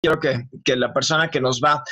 quiero 0.00 0.20
que, 0.20 0.48
que, 0.64 0.76
la 0.76 0.92
persona 0.92 1.28
que 1.28 1.40
nos 1.40 1.60
va, 1.60 1.82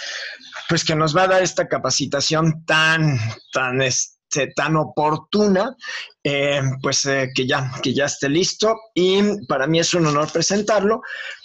pues 0.69 0.85
que 0.85 0.95
nos 0.95 1.17
va 1.17 1.25
a 1.25 1.29
dar 1.29 1.43
esta 1.43 1.67
capacitación 1.67 2.65
tan, 2.65 3.19
tan, 3.53 3.83
este, 3.83 4.53
tan 4.55 4.77
oportuna, 4.77 5.75
eh, 6.23 6.61
pues 6.83 7.05
eh, 7.07 7.31
que, 7.35 7.47
ya, 7.47 7.73
que 7.83 7.95
ya 7.95 8.05
esté 8.05 8.29
listo. 8.29 8.77
Y 8.95 9.47
para 9.47 9.67
mí 9.67 9.81
es 9.81 9.93
un 9.95 10.07
honor 10.07 10.31
presentarlo, 10.33 11.01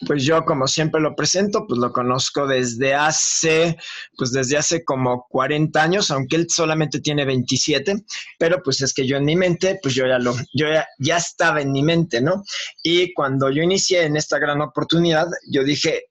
pues 0.06 0.24
yo 0.24 0.44
como 0.46 0.68
siempre 0.68 1.02
lo 1.02 1.16
presento, 1.16 1.66
pues 1.68 1.80
lo 1.80 1.92
conozco 1.92 2.46
desde 2.46 2.94
hace, 2.94 3.78
pues 4.16 4.32
desde 4.32 4.58
hace 4.58 4.84
como 4.84 5.26
40 5.30 5.82
años, 5.82 6.12
aunque 6.12 6.36
él 6.36 6.48
solamente 6.48 7.00
tiene 7.00 7.26
27, 7.26 8.06
pero 8.38 8.62
pues 8.64 8.82
es 8.82 8.94
que 8.94 9.08
yo 9.08 9.18
en 9.18 9.26
mi 9.26 9.36
mente, 9.36 9.80
pues 9.82 9.96
yo 9.96 10.06
ya 10.06 10.20
lo, 10.20 10.36
yo 10.54 10.68
ya, 10.68 10.88
ya 11.00 11.18
estaba 11.18 11.62
en 11.62 11.72
mi 11.72 11.82
mente, 11.82 12.22
¿no? 12.22 12.44
Y 12.84 13.14
cuando 13.14 13.50
yo 13.50 13.64
inicié 13.64 14.04
en 14.04 14.16
esta 14.16 14.38
gran 14.38 14.62
oportunidad, 14.62 15.28
yo 15.50 15.64
dije, 15.64 16.06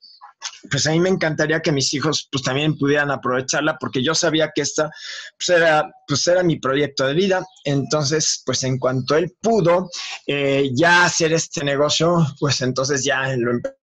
pues 0.70 0.86
a 0.86 0.90
mí 0.90 1.00
me 1.00 1.08
encantaría 1.08 1.60
que 1.60 1.72
mis 1.72 1.92
hijos 1.94 2.28
pues 2.30 2.42
también 2.42 2.76
pudieran 2.76 3.10
aprovecharla 3.10 3.76
porque 3.78 4.02
yo 4.02 4.14
sabía 4.14 4.50
que 4.54 4.62
esta 4.62 4.90
pues 5.38 5.58
era, 5.58 5.90
pues 6.06 6.26
era 6.26 6.42
mi 6.42 6.58
proyecto 6.58 7.06
de 7.06 7.14
vida. 7.14 7.44
Entonces, 7.64 8.42
pues 8.44 8.62
en 8.64 8.78
cuanto 8.78 9.16
él 9.16 9.34
pudo 9.40 9.88
eh, 10.26 10.70
ya 10.74 11.04
hacer 11.04 11.32
este 11.32 11.64
negocio, 11.64 12.26
pues 12.38 12.60
entonces 12.60 13.04
ya 13.04 13.34
lo 13.36 13.52
empezó 13.52 13.79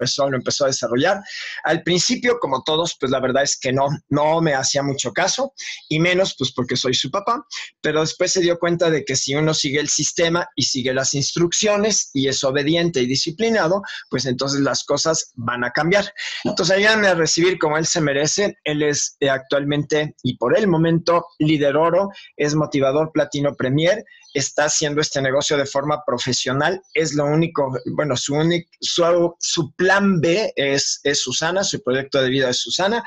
empezó, 0.00 0.28
lo 0.28 0.36
empezó 0.36 0.64
a 0.64 0.68
desarrollar. 0.68 1.20
Al 1.64 1.82
principio, 1.82 2.38
como 2.38 2.62
todos, 2.62 2.96
pues 2.98 3.12
la 3.12 3.20
verdad 3.20 3.42
es 3.42 3.58
que 3.58 3.72
no, 3.72 3.88
no 4.08 4.40
me 4.40 4.54
hacía 4.54 4.82
mucho 4.82 5.12
caso, 5.12 5.52
y 5.88 6.00
menos 6.00 6.34
pues 6.38 6.52
porque 6.52 6.76
soy 6.76 6.94
su 6.94 7.10
papá, 7.10 7.44
pero 7.80 8.00
después 8.00 8.32
se 8.32 8.40
dio 8.40 8.58
cuenta 8.58 8.90
de 8.90 9.04
que 9.04 9.16
si 9.16 9.34
uno 9.34 9.54
sigue 9.54 9.80
el 9.80 9.88
sistema 9.88 10.48
y 10.56 10.62
sigue 10.62 10.94
las 10.94 11.14
instrucciones 11.14 12.10
y 12.14 12.28
es 12.28 12.42
obediente 12.44 13.00
y 13.00 13.06
disciplinado, 13.06 13.82
pues 14.08 14.26
entonces 14.26 14.60
las 14.60 14.84
cosas 14.84 15.32
van 15.34 15.64
a 15.64 15.70
cambiar. 15.70 16.12
Entonces 16.44 16.76
ayúdame 16.76 17.08
a 17.08 17.14
recibir 17.14 17.58
como 17.58 17.76
él 17.76 17.86
se 17.86 18.00
merece. 18.00 18.56
Él 18.64 18.82
es 18.82 19.16
eh, 19.20 19.30
actualmente 19.30 20.14
y 20.22 20.36
por 20.36 20.56
el 20.56 20.66
momento 20.66 21.26
líder 21.38 21.76
oro, 21.76 22.10
es 22.36 22.54
motivador 22.54 23.10
platino 23.12 23.54
premier, 23.54 24.04
está 24.34 24.64
haciendo 24.64 25.00
este 25.00 25.20
negocio 25.20 25.56
de 25.56 25.66
forma 25.66 26.02
profesional. 26.06 26.80
Es 26.94 27.14
lo 27.14 27.24
único, 27.24 27.70
bueno, 27.94 28.16
su, 28.16 28.34
único, 28.34 28.68
su, 28.80 29.34
su 29.38 29.72
plan 29.74 29.89
B 29.98 30.52
es, 30.56 31.00
es, 31.04 31.22
Susana, 31.22 31.64
su 31.64 31.82
proyecto 31.82 32.22
de 32.22 32.30
vida 32.30 32.50
es 32.50 32.60
Susana. 32.60 33.02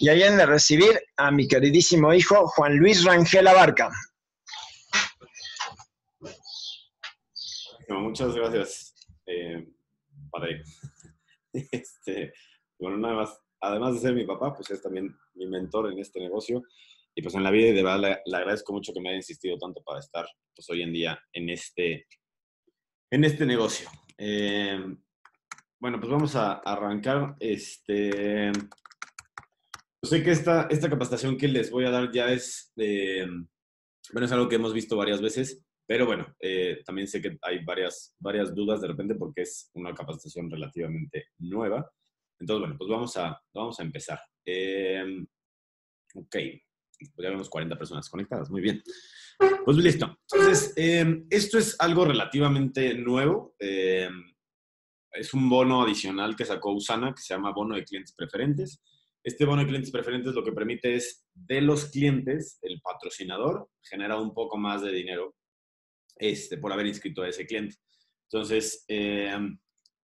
Y 0.00 0.08
ahí 0.08 0.22
en 0.22 0.36
de 0.36 0.46
recibir 0.46 1.00
a 1.16 1.30
mi 1.30 1.48
queridísimo 1.48 2.12
hijo 2.12 2.46
Juan 2.48 2.76
Luis 2.76 3.04
Rangel 3.04 3.46
Abarca. 3.46 3.90
muchas 7.88 8.34
gracias, 8.34 8.94
eh, 9.26 9.66
padre. 10.30 10.62
Este, 11.72 12.34
bueno, 12.78 12.98
nada 12.98 13.14
más, 13.14 13.40
además 13.62 13.94
de 13.94 14.00
ser 14.00 14.14
mi 14.14 14.26
papá, 14.26 14.52
pues 14.54 14.70
es 14.70 14.82
también 14.82 15.16
mi 15.34 15.46
mentor 15.46 15.90
en 15.90 15.98
este 15.98 16.20
negocio 16.20 16.62
y 17.14 17.22
pues 17.22 17.34
en 17.34 17.42
la 17.42 17.50
vida 17.50 17.72
de 17.72 17.82
verdad 17.82 18.20
le, 18.26 18.36
agradezco 18.36 18.74
mucho 18.74 18.92
que 18.92 19.00
me 19.00 19.08
haya 19.08 19.16
insistido 19.16 19.56
tanto 19.56 19.82
para 19.82 20.00
estar 20.00 20.26
pues 20.54 20.68
hoy 20.68 20.82
en 20.82 20.92
día 20.92 21.18
en 21.32 21.48
este, 21.48 22.06
en 23.10 23.24
este 23.24 23.46
negocio. 23.46 23.88
Eh, 24.18 24.78
bueno, 25.78 26.00
pues 26.00 26.10
vamos 26.10 26.34
a 26.36 26.54
arrancar. 26.54 27.36
Este, 27.40 28.52
pues 30.00 30.10
sé 30.10 30.22
que 30.22 30.30
esta, 30.30 30.68
esta 30.70 30.88
capacitación 30.88 31.36
que 31.36 31.48
les 31.48 31.70
voy 31.70 31.84
a 31.84 31.90
dar 31.90 32.10
ya 32.12 32.32
es, 32.32 32.72
bueno, 32.76 34.26
es 34.26 34.32
algo 34.32 34.48
que 34.48 34.56
hemos 34.56 34.72
visto 34.72 34.96
varias 34.96 35.20
veces, 35.20 35.64
pero 35.86 36.06
bueno, 36.06 36.26
eh, 36.40 36.82
también 36.84 37.06
sé 37.06 37.22
que 37.22 37.38
hay 37.42 37.64
varias, 37.64 38.14
varias 38.18 38.54
dudas 38.54 38.80
de 38.80 38.88
repente 38.88 39.14
porque 39.14 39.42
es 39.42 39.70
una 39.74 39.94
capacitación 39.94 40.50
relativamente 40.50 41.28
nueva. 41.38 41.90
Entonces, 42.38 42.60
bueno, 42.60 42.76
pues 42.76 42.90
vamos 42.90 43.16
a, 43.16 43.40
vamos 43.54 43.78
a 43.78 43.82
empezar. 43.82 44.20
Eh, 44.44 45.24
ok, 46.14 46.36
pues 47.14 47.24
ya 47.24 47.30
vemos 47.30 47.48
40 47.48 47.76
personas 47.76 48.08
conectadas, 48.08 48.50
muy 48.50 48.60
bien. 48.60 48.82
Pues 49.64 49.76
listo. 49.76 50.18
Entonces, 50.32 50.72
em, 50.76 51.26
esto 51.30 51.58
es 51.58 51.76
algo 51.78 52.04
relativamente 52.04 52.94
nuevo. 52.94 53.54
Es 55.12 55.34
un 55.34 55.48
bono 55.48 55.82
adicional 55.82 56.36
que 56.36 56.44
sacó 56.44 56.72
Usana 56.72 57.14
que 57.14 57.22
se 57.22 57.34
llama 57.34 57.52
bono 57.52 57.74
de 57.76 57.84
clientes 57.84 58.14
preferentes. 58.14 58.82
Este 59.22 59.44
bono 59.44 59.62
de 59.62 59.68
clientes 59.68 59.90
preferentes 59.90 60.34
lo 60.34 60.44
que 60.44 60.52
permite 60.52 60.94
es 60.94 61.26
de 61.34 61.60
los 61.60 61.86
clientes, 61.86 62.58
el 62.62 62.80
patrocinador 62.80 63.68
genera 63.82 64.18
un 64.18 64.32
poco 64.32 64.56
más 64.56 64.82
de 64.82 64.92
dinero 64.92 65.34
este, 66.16 66.58
por 66.58 66.72
haber 66.72 66.86
inscrito 66.86 67.22
a 67.22 67.28
ese 67.28 67.46
cliente. 67.46 67.76
Entonces, 68.30 68.84
em, 68.88 69.58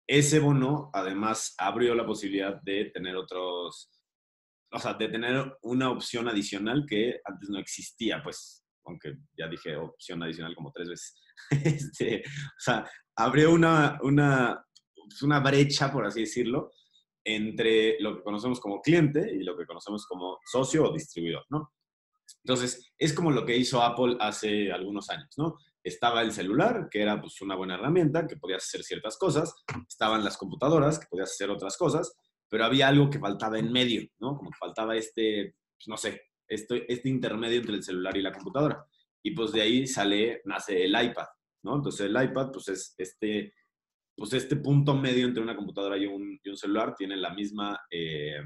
ese 0.06 0.38
bono 0.38 0.91
además 0.92 1.54
abrió 1.58 1.94
la 1.94 2.06
posibilidad 2.06 2.60
de 2.62 2.86
tener 2.86 3.16
otros 3.16 3.91
o 4.72 4.78
sea, 4.78 4.94
de 4.94 5.08
tener 5.08 5.58
una 5.62 5.91
opción 5.91 6.28
adicional 6.28 6.86
que 6.88 7.20
antes 7.25 7.50
no 7.50 7.58
existía, 7.58 8.22
pues, 8.22 8.64
aunque 8.84 9.19
ya 9.36 9.47
dije 9.47 9.76
opción 9.76 10.22
adicional 10.22 10.54
como 10.54 10.72
tres 10.72 10.88
veces. 10.88 11.14
Este, 11.50 12.22
o 12.26 12.60
sea, 12.60 12.88
abrió 13.16 13.52
una, 13.52 13.98
una, 14.02 14.64
pues, 15.08 15.22
una 15.22 15.40
brecha, 15.40 15.92
por 15.92 16.06
así 16.06 16.20
decirlo, 16.20 16.72
entre 17.24 18.00
lo 18.00 18.16
que 18.16 18.22
conocemos 18.22 18.60
como 18.60 18.80
cliente 18.80 19.32
y 19.32 19.42
lo 19.42 19.56
que 19.56 19.66
conocemos 19.66 20.06
como 20.06 20.38
socio 20.44 20.84
o 20.84 20.92
distribuidor, 20.92 21.44
¿no? 21.50 21.72
Entonces, 22.44 22.92
es 22.98 23.12
como 23.12 23.30
lo 23.30 23.44
que 23.44 23.56
hizo 23.56 23.82
Apple 23.82 24.16
hace 24.18 24.72
algunos 24.72 25.08
años, 25.10 25.30
¿no? 25.36 25.56
Estaba 25.84 26.22
el 26.22 26.32
celular, 26.32 26.88
que 26.90 27.02
era 27.02 27.20
pues 27.20 27.40
una 27.40 27.54
buena 27.54 27.74
herramienta, 27.74 28.26
que 28.26 28.36
podías 28.36 28.64
hacer 28.64 28.82
ciertas 28.82 29.16
cosas, 29.16 29.54
estaban 29.88 30.24
las 30.24 30.36
computadoras, 30.36 30.98
que 30.98 31.06
podías 31.08 31.30
hacer 31.30 31.50
otras 31.50 31.76
cosas, 31.76 32.12
pero 32.48 32.64
había 32.64 32.88
algo 32.88 33.10
que 33.10 33.19
faltaba 33.19 33.58
en 33.58 33.72
medio, 33.72 34.02
¿no? 34.19 34.36
Como 34.36 34.50
que 34.50 34.58
faltaba 34.58 34.96
este, 34.96 35.54
pues, 35.76 35.88
no 35.88 35.96
sé, 35.96 36.20
este, 36.48 36.92
este 36.92 37.08
intermedio 37.08 37.60
entre 37.60 37.76
el 37.76 37.82
celular 37.82 38.16
y 38.16 38.22
la 38.22 38.32
computadora. 38.32 38.84
Y 39.22 39.30
pues 39.32 39.52
de 39.52 39.62
ahí 39.62 39.86
sale, 39.86 40.42
nace 40.44 40.84
el 40.84 40.90
iPad, 40.90 41.26
¿no? 41.62 41.76
Entonces 41.76 42.06
el 42.06 42.22
iPad, 42.22 42.50
pues 42.52 42.69
es 42.69 42.94
este, 42.98 43.54
pues 44.22 44.34
este 44.34 44.54
punto 44.54 44.94
medio 44.94 45.26
entre 45.26 45.42
una 45.42 45.56
computadora 45.56 45.98
y 45.98 46.06
un, 46.06 46.38
celular, 46.54 46.94
tiene 46.94 47.16
la 47.16 47.34
misma, 47.34 47.80
eh, 47.90 48.40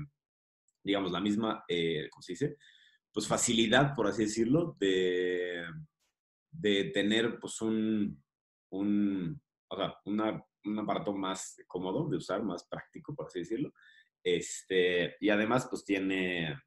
digamos, 0.82 1.12
la 1.12 1.20
misma, 1.20 1.66
eh, 1.68 2.08
¿cómo 2.10 2.22
se 2.22 2.32
dice? 2.32 2.56
Pues 3.12 3.28
facilidad, 3.28 3.94
por 3.94 4.06
así 4.06 4.22
decirlo, 4.22 4.74
de, 4.80 5.66
de 6.50 6.84
tener 6.94 7.38
pues 7.38 7.60
un, 7.60 8.24
un, 8.70 9.38
o 9.68 9.76
sea, 9.76 9.98
un 10.06 10.78
aparato 10.78 11.12
más 11.12 11.62
cómodo 11.66 12.08
de 12.08 12.16
usar, 12.16 12.42
más 12.42 12.66
práctico, 12.66 13.14
por 13.14 13.26
así 13.26 13.40
decirlo. 13.40 13.70
Este, 14.24 15.16
y 15.20 15.28
además, 15.28 15.66
pues 15.68 15.84
tiene, 15.84 16.58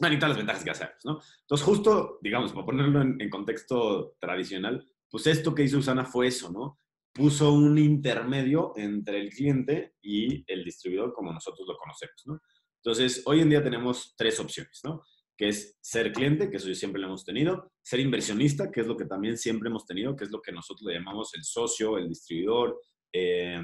bueno, 0.00 0.16
y 0.16 0.18
todas 0.18 0.30
las 0.30 0.38
ventajas 0.38 0.64
que 0.64 0.70
hacemos, 0.72 0.96
¿no? 1.04 1.20
Entonces, 1.42 1.64
justo, 1.64 2.18
digamos, 2.20 2.52
para 2.52 2.66
ponerlo 2.66 3.02
en, 3.02 3.30
contexto 3.30 4.16
tradicional, 4.18 4.84
pues 5.08 5.28
esto 5.28 5.54
que 5.54 5.62
hizo 5.62 5.78
Usana 5.78 6.04
fue 6.04 6.26
eso, 6.26 6.50
¿no? 6.50 6.80
Puso 7.16 7.52
un 7.52 7.78
intermedio 7.78 8.74
entre 8.76 9.20
el 9.20 9.30
cliente 9.30 9.94
y 10.02 10.44
el 10.52 10.64
distribuidor 10.64 11.14
como 11.14 11.32
nosotros 11.32 11.66
lo 11.66 11.76
conocemos, 11.76 12.22
¿no? 12.26 12.40
Entonces, 12.86 13.22
hoy 13.24 13.40
en 13.40 13.50
día 13.50 13.64
tenemos 13.64 14.14
tres 14.16 14.38
opciones, 14.38 14.80
¿no? 14.84 15.02
Que 15.36 15.48
es 15.48 15.76
ser 15.80 16.12
cliente, 16.12 16.50
que 16.50 16.58
eso 16.58 16.72
siempre 16.74 17.00
lo 17.00 17.08
hemos 17.08 17.24
tenido, 17.24 17.72
ser 17.82 18.00
inversionista, 18.00 18.70
que 18.70 18.82
es 18.82 18.86
lo 18.86 18.96
que 18.96 19.06
también 19.06 19.36
siempre 19.36 19.68
hemos 19.68 19.86
tenido, 19.86 20.14
que 20.14 20.24
es 20.24 20.30
lo 20.30 20.40
que 20.40 20.52
nosotros 20.52 20.86
le 20.86 20.98
llamamos 20.98 21.34
el 21.34 21.42
socio, 21.42 21.98
el 21.98 22.08
distribuidor, 22.08 22.80
eh, 23.12 23.60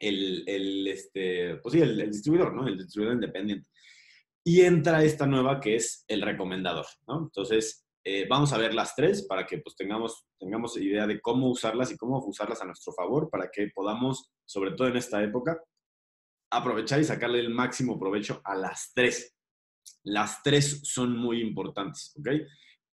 el, 0.00 0.44
el, 0.46 0.88
este, 0.88 1.56
pues 1.58 1.72
sí, 1.72 1.80
el, 1.80 2.10
distribuidor, 2.10 2.52
¿no? 2.52 2.66
El 2.66 2.78
distribuidor 2.78 3.14
independiente. 3.14 3.68
Y 4.44 4.62
entra 4.62 5.04
esta 5.04 5.26
nueva 5.26 5.60
que 5.60 5.76
es 5.76 6.04
el 6.08 6.22
recomendador, 6.22 6.86
¿no? 7.06 7.24
Entonces, 7.24 7.85
eh, 8.08 8.24
vamos 8.28 8.52
a 8.52 8.58
ver 8.58 8.72
las 8.72 8.94
tres 8.94 9.26
para 9.26 9.44
que 9.44 9.58
pues 9.58 9.74
tengamos, 9.74 10.28
tengamos 10.38 10.76
idea 10.76 11.08
de 11.08 11.20
cómo 11.20 11.50
usarlas 11.50 11.90
y 11.90 11.96
cómo 11.96 12.24
usarlas 12.24 12.62
a 12.62 12.64
nuestro 12.64 12.92
favor 12.92 13.28
para 13.28 13.50
que 13.50 13.68
podamos, 13.74 14.30
sobre 14.44 14.70
todo 14.76 14.86
en 14.86 14.96
esta 14.96 15.20
época, 15.24 15.60
aprovechar 16.48 17.00
y 17.00 17.04
sacarle 17.04 17.40
el 17.40 17.50
máximo 17.50 17.98
provecho 17.98 18.40
a 18.44 18.54
las 18.54 18.92
tres. 18.94 19.34
Las 20.04 20.40
tres 20.44 20.82
son 20.84 21.18
muy 21.18 21.40
importantes, 21.40 22.14
¿ok? 22.20 22.28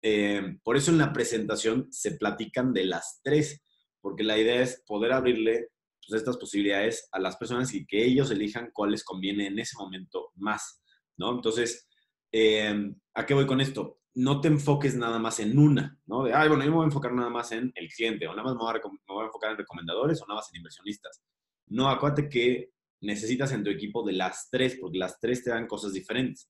Eh, 0.02 0.58
por 0.64 0.78
eso 0.78 0.92
en 0.92 1.00
la 1.00 1.12
presentación 1.12 1.92
se 1.92 2.12
platican 2.14 2.72
de 2.72 2.86
las 2.86 3.20
tres, 3.22 3.66
porque 4.00 4.24
la 4.24 4.38
idea 4.38 4.62
es 4.62 4.82
poder 4.88 5.12
abrirle 5.12 5.72
pues, 6.08 6.22
estas 6.22 6.38
posibilidades 6.38 7.10
a 7.12 7.20
las 7.20 7.36
personas 7.36 7.74
y 7.74 7.86
que 7.86 8.02
ellos 8.02 8.32
elijan 8.32 8.70
cuál 8.72 8.92
les 8.92 9.04
conviene 9.04 9.48
en 9.48 9.60
ese 9.60 9.76
momento 9.78 10.32
más, 10.36 10.82
¿no? 11.18 11.34
Entonces, 11.34 11.90
em, 12.32 12.96
¿a 13.14 13.26
qué 13.26 13.34
voy 13.34 13.46
con 13.46 13.60
esto? 13.60 14.01
No 14.14 14.42
te 14.42 14.50
enfoques 14.50 14.96
nada 14.96 15.20
más 15.20 15.40
en 15.40 15.58
una, 15.58 15.98
¿no? 16.06 16.24
De, 16.24 16.34
ay, 16.34 16.50
bueno, 16.50 16.64
yo 16.64 16.72
me 16.72 16.78
voy 16.78 16.84
a 16.84 16.88
enfocar 16.88 17.14
nada 17.14 17.30
más 17.30 17.52
en 17.52 17.72
el 17.76 17.88
cliente, 17.90 18.28
o 18.28 18.32
nada 18.32 18.44
más 18.44 18.56
me 18.56 18.60
voy, 18.60 18.72
a, 18.72 18.74
me 18.74 19.14
voy 19.14 19.24
a 19.24 19.28
enfocar 19.28 19.52
en 19.52 19.58
recomendadores, 19.58 20.22
o 20.22 20.26
nada 20.28 20.40
más 20.40 20.50
en 20.52 20.58
inversionistas. 20.58 21.22
No, 21.68 21.90
acuérdate 21.90 22.28
que 22.28 22.72
necesitas 23.02 23.52
en 23.54 23.64
tu 23.64 23.70
equipo 23.70 24.04
de 24.04 24.14
las 24.14 24.50
tres, 24.50 24.78
porque 24.80 24.98
las 24.98 25.20
tres 25.20 25.44
te 25.44 25.52
dan 25.52 25.68
cosas 25.68 25.94
diferentes. 25.94 26.50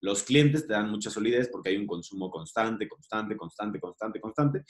Los 0.00 0.22
clientes 0.24 0.66
te 0.66 0.72
dan 0.72 0.90
mucha 0.90 1.10
solidez 1.10 1.48
porque 1.50 1.70
hay 1.70 1.76
un 1.76 1.86
consumo 1.86 2.30
constante, 2.30 2.88
constante, 2.88 3.36
constante, 3.36 3.78
constante, 3.78 4.20
constante, 4.20 4.64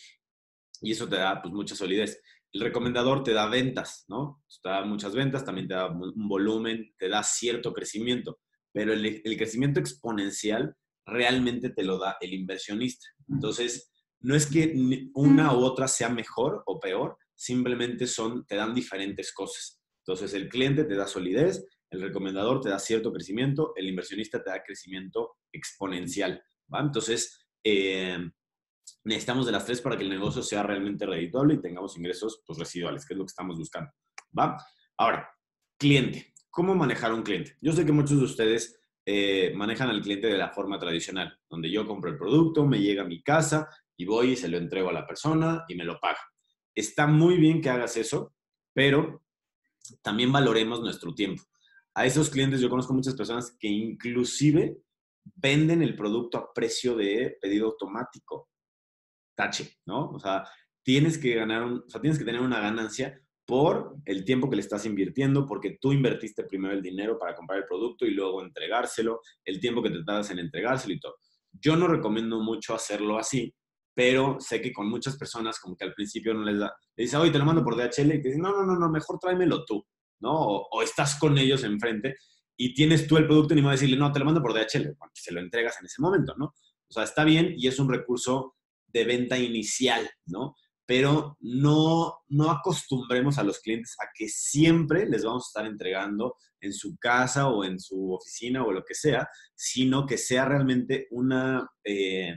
y 0.83 0.93
eso 0.93 1.09
te 1.09 1.17
da 1.17 1.41
pues 1.41 1.55
mucha 1.55 1.75
solidez. 1.75 2.21
el 2.53 2.61
recomendador 2.61 3.23
te 3.23 3.33
da 3.33 3.47
ventas, 3.49 4.05
¿no? 4.09 4.43
Te 4.62 4.69
da 4.69 4.85
muchas 4.85 5.15
ventas, 5.15 5.44
también 5.44 5.69
te 5.69 5.75
da 5.75 5.87
un 5.89 6.29
volumen, 6.29 6.93
te 6.99 7.09
da 7.09 7.23
cierto 7.23 7.73
crecimiento, 7.73 8.41
pero 8.73 8.93
el, 8.93 9.23
crecimiento 9.39 9.81
exponencial 9.81 10.75
realmente 11.06 11.70
te 11.70 11.82
lo 11.82 11.99
da 11.99 12.16
el 12.20 12.34
inversionista. 12.34 13.06
Entonces, 13.28 13.93
no 14.20 14.34
es 14.34 14.46
que 14.46 14.72
una 15.14 15.52
u 15.54 15.64
otra 15.64 15.88
sea 15.88 16.08
mejor 16.08 16.62
o 16.66 16.78
peor, 16.78 17.16
simplemente 17.34 18.06
son, 18.06 18.46
te 18.46 18.56
dan 18.56 18.75
diferentes 18.75 19.32
cosas. 19.32 19.81
Entonces, 20.06 20.34
el 20.34 20.49
cliente 20.49 20.84
te 20.84 20.94
da 20.94 21.06
solidez, 21.06 21.64
el 21.90 22.02
recomendador 22.02 22.60
te 22.60 22.70
da 22.70 22.78
cierto 22.78 23.12
crecimiento, 23.12 23.72
el 23.76 23.88
inversionista 23.88 24.43
te 24.43 24.50
da 24.50 24.62
crecimiento 24.62 25.37
exponencial, 25.52 26.43
¿va? 26.72 26.81
Entonces, 26.81 27.46
eh, 27.64 28.19
necesitamos 29.05 29.46
de 29.46 29.52
las 29.52 29.64
tres 29.64 29.81
para 29.81 29.96
que 29.96 30.05
el 30.05 30.10
negocio 30.10 30.43
sea 30.43 30.62
realmente 30.62 31.06
redituable 31.06 31.55
y 31.55 31.60
tengamos 31.60 31.96
ingresos 31.96 32.43
pues, 32.46 32.58
residuales, 32.58 33.05
que 33.05 33.14
es 33.14 33.19
lo 33.19 33.25
que 33.25 33.31
estamos 33.31 33.58
buscando. 33.58 33.90
¿Va? 34.38 34.56
Ahora, 34.96 35.28
cliente. 35.78 36.32
¿Cómo 36.50 36.75
manejar 36.75 37.12
un 37.12 37.22
cliente? 37.22 37.56
Yo 37.60 37.72
sé 37.72 37.87
que 37.87 37.93
muchos 37.93 38.19
de 38.19 38.25
ustedes 38.25 38.78
eh, 39.04 39.52
manejan 39.54 39.90
al 39.90 40.00
cliente 40.00 40.28
de 40.28 40.38
la 40.38 40.50
forma 40.50 40.78
tradicional, 40.78 41.38
donde 41.49 41.70
yo 41.70 41.87
compro 41.87 42.10
el 42.10 42.19
producto, 42.19 42.66
me 42.66 42.81
llega 42.81 43.02
a 43.02 43.06
mi 43.06 43.22
casa 43.22 43.69
y 43.96 44.04
voy 44.04 44.32
y 44.32 44.37
se 44.37 44.49
lo 44.49 44.58
entrego 44.58 44.90
a 44.90 44.93
la 44.93 45.06
persona 45.06 45.64
y 45.69 45.75
me 45.75 45.84
lo 45.84 45.99
paga. 45.99 46.20
Está 46.75 47.06
muy 47.06 47.37
bien 47.37 47.60
que 47.60 47.70
hagas 47.70 47.96
eso, 47.96 48.34
pero 48.72 49.22
también 50.02 50.32
valoremos 50.32 50.81
nuestro 50.81 51.14
tiempo. 51.14 51.43
A 51.94 52.06
esos 52.06 52.31
clientes 52.31 52.60
yo 52.60 52.70
conozco 52.70 52.94
muchas 52.94 53.14
personas 53.14 53.56
que 53.58 53.69
inclusive 53.69 54.78
venden 55.34 55.82
el 55.82 55.94
producto 55.94 56.38
a 56.38 56.52
precio 56.52 56.96
de 56.96 57.37
pedido 57.40 57.66
automático 57.66 58.48
tache, 59.34 59.78
¿no? 59.87 60.10
O 60.10 60.19
sea, 60.19 60.48
tienes 60.82 61.19
que 61.19 61.34
ganar, 61.34 61.64
o 61.64 61.88
sea, 61.88 62.00
tienes 62.00 62.19
que 62.19 62.25
tener 62.25 62.40
una 62.40 62.60
ganancia 62.60 63.21
por 63.52 63.96
el 64.06 64.25
tiempo 64.25 64.49
que 64.49 64.56
le 64.56 64.62
estás 64.62 64.87
invirtiendo, 64.87 65.44
porque 65.44 65.76
tú 65.78 65.93
invertiste 65.93 66.44
primero 66.44 66.72
el 66.72 66.81
dinero 66.81 67.19
para 67.19 67.34
comprar 67.34 67.58
el 67.58 67.66
producto 67.66 68.06
y 68.06 68.12
luego 68.12 68.40
entregárselo, 68.40 69.20
el 69.44 69.60
tiempo 69.60 69.82
que 69.82 69.90
te 69.90 70.02
tardas 70.04 70.31
en 70.31 70.38
entregárselo 70.38 70.94
y 70.94 70.99
todo. 70.99 71.16
Yo 71.60 71.76
no 71.76 71.87
recomiendo 71.87 72.40
mucho 72.40 72.75
hacerlo 72.75 73.19
así, 73.19 73.54
pero 73.94 74.38
sé 74.40 74.62
que 74.62 74.72
con 74.72 74.88
muchas 74.88 75.19
personas 75.19 75.60
como 75.60 75.76
que 75.76 75.84
al 75.84 75.93
principio 75.93 76.32
no 76.32 76.44
les 76.44 76.60
da, 76.60 76.75
le 76.96 77.04
dice, 77.04 77.19
oye, 77.19 77.31
te 77.31 77.38
lo 77.38 77.44
mando 77.44 77.62
por 77.62 77.76
DHL 77.76 78.14
y 78.14 78.22
te 78.22 78.28
dice, 78.28 78.38
no, 78.38 78.52
no, 78.52 78.64
no, 78.64 78.75
no, 78.75 78.88
mejor 78.88 79.19
tráemelo 79.19 79.66
tú, 79.66 79.87
¿no? 80.20 80.32
O, 80.32 80.81
estás 80.81 81.19
con 81.19 81.37
ellos 81.37 81.62
enfrente 81.62 82.14
y 82.56 82.72
tienes 82.72 83.06
tú 83.06 83.19
el 83.19 83.26
producto 83.26 83.52
y 83.52 83.60
ni 83.60 83.69
a 83.69 83.72
decirle, 83.72 83.98
no, 83.98 84.10
te 84.10 84.19
lo 84.19 84.25
mando 84.25 84.40
por 84.40 84.55
DHL, 84.55 84.96
porque 84.98 85.20
se 85.20 85.31
lo 85.31 85.40
entregas 85.40 85.78
en 85.78 85.84
ese 85.84 86.00
momento, 86.00 86.34
¿no? 86.38 86.46
O 86.46 86.93
sea, 86.94 87.02
está 87.02 87.22
bien 87.22 87.52
y 87.55 87.69
es 87.69 87.78
un 87.78 87.93
recurso 87.93 88.55
de 88.87 89.05
venta 89.05 89.38
inicial, 89.38 90.08
¿no? 90.25 90.56
Pero 90.93 91.39
no, 91.41 92.19
no 92.29 92.50
acostumbremos 92.50 93.39
a 93.39 93.43
los 93.43 93.61
clientes 93.61 93.97
a 93.99 94.11
que 94.15 94.29
siempre 94.29 95.09
les 95.09 95.25
vamos 95.25 95.47
a 95.47 95.49
estar 95.49 95.67
entregando 95.67 96.37
en 96.61 96.75
su 96.75 96.99
casa 96.99 97.49
o 97.49 97.65
en 97.65 97.81
su 97.81 98.12
oficina 98.12 98.62
o 98.62 98.71
lo 98.71 98.85
que 98.85 98.94
sea, 98.94 99.27
sino 99.55 100.05
que 100.05 100.19
sea 100.19 100.44
realmente 100.44 101.06
una, 101.12 101.67
eh, 101.83 102.37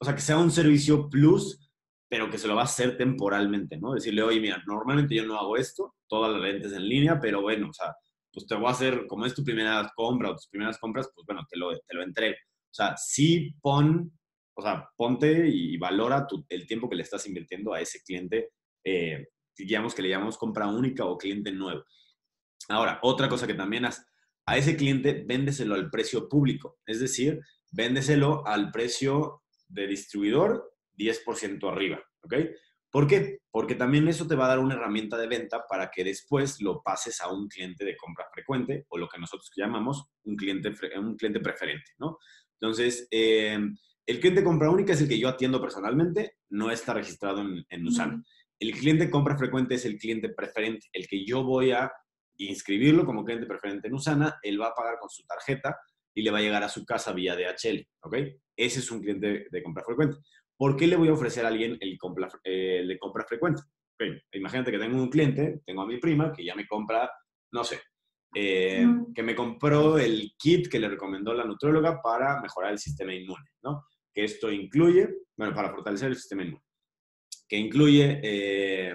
o 0.00 0.06
sea, 0.06 0.14
que 0.14 0.22
sea 0.22 0.38
un 0.38 0.50
servicio 0.50 1.10
plus, 1.10 1.70
pero 2.08 2.30
que 2.30 2.38
se 2.38 2.48
lo 2.48 2.54
va 2.54 2.62
a 2.62 2.64
hacer 2.64 2.96
temporalmente, 2.96 3.76
¿no? 3.76 3.92
Decirle, 3.92 4.22
oye, 4.22 4.40
mira, 4.40 4.62
normalmente 4.66 5.14
yo 5.14 5.26
no 5.26 5.38
hago 5.38 5.58
esto, 5.58 5.94
todas 6.08 6.32
las 6.32 6.40
ventas 6.40 6.72
en 6.72 6.88
línea, 6.88 7.20
pero 7.20 7.42
bueno, 7.42 7.68
o 7.68 7.74
sea, 7.74 7.94
pues 8.32 8.46
te 8.46 8.54
voy 8.54 8.68
a 8.68 8.70
hacer, 8.70 9.06
como 9.06 9.26
es 9.26 9.34
tu 9.34 9.44
primera 9.44 9.92
compra 9.94 10.30
o 10.30 10.34
tus 10.34 10.48
primeras 10.48 10.78
compras, 10.78 11.10
pues 11.14 11.26
bueno, 11.26 11.42
te 11.46 11.58
lo, 11.58 11.70
te 11.72 11.94
lo 11.94 12.02
entrego. 12.02 12.36
O 12.36 12.74
sea, 12.74 12.96
sí 12.96 13.54
pon 13.60 14.10
o 14.54 14.62
sea, 14.62 14.88
ponte 14.96 15.48
y 15.48 15.76
valora 15.76 16.26
el 16.48 16.66
tiempo 16.66 16.88
que 16.88 16.96
le 16.96 17.02
estás 17.02 17.26
invirtiendo 17.26 17.72
a 17.72 17.80
ese 17.80 18.02
cliente, 18.02 18.50
eh, 18.84 19.28
digamos 19.56 19.94
que 19.94 20.02
le 20.02 20.08
llamamos 20.08 20.38
compra 20.38 20.66
única 20.66 21.04
o 21.04 21.16
cliente 21.16 21.52
nuevo. 21.52 21.84
Ahora, 22.68 22.98
otra 23.02 23.28
cosa 23.28 23.46
que 23.46 23.54
también 23.54 23.84
haz, 23.84 24.06
a 24.46 24.56
ese 24.56 24.76
cliente 24.76 25.24
véndeselo 25.26 25.74
al 25.74 25.90
precio 25.90 26.28
público, 26.28 26.78
es 26.86 27.00
decir, 27.00 27.40
véndeselo 27.70 28.46
al 28.46 28.70
precio 28.70 29.42
de 29.68 29.86
distribuidor 29.86 30.74
10% 30.98 31.70
arriba, 31.70 32.02
¿ok? 32.22 32.34
¿Por 32.90 33.06
qué? 33.06 33.38
Porque 33.50 33.74
también 33.74 34.06
eso 34.08 34.26
te 34.26 34.34
va 34.34 34.44
a 34.44 34.48
dar 34.48 34.58
una 34.58 34.74
herramienta 34.74 35.16
de 35.16 35.26
venta 35.26 35.64
para 35.66 35.90
que 35.90 36.04
después 36.04 36.60
lo 36.60 36.82
pases 36.82 37.22
a 37.22 37.32
un 37.32 37.48
cliente 37.48 37.86
de 37.86 37.96
compra 37.96 38.26
frecuente 38.30 38.84
o 38.88 38.98
lo 38.98 39.08
que 39.08 39.18
nosotros 39.18 39.50
llamamos 39.56 40.10
un 40.24 40.36
cliente, 40.36 40.74
un 40.98 41.16
cliente 41.16 41.40
preferente, 41.40 41.92
¿no? 41.98 42.18
Entonces, 42.60 43.08
eh, 43.10 43.58
el 44.06 44.20
cliente 44.20 44.42
compra 44.42 44.70
única 44.70 44.92
es 44.92 45.00
el 45.00 45.08
que 45.08 45.18
yo 45.18 45.28
atiendo 45.28 45.60
personalmente, 45.60 46.36
no 46.50 46.70
está 46.70 46.94
registrado 46.94 47.42
en, 47.68 47.86
Usana. 47.86 48.22
El 48.58 48.72
cliente 48.72 49.10
compra 49.10 49.36
frecuente 49.36 49.74
es 49.74 49.84
el 49.84 49.98
cliente 49.98 50.28
preferente, 50.28 50.88
el 50.92 51.06
que 51.06 51.24
yo 51.24 51.44
voy 51.44 51.72
a 51.72 51.92
inscribirlo 52.36 53.04
como 53.04 53.24
cliente 53.24 53.46
preferente 53.46 53.88
en 53.88 53.94
Usana, 53.94 54.38
él 54.42 54.60
va 54.60 54.68
a 54.68 54.74
pagar 54.74 54.98
con 54.98 55.08
su 55.08 55.24
tarjeta 55.24 55.76
y 56.14 56.22
le 56.22 56.30
va 56.30 56.38
a 56.38 56.42
llegar 56.42 56.62
a 56.62 56.68
su 56.68 56.84
casa 56.84 57.12
vía 57.12 57.36
DHL, 57.36 57.86
¿ok? 58.02 58.16
Ese 58.56 58.80
es 58.80 58.90
un 58.90 59.00
cliente 59.00 59.46
de 59.50 59.62
compra 59.62 59.84
frecuente. 59.84 60.18
¿Por 60.56 60.76
qué 60.76 60.86
le 60.86 60.96
voy 60.96 61.08
a 61.08 61.12
ofrecer 61.12 61.44
a 61.44 61.48
alguien 61.48 61.76
el, 61.80 61.96
compra, 61.98 62.28
eh, 62.44 62.84
de 62.86 62.98
compra 62.98 63.24
frecuente? 63.24 63.62
Imagínate 64.32 64.72
que 64.72 64.78
tengo 64.78 65.00
un 65.00 65.08
cliente, 65.08 65.60
tengo 65.64 65.82
a 65.82 65.86
mi 65.86 65.98
prima 65.98 66.32
que 66.32 66.44
ya 66.44 66.54
me 66.54 66.66
compra, 66.66 67.10
no 67.52 67.62
sé, 67.62 67.80
eh, 68.34 68.86
que 69.14 69.22
me 69.22 69.34
compró 69.34 69.98
el 69.98 70.32
kit 70.38 70.68
que 70.68 70.78
le 70.78 70.88
recomendó 70.88 71.34
la 71.34 71.44
nutróloga 71.44 72.00
para 72.00 72.40
mejorar 72.40 72.72
el 72.72 72.78
sistema 72.78 73.14
inmune, 73.14 73.50
¿no? 73.62 73.84
Que 74.14 74.24
esto 74.24 74.50
incluye, 74.50 75.08
bueno, 75.36 75.54
para 75.54 75.70
fortalecer 75.70 76.08
el 76.08 76.16
sistema 76.16 76.42
inmune, 76.42 76.62
que 77.48 77.56
incluye 77.56 78.20
eh, 78.22 78.94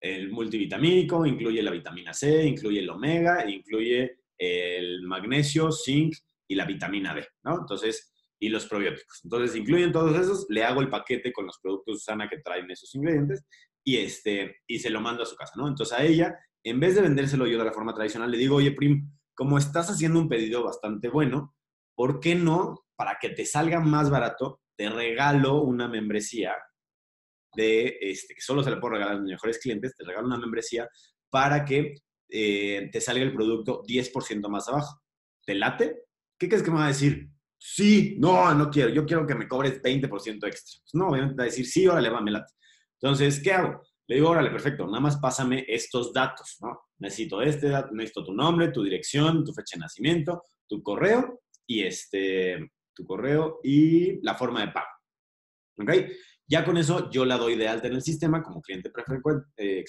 el 0.00 0.30
multivitamínico, 0.30 1.26
incluye 1.26 1.62
la 1.62 1.70
vitamina 1.70 2.12
C, 2.12 2.44
incluye 2.44 2.80
el 2.80 2.90
omega, 2.90 3.48
incluye 3.48 4.18
el 4.36 5.02
magnesio, 5.02 5.72
zinc 5.72 6.14
y 6.46 6.54
la 6.54 6.64
vitamina 6.64 7.14
D, 7.14 7.26
¿no? 7.44 7.60
Entonces, 7.60 8.14
y 8.40 8.48
los 8.48 8.66
probióticos. 8.66 9.20
Entonces, 9.24 9.56
incluyen 9.56 9.92
todos 9.92 10.18
esos, 10.18 10.46
le 10.48 10.62
hago 10.64 10.80
el 10.80 10.88
paquete 10.88 11.32
con 11.32 11.46
los 11.46 11.58
productos 11.58 12.04
sana 12.04 12.28
que 12.28 12.38
traen 12.38 12.70
esos 12.70 12.94
ingredientes 12.94 13.44
y, 13.84 13.96
este, 13.96 14.56
y 14.66 14.78
se 14.78 14.90
lo 14.90 15.00
mando 15.00 15.22
a 15.22 15.26
su 15.26 15.34
casa, 15.34 15.54
¿no? 15.56 15.66
Entonces, 15.66 15.98
a 15.98 16.04
ella, 16.04 16.38
en 16.62 16.78
vez 16.78 16.94
de 16.94 17.02
vendérselo 17.02 17.46
yo 17.46 17.58
de 17.58 17.64
la 17.64 17.72
forma 17.72 17.94
tradicional, 17.94 18.30
le 18.30 18.38
digo, 18.38 18.56
oye, 18.56 18.72
Prim, 18.72 19.10
como 19.34 19.58
estás 19.58 19.90
haciendo 19.90 20.20
un 20.20 20.28
pedido 20.28 20.62
bastante 20.62 21.08
bueno, 21.08 21.56
¿por 21.96 22.20
qué 22.20 22.34
no 22.34 22.84
para 22.98 23.16
que 23.20 23.28
te 23.30 23.46
salga 23.46 23.78
más 23.78 24.10
barato, 24.10 24.60
te 24.76 24.90
regalo 24.90 25.62
una 25.62 25.86
membresía 25.86 26.52
de, 27.54 27.96
este, 28.00 28.34
que 28.34 28.40
solo 28.40 28.64
se 28.64 28.72
la 28.72 28.80
puedo 28.80 28.94
regalar 28.94 29.14
a 29.14 29.18
los 29.18 29.28
mejores 29.28 29.60
clientes, 29.60 29.94
te 29.96 30.04
regalo 30.04 30.26
una 30.26 30.36
membresía 30.36 30.88
para 31.30 31.64
que 31.64 31.94
eh, 32.28 32.90
te 32.90 33.00
salga 33.00 33.22
el 33.22 33.32
producto 33.32 33.84
10% 33.84 34.48
más 34.48 34.68
abajo. 34.68 35.00
¿Te 35.46 35.54
late? 35.54 36.02
¿Qué 36.36 36.48
crees 36.48 36.64
que 36.64 36.72
me 36.72 36.78
va 36.78 36.86
a 36.86 36.88
decir? 36.88 37.28
Sí, 37.56 38.16
no, 38.18 38.52
no 38.54 38.68
quiero, 38.68 38.90
yo 38.90 39.06
quiero 39.06 39.24
que 39.24 39.36
me 39.36 39.46
cobres 39.46 39.80
20% 39.80 40.46
extra. 40.48 40.80
Pues 40.82 40.94
no, 40.94 41.08
obviamente 41.08 41.36
va 41.36 41.44
a 41.44 41.46
decir, 41.46 41.66
sí, 41.66 41.86
órale, 41.86 42.10
va, 42.10 42.20
me 42.20 42.32
late. 42.32 42.52
Entonces, 43.00 43.40
¿qué 43.40 43.52
hago? 43.52 43.80
Le 44.08 44.16
digo, 44.16 44.30
órale, 44.30 44.50
perfecto, 44.50 44.86
nada 44.86 45.00
más 45.00 45.18
pásame 45.18 45.64
estos 45.68 46.12
datos, 46.12 46.56
¿no? 46.62 46.80
Necesito 46.98 47.42
este 47.42 47.68
dato, 47.68 47.94
necesito 47.94 48.24
tu 48.24 48.32
nombre, 48.32 48.72
tu 48.72 48.82
dirección, 48.82 49.44
tu 49.44 49.52
fecha 49.52 49.76
de 49.76 49.82
nacimiento, 49.82 50.42
tu 50.66 50.82
correo 50.82 51.42
y 51.64 51.84
este, 51.84 52.72
tu 52.98 53.06
correo 53.06 53.60
y 53.62 54.20
la 54.22 54.34
forma 54.34 54.60
de 54.60 54.72
pago. 54.72 54.88
¿Ok? 55.78 55.90
Ya 56.50 56.64
con 56.64 56.76
eso 56.76 57.10
yo 57.10 57.24
la 57.24 57.36
doy 57.36 57.56
de 57.56 57.68
alta 57.68 57.86
en 57.86 57.94
el 57.94 58.02
sistema 58.02 58.42
como 58.42 58.60
cliente, 58.60 58.90
eh, 59.56 59.84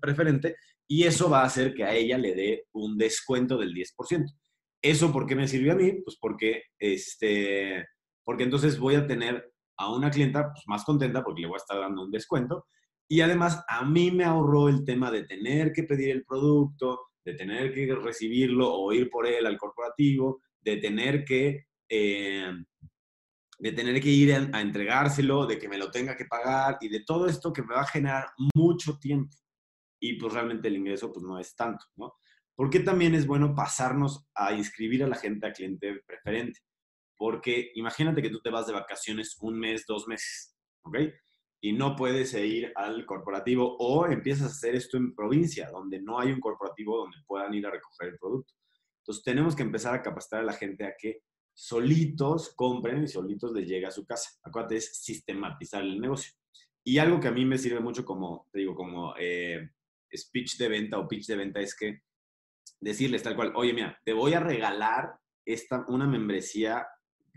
preferente 0.00 0.56
y 0.86 1.04
eso 1.04 1.30
va 1.30 1.42
a 1.42 1.46
hacer 1.46 1.72
que 1.72 1.84
a 1.84 1.94
ella 1.94 2.18
le 2.18 2.34
dé 2.34 2.66
un 2.72 2.98
descuento 2.98 3.56
del 3.56 3.72
10%. 3.72 4.26
¿Eso 4.82 5.12
por 5.12 5.26
qué 5.26 5.36
me 5.36 5.48
sirve 5.48 5.70
a 5.70 5.76
mí? 5.76 5.92
Pues 6.04 6.18
porque, 6.20 6.64
este, 6.78 7.86
porque 8.24 8.44
entonces 8.44 8.78
voy 8.78 8.96
a 8.96 9.06
tener 9.06 9.52
a 9.78 9.94
una 9.94 10.10
clienta 10.10 10.52
pues, 10.52 10.64
más 10.66 10.84
contenta 10.84 11.22
porque 11.22 11.42
le 11.42 11.46
voy 11.46 11.56
a 11.56 11.62
estar 11.62 11.78
dando 11.78 12.02
un 12.02 12.10
descuento 12.10 12.66
y 13.08 13.22
además 13.22 13.64
a 13.68 13.84
mí 13.84 14.10
me 14.10 14.24
ahorró 14.24 14.68
el 14.68 14.84
tema 14.84 15.10
de 15.10 15.24
tener 15.24 15.72
que 15.72 15.84
pedir 15.84 16.10
el 16.10 16.24
producto, 16.24 17.00
de 17.24 17.34
tener 17.34 17.72
que 17.72 17.92
recibirlo 17.94 18.72
o 18.72 18.92
ir 18.92 19.10
por 19.10 19.26
él 19.26 19.46
al 19.46 19.58
corporativo, 19.58 20.40
de 20.60 20.76
tener 20.76 21.24
que 21.24 21.66
eh, 21.90 22.54
de 23.58 23.72
tener 23.72 24.00
que 24.00 24.08
ir 24.08 24.32
a, 24.32 24.60
entregárselo, 24.60 25.46
de 25.46 25.58
que 25.58 25.68
me 25.68 25.76
lo 25.76 25.90
tenga 25.90 26.16
que 26.16 26.24
pagar 26.24 26.78
y 26.80 26.88
de 26.88 27.04
todo 27.04 27.26
esto 27.26 27.52
que 27.52 27.62
me 27.62 27.74
va 27.74 27.82
a 27.82 27.86
generar 27.86 28.30
mucho 28.54 28.98
tiempo. 28.98 29.36
Y 30.00 30.14
pues 30.14 30.32
realmente 30.32 30.68
el 30.68 30.76
ingreso 30.76 31.12
pues 31.12 31.24
no 31.24 31.38
es 31.38 31.54
tanto, 31.54 31.84
¿no? 31.96 32.14
Porque 32.54 32.80
también 32.80 33.14
es 33.14 33.26
bueno 33.26 33.54
pasarnos 33.54 34.26
a 34.34 34.52
inscribir 34.52 35.04
a 35.04 35.08
la 35.08 35.16
gente 35.16 35.46
a 35.46 35.52
cliente 35.52 36.00
preferente. 36.06 36.60
Porque 37.18 37.70
imagínate 37.74 38.22
que 38.22 38.30
tú 38.30 38.40
te 38.40 38.50
vas 38.50 38.66
de 38.66 38.72
vacaciones 38.72 39.36
un 39.40 39.58
mes, 39.58 39.84
dos 39.86 40.08
meses, 40.08 40.56
¿ok? 40.82 40.96
Y 41.60 41.74
no 41.74 41.96
puedes 41.96 42.32
ir 42.32 42.72
al 42.76 43.04
corporativo 43.04 43.76
o 43.78 44.06
empiezas 44.06 44.46
a 44.46 44.54
hacer 44.54 44.74
esto 44.74 44.96
en 44.96 45.14
provincia, 45.14 45.70
donde 45.70 46.00
no 46.00 46.18
hay 46.18 46.32
un 46.32 46.40
corporativo 46.40 46.96
donde 46.96 47.18
puedan 47.26 47.52
ir 47.52 47.66
a 47.66 47.70
recoger 47.70 48.08
el 48.08 48.18
producto. 48.18 48.54
Entonces 49.02 49.22
tenemos 49.22 49.54
que 49.54 49.64
empezar 49.64 49.94
a 49.94 50.02
capacitar 50.02 50.40
a 50.40 50.44
la 50.44 50.54
gente 50.54 50.86
a 50.86 50.94
que 50.98 51.20
solitos 51.60 52.54
compren 52.56 53.02
y 53.02 53.06
solitos 53.06 53.52
les 53.52 53.68
llega 53.68 53.88
a 53.88 53.92
su 53.92 54.06
casa. 54.06 54.30
Acuérdate, 54.42 54.76
es 54.76 54.96
sistematizar 54.96 55.82
el 55.82 56.00
negocio. 56.00 56.32
Y 56.82 56.96
algo 56.96 57.20
que 57.20 57.28
a 57.28 57.32
mí 57.32 57.44
me 57.44 57.58
sirve 57.58 57.80
mucho 57.80 58.02
como, 58.02 58.48
te 58.50 58.60
digo, 58.60 58.74
como 58.74 59.14
eh, 59.18 59.68
speech 60.10 60.56
de 60.56 60.68
venta 60.70 60.98
o 60.98 61.06
pitch 61.06 61.26
de 61.26 61.36
venta 61.36 61.60
es 61.60 61.76
que 61.76 62.00
decirles 62.80 63.22
tal 63.22 63.36
cual, 63.36 63.52
oye, 63.54 63.74
mira, 63.74 64.00
te 64.06 64.14
voy 64.14 64.32
a 64.32 64.40
regalar 64.40 65.12
esta, 65.44 65.84
una 65.88 66.06
membresía 66.06 66.86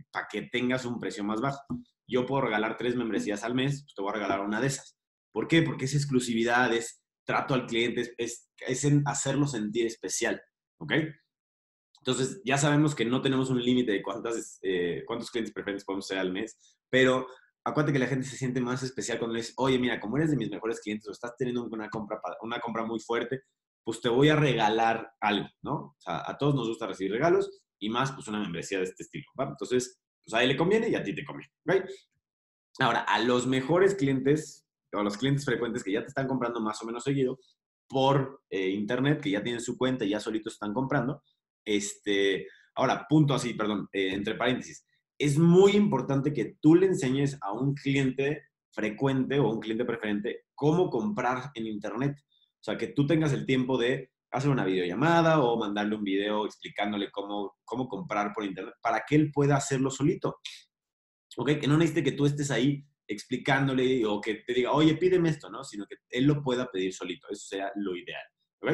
para 0.09 0.27
que 0.31 0.43
tengas 0.43 0.85
un 0.85 1.01
precio 1.01 1.25
más 1.25 1.41
bajo. 1.41 1.61
Yo 2.07 2.25
puedo 2.25 2.43
regalar 2.43 2.77
tres 2.77 2.95
membresías 2.95 3.43
al 3.43 3.53
mes, 3.53 3.83
pues 3.83 3.93
te 3.93 4.01
voy 4.01 4.11
a 4.11 4.15
regalar 4.15 4.39
una 4.39 4.61
de 4.61 4.67
esas. 4.67 4.97
¿Por 5.33 5.49
qué? 5.49 5.63
Porque 5.63 5.83
es 5.83 5.95
exclusividad, 5.95 6.73
es 6.73 7.03
trato 7.25 7.55
al 7.55 7.65
cliente, 7.65 8.13
es, 8.17 8.49
es 8.57 8.83
en 8.85 9.03
hacerlo 9.05 9.47
sentir 9.47 9.85
especial, 9.85 10.41
¿ok? 10.77 10.93
Entonces, 12.05 12.41
ya 12.43 12.57
sabemos 12.57 12.93
que 12.93 13.05
no 13.05 13.21
tenemos 13.21 13.49
un 13.49 13.63
límite 13.63 13.93
de 13.93 14.03
cuántas, 14.03 14.59
eh, 14.61 15.05
cuántos 15.07 15.31
clientes 15.31 15.53
preferentes 15.53 15.85
podemos 15.85 16.05
ser 16.05 16.17
al 16.17 16.33
mes, 16.33 16.77
pero 16.89 17.27
acuérdate 17.63 17.93
que 17.93 17.99
la 17.99 18.07
gente 18.07 18.27
se 18.27 18.35
siente 18.35 18.59
más 18.59 18.83
especial 18.83 19.19
cuando 19.19 19.35
le 19.35 19.39
dices, 19.39 19.53
oye, 19.55 19.79
mira, 19.79 20.01
como 20.01 20.17
eres 20.17 20.29
de 20.29 20.35
mis 20.35 20.51
mejores 20.51 20.81
clientes 20.81 21.07
o 21.07 21.13
estás 21.13 21.33
teniendo 21.37 21.63
una 21.63 21.89
compra, 21.89 22.19
una 22.41 22.59
compra 22.59 22.83
muy 22.83 22.99
fuerte, 22.99 23.43
pues 23.85 24.01
te 24.01 24.09
voy 24.09 24.27
a 24.27 24.35
regalar 24.35 25.13
algo, 25.21 25.47
¿no? 25.61 25.75
O 25.75 25.95
sea, 25.97 26.29
a 26.29 26.37
todos 26.37 26.55
nos 26.55 26.67
gusta 26.67 26.87
recibir 26.87 27.13
regalos 27.13 27.63
y 27.79 27.87
más, 27.89 28.11
pues 28.11 28.27
una 28.27 28.41
membresía 28.41 28.79
de 28.79 28.83
este 28.83 29.03
estilo, 29.03 29.25
¿va? 29.39 29.45
Entonces, 29.45 29.97
pues 30.25 30.33
a 30.33 30.43
él 30.43 30.49
le 30.49 30.57
conviene 30.57 30.89
y 30.89 30.95
a 30.95 31.03
ti 31.03 31.15
te 31.15 31.23
conviene, 31.23 31.53
¿ok? 31.69 31.89
Ahora, 32.79 32.99
a 33.03 33.19
los 33.19 33.47
mejores 33.47 33.95
clientes 33.95 34.67
o 34.91 34.97
a 34.97 35.03
los 35.03 35.15
clientes 35.15 35.45
frecuentes 35.45 35.85
que 35.85 35.93
ya 35.93 36.01
te 36.01 36.07
están 36.07 36.27
comprando 36.27 36.59
más 36.59 36.81
o 36.81 36.85
menos 36.85 37.05
seguido 37.05 37.39
por 37.87 38.41
eh, 38.49 38.71
internet, 38.71 39.21
que 39.21 39.31
ya 39.31 39.41
tienen 39.41 39.61
su 39.61 39.77
cuenta 39.77 40.03
y 40.03 40.09
ya 40.09 40.19
solitos 40.19 40.53
están 40.53 40.73
comprando, 40.73 41.23
este, 41.65 42.47
ahora, 42.75 43.05
punto 43.07 43.33
así, 43.33 43.53
perdón, 43.53 43.87
eh, 43.91 44.13
entre 44.13 44.35
paréntesis, 44.35 44.85
es 45.17 45.37
muy 45.37 45.73
importante 45.73 46.33
que 46.33 46.57
tú 46.59 46.75
le 46.75 46.87
enseñes 46.87 47.37
a 47.41 47.53
un 47.53 47.73
cliente 47.75 48.49
frecuente 48.71 49.39
o 49.39 49.49
un 49.49 49.59
cliente 49.59 49.85
preferente 49.85 50.45
cómo 50.55 50.89
comprar 50.89 51.51
en 51.53 51.67
Internet. 51.67 52.17
O 52.19 52.63
sea, 52.63 52.77
que 52.77 52.87
tú 52.87 53.05
tengas 53.05 53.33
el 53.33 53.45
tiempo 53.45 53.77
de 53.77 54.11
hacer 54.31 54.49
una 54.49 54.65
videollamada 54.65 55.41
o 55.41 55.57
mandarle 55.57 55.95
un 55.95 56.03
video 56.03 56.45
explicándole 56.45 57.11
cómo, 57.11 57.57
cómo 57.63 57.87
comprar 57.87 58.33
por 58.33 58.43
Internet 58.43 58.75
para 58.81 59.03
que 59.07 59.15
él 59.15 59.31
pueda 59.31 59.55
hacerlo 59.55 59.91
solito. 59.91 60.39
¿Ok? 61.37 61.59
Que 61.59 61.67
no 61.67 61.77
necesite 61.77 62.03
que 62.03 62.17
tú 62.17 62.25
estés 62.25 62.49
ahí 62.51 62.83
explicándole 63.07 64.05
o 64.05 64.19
que 64.19 64.35
te 64.35 64.53
diga, 64.53 64.71
oye, 64.71 64.95
pídeme 64.95 65.29
esto, 65.29 65.49
¿no? 65.49 65.63
Sino 65.63 65.85
que 65.85 65.97
él 66.09 66.25
lo 66.25 66.41
pueda 66.41 66.69
pedir 66.71 66.93
solito. 66.93 67.27
Eso 67.29 67.45
sería 67.47 67.71
lo 67.75 67.95
ideal. 67.95 68.25
¿Ok? 68.61 68.71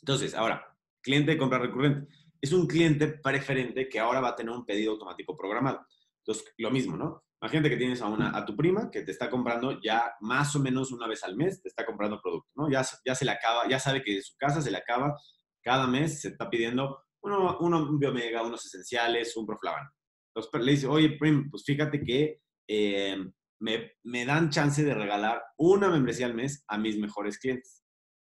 Entonces, 0.00 0.34
ahora, 0.34 0.73
cliente 1.04 1.32
de 1.32 1.38
compra 1.38 1.58
recurrente 1.58 2.08
es 2.40 2.52
un 2.52 2.66
cliente 2.66 3.08
preferente 3.08 3.88
que 3.88 4.00
ahora 4.00 4.20
va 4.20 4.30
a 4.30 4.36
tener 4.36 4.52
un 4.52 4.66
pedido 4.66 4.92
automático 4.92 5.36
programado. 5.36 5.86
Entonces, 6.18 6.52
lo 6.58 6.70
mismo, 6.70 6.96
¿no? 6.96 7.22
Imagínate 7.40 7.70
que 7.70 7.76
tienes 7.76 8.00
a, 8.02 8.06
una, 8.06 8.36
a 8.36 8.44
tu 8.44 8.56
prima 8.56 8.90
que 8.90 9.02
te 9.02 9.12
está 9.12 9.30
comprando 9.30 9.80
ya 9.82 10.12
más 10.20 10.54
o 10.56 10.60
menos 10.60 10.92
una 10.92 11.06
vez 11.06 11.22
al 11.24 11.36
mes, 11.36 11.62
te 11.62 11.68
está 11.68 11.84
comprando 11.86 12.20
producto, 12.20 12.50
¿no? 12.54 12.70
Ya, 12.70 12.82
ya 13.04 13.14
se 13.14 13.24
le 13.24 13.30
acaba, 13.30 13.68
ya 13.68 13.78
sabe 13.78 14.02
que 14.02 14.16
de 14.16 14.22
su 14.22 14.34
casa 14.36 14.60
se 14.60 14.70
le 14.70 14.78
acaba 14.78 15.14
cada 15.62 15.86
mes, 15.86 16.20
se 16.20 16.28
está 16.28 16.48
pidiendo 16.50 17.04
uno, 17.22 17.58
uno 17.60 17.88
un 17.88 17.98
biomega, 17.98 18.42
unos 18.42 18.64
esenciales, 18.66 19.36
un 19.36 19.46
proflavano. 19.46 19.90
Entonces 20.34 20.66
le 20.66 20.72
dice, 20.72 20.86
oye, 20.86 21.16
prim, 21.18 21.50
pues 21.50 21.64
fíjate 21.64 22.02
que 22.02 22.40
eh, 22.68 23.16
me, 23.60 23.92
me 24.02 24.26
dan 24.26 24.50
chance 24.50 24.82
de 24.82 24.94
regalar 24.94 25.42
una 25.56 25.88
membresía 25.88 26.26
al 26.26 26.34
mes 26.34 26.64
a 26.68 26.76
mis 26.76 26.98
mejores 26.98 27.38
clientes. 27.38 27.82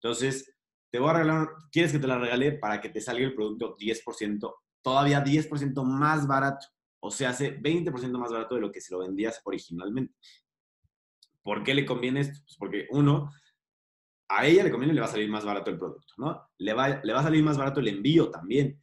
Entonces, 0.02 0.54
te 0.95 1.01
voy 1.01 1.11
a 1.11 1.15
regalar, 1.15 1.49
¿quieres 1.73 1.91
que 1.91 1.99
te 1.99 2.07
la 2.07 2.21
regale 2.21 2.53
para 2.53 2.81
que 2.81 2.89
te 2.89 3.01
salga 3.01 3.25
el 3.25 3.35
producto 3.35 3.77
10%, 3.77 4.55
todavía 4.81 5.25
10% 5.25 5.83
más 5.83 6.25
barato? 6.25 6.69
O 7.01 7.11
sea, 7.11 7.31
hace 7.31 7.61
20% 7.61 8.17
más 8.17 8.31
barato 8.31 8.55
de 8.55 8.61
lo 8.61 8.71
que 8.71 8.81
se 8.81 8.95
lo 8.95 9.01
vendías 9.01 9.41
originalmente. 9.43 10.15
¿Por 11.43 11.65
qué 11.65 11.75
le 11.75 11.85
conviene 11.85 12.21
esto? 12.21 12.39
Pues 12.45 12.57
porque 12.57 12.87
uno, 12.93 13.29
a 14.29 14.47
ella 14.47 14.63
le 14.63 14.71
conviene 14.71 14.95
le 14.95 15.01
va 15.01 15.09
a 15.09 15.11
salir 15.11 15.29
más 15.29 15.45
barato 15.45 15.69
el 15.73 15.79
producto, 15.79 16.15
¿no? 16.17 16.49
Le 16.59 16.73
va, 16.75 17.01
le 17.03 17.13
va 17.13 17.19
a 17.19 17.25
salir 17.25 17.43
más 17.43 17.59
barato 17.59 17.81
el 17.81 17.89
envío 17.89 18.31
también. 18.31 18.81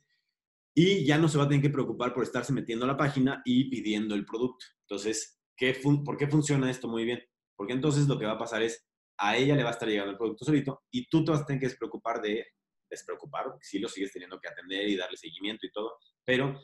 Y 0.75 1.05
ya 1.05 1.17
no 1.17 1.29
se 1.29 1.37
va 1.37 1.45
a 1.45 1.47
tener 1.47 1.61
que 1.61 1.69
preocupar 1.69 2.13
por 2.13 2.23
estarse 2.23 2.51
metiendo 2.51 2.83
a 2.83 2.89
la 2.89 2.97
página 2.97 3.41
y 3.45 3.69
pidiendo 3.69 4.15
el 4.15 4.25
producto. 4.25 4.65
Entonces, 4.81 5.39
¿qué 5.55 5.79
¿por 6.03 6.17
qué 6.17 6.27
funciona 6.27 6.69
esto 6.69 6.89
muy 6.89 7.05
bien? 7.05 7.23
Porque 7.55 7.71
entonces 7.71 8.05
lo 8.09 8.19
que 8.19 8.25
va 8.25 8.33
a 8.33 8.37
pasar 8.37 8.63
es, 8.63 8.85
a 9.23 9.37
ella 9.37 9.55
le 9.55 9.63
va 9.63 9.69
a 9.69 9.73
estar 9.73 9.87
llegando 9.87 10.11
el 10.11 10.17
producto 10.17 10.45
solito 10.45 10.81
y 10.89 11.07
tú 11.07 11.23
te 11.23 11.31
vas 11.31 11.41
a 11.41 11.45
tener 11.45 11.59
que 11.59 11.67
despreocupar 11.67 12.19
de, 12.21 12.43
despreocupar, 12.89 13.45
porque 13.45 13.63
sí 13.63 13.77
lo 13.77 13.87
sigues 13.87 14.11
teniendo 14.11 14.39
que 14.39 14.49
atender 14.49 14.89
y 14.89 14.97
darle 14.97 15.15
seguimiento 15.15 15.65
y 15.67 15.71
todo, 15.71 15.93
pero 16.25 16.59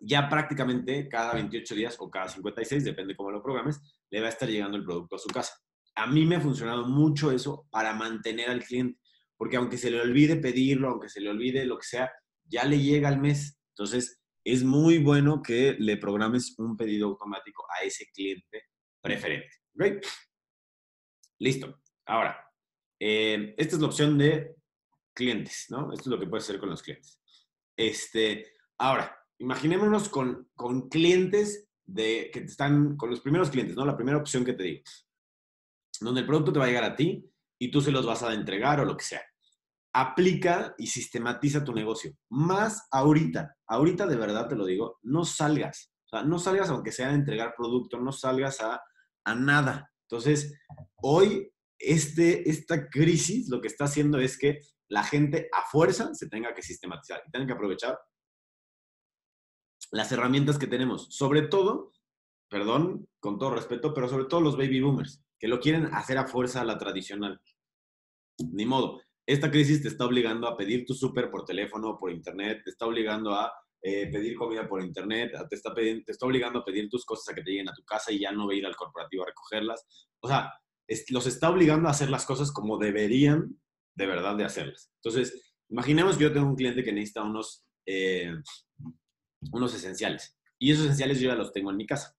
ya 0.00 0.28
prácticamente 0.28 1.08
cada 1.08 1.34
28 1.34 1.74
días 1.74 1.96
o 1.98 2.08
cada 2.08 2.28
56, 2.28 2.84
depende 2.84 3.16
cómo 3.16 3.32
lo 3.32 3.42
programes, 3.42 3.80
le 4.10 4.20
va 4.20 4.26
a 4.26 4.30
estar 4.30 4.48
llegando 4.48 4.76
el 4.76 4.84
producto 4.84 5.16
a 5.16 5.18
su 5.18 5.28
casa. 5.28 5.54
A 5.96 6.06
mí 6.06 6.24
me 6.24 6.36
ha 6.36 6.40
funcionado 6.40 6.86
mucho 6.86 7.32
eso 7.32 7.66
para 7.70 7.92
mantener 7.94 8.48
al 8.48 8.62
cliente, 8.62 9.00
porque 9.36 9.56
aunque 9.56 9.76
se 9.76 9.90
le 9.90 10.00
olvide 10.00 10.36
pedirlo, 10.36 10.88
aunque 10.88 11.08
se 11.08 11.20
le 11.20 11.30
olvide 11.30 11.66
lo 11.66 11.78
que 11.78 11.86
sea, 11.86 12.10
ya 12.44 12.64
le 12.64 12.78
llega 12.78 13.08
al 13.08 13.20
mes. 13.20 13.58
Entonces, 13.74 14.20
es 14.44 14.62
muy 14.62 14.98
bueno 14.98 15.42
que 15.42 15.76
le 15.78 15.96
programes 15.96 16.54
un 16.58 16.76
pedido 16.76 17.08
automático 17.08 17.64
a 17.76 17.84
ese 17.84 18.06
cliente 18.14 18.66
preferente. 19.02 19.50
¿Okay? 19.74 20.00
Listo. 21.40 21.80
Ahora, 22.06 22.38
eh, 23.00 23.54
esta 23.56 23.76
es 23.76 23.80
la 23.80 23.88
opción 23.88 24.18
de 24.18 24.56
clientes, 25.14 25.66
¿no? 25.70 25.92
Esto 25.92 26.04
es 26.04 26.06
lo 26.06 26.20
que 26.20 26.26
puedes 26.26 26.44
hacer 26.44 26.60
con 26.60 26.70
los 26.70 26.82
clientes. 26.82 27.18
Este, 27.76 28.52
ahora, 28.78 29.18
imaginémonos 29.38 30.08
con, 30.10 30.50
con 30.54 30.88
clientes 30.88 31.68
de, 31.86 32.30
que 32.32 32.40
están, 32.40 32.96
con 32.96 33.10
los 33.10 33.20
primeros 33.20 33.50
clientes, 33.50 33.74
¿no? 33.74 33.86
La 33.86 33.96
primera 33.96 34.18
opción 34.18 34.44
que 34.44 34.52
te 34.52 34.62
digo, 34.62 34.82
donde 36.00 36.20
el 36.20 36.26
producto 36.26 36.52
te 36.52 36.58
va 36.58 36.66
a 36.66 36.68
llegar 36.68 36.84
a 36.84 36.94
ti 36.94 37.24
y 37.58 37.70
tú 37.70 37.80
se 37.80 37.90
los 37.90 38.04
vas 38.04 38.22
a 38.22 38.34
entregar 38.34 38.80
o 38.80 38.84
lo 38.84 38.96
que 38.96 39.04
sea. 39.04 39.22
Aplica 39.94 40.74
y 40.78 40.86
sistematiza 40.86 41.64
tu 41.64 41.74
negocio. 41.74 42.12
Más 42.28 42.86
ahorita, 42.90 43.56
ahorita 43.66 44.06
de 44.06 44.16
verdad 44.16 44.46
te 44.46 44.56
lo 44.56 44.66
digo, 44.66 44.98
no 45.02 45.24
salgas. 45.24 45.92
O 46.04 46.08
sea, 46.08 46.22
no 46.22 46.38
salgas 46.38 46.68
aunque 46.70 46.92
sea 46.92 47.08
a 47.08 47.14
entregar 47.14 47.54
producto, 47.56 47.98
no 47.98 48.12
salgas 48.12 48.60
a, 48.60 48.82
a 49.24 49.34
nada. 49.34 49.89
Entonces, 50.10 50.58
hoy 50.96 51.52
este, 51.78 52.48
esta 52.50 52.88
crisis 52.88 53.48
lo 53.48 53.60
que 53.60 53.68
está 53.68 53.84
haciendo 53.84 54.18
es 54.18 54.36
que 54.36 54.60
la 54.88 55.04
gente 55.04 55.48
a 55.52 55.62
fuerza 55.70 56.14
se 56.14 56.28
tenga 56.28 56.52
que 56.52 56.62
sistematizar 56.62 57.22
y 57.26 57.30
tenga 57.30 57.46
que 57.46 57.52
aprovechar 57.52 57.98
las 59.92 60.10
herramientas 60.10 60.58
que 60.58 60.66
tenemos. 60.66 61.06
Sobre 61.10 61.42
todo, 61.42 61.92
perdón, 62.50 63.08
con 63.20 63.38
todo 63.38 63.54
respeto, 63.54 63.94
pero 63.94 64.08
sobre 64.08 64.24
todo 64.24 64.40
los 64.40 64.56
baby 64.56 64.80
boomers, 64.80 65.22
que 65.38 65.48
lo 65.48 65.60
quieren 65.60 65.86
hacer 65.94 66.18
a 66.18 66.26
fuerza 66.26 66.60
a 66.60 66.64
la 66.64 66.76
tradicional. 66.76 67.40
Ni 68.52 68.66
modo. 68.66 69.00
Esta 69.26 69.50
crisis 69.50 69.80
te 69.80 69.88
está 69.88 70.06
obligando 70.06 70.48
a 70.48 70.56
pedir 70.56 70.84
tu 70.84 70.92
súper 70.92 71.30
por 71.30 71.44
teléfono, 71.44 71.96
por 71.98 72.10
internet, 72.10 72.62
te 72.64 72.70
está 72.70 72.86
obligando 72.86 73.32
a 73.32 73.52
eh, 73.82 74.08
pedir 74.08 74.36
comida 74.36 74.68
por 74.68 74.82
internet, 74.82 75.32
te 75.48 75.56
está, 75.56 75.72
te 75.74 76.04
está 76.06 76.26
obligando 76.26 76.58
a 76.58 76.64
pedir 76.64 76.90
tus 76.90 77.06
cosas 77.06 77.32
a 77.32 77.34
que 77.34 77.42
te 77.42 77.50
lleguen 77.50 77.70
a 77.70 77.74
tu 77.74 77.82
casa 77.82 78.12
y 78.12 78.20
ya 78.20 78.30
no 78.30 78.46
va 78.46 78.52
a 78.52 78.56
ir 78.56 78.66
al 78.66 78.76
corporativo 78.76 79.22
a 79.22 79.26
recogerlas. 79.26 79.86
O 80.20 80.28
sea, 80.28 80.52
los 81.08 81.26
está 81.26 81.48
obligando 81.48 81.88
a 81.88 81.92
hacer 81.92 82.10
las 82.10 82.26
cosas 82.26 82.52
como 82.52 82.76
deberían 82.76 83.58
de 83.94 84.06
verdad 84.06 84.36
de 84.36 84.44
hacerlas. 84.44 84.92
Entonces, 84.96 85.54
imaginemos 85.70 86.18
que 86.18 86.24
yo 86.24 86.32
tengo 86.32 86.46
un 86.46 86.56
cliente 86.56 86.84
que 86.84 86.92
necesita 86.92 87.22
unos, 87.22 87.64
eh, 87.86 88.34
unos 89.50 89.74
esenciales 89.74 90.36
y 90.58 90.72
esos 90.72 90.84
esenciales 90.84 91.18
yo 91.18 91.28
ya 91.28 91.36
los 91.36 91.52
tengo 91.52 91.70
en 91.70 91.78
mi 91.78 91.86
casa. 91.86 92.14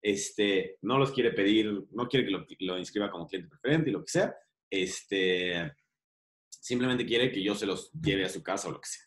Este, 0.00 0.78
no 0.82 0.98
los 0.98 1.10
quiere 1.10 1.32
pedir, 1.32 1.84
no 1.90 2.06
quiere 2.06 2.26
que 2.26 2.30
lo, 2.30 2.46
lo 2.60 2.78
inscriba 2.78 3.10
como 3.10 3.26
cliente 3.26 3.48
preferente 3.48 3.90
y 3.90 3.92
lo 3.92 4.04
que 4.04 4.12
sea. 4.12 4.36
Este, 4.70 5.72
simplemente 6.48 7.04
quiere 7.04 7.32
que 7.32 7.42
yo 7.42 7.56
se 7.56 7.66
los 7.66 7.90
lleve 7.92 8.24
a 8.24 8.28
su 8.28 8.40
casa 8.40 8.68
o 8.68 8.72
lo 8.72 8.80
que 8.80 8.88
sea 8.88 9.05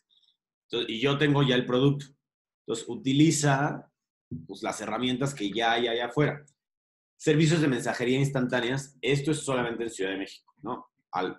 y 0.72 1.00
yo 1.00 1.18
tengo 1.18 1.42
ya 1.42 1.54
el 1.54 1.66
producto. 1.66 2.06
Entonces, 2.66 2.88
utiliza 2.88 3.90
pues, 4.46 4.62
las 4.62 4.80
herramientas 4.80 5.34
que 5.34 5.50
ya 5.50 5.72
hay 5.72 5.88
allá 5.88 6.06
afuera. 6.06 6.44
Servicios 7.16 7.60
de 7.60 7.68
mensajería 7.68 8.18
instantáneas, 8.18 8.96
esto 9.02 9.32
es 9.32 9.38
solamente 9.38 9.82
en 9.82 9.90
Ciudad 9.90 10.12
de 10.12 10.18
México, 10.18 10.54
¿no? 10.62 10.86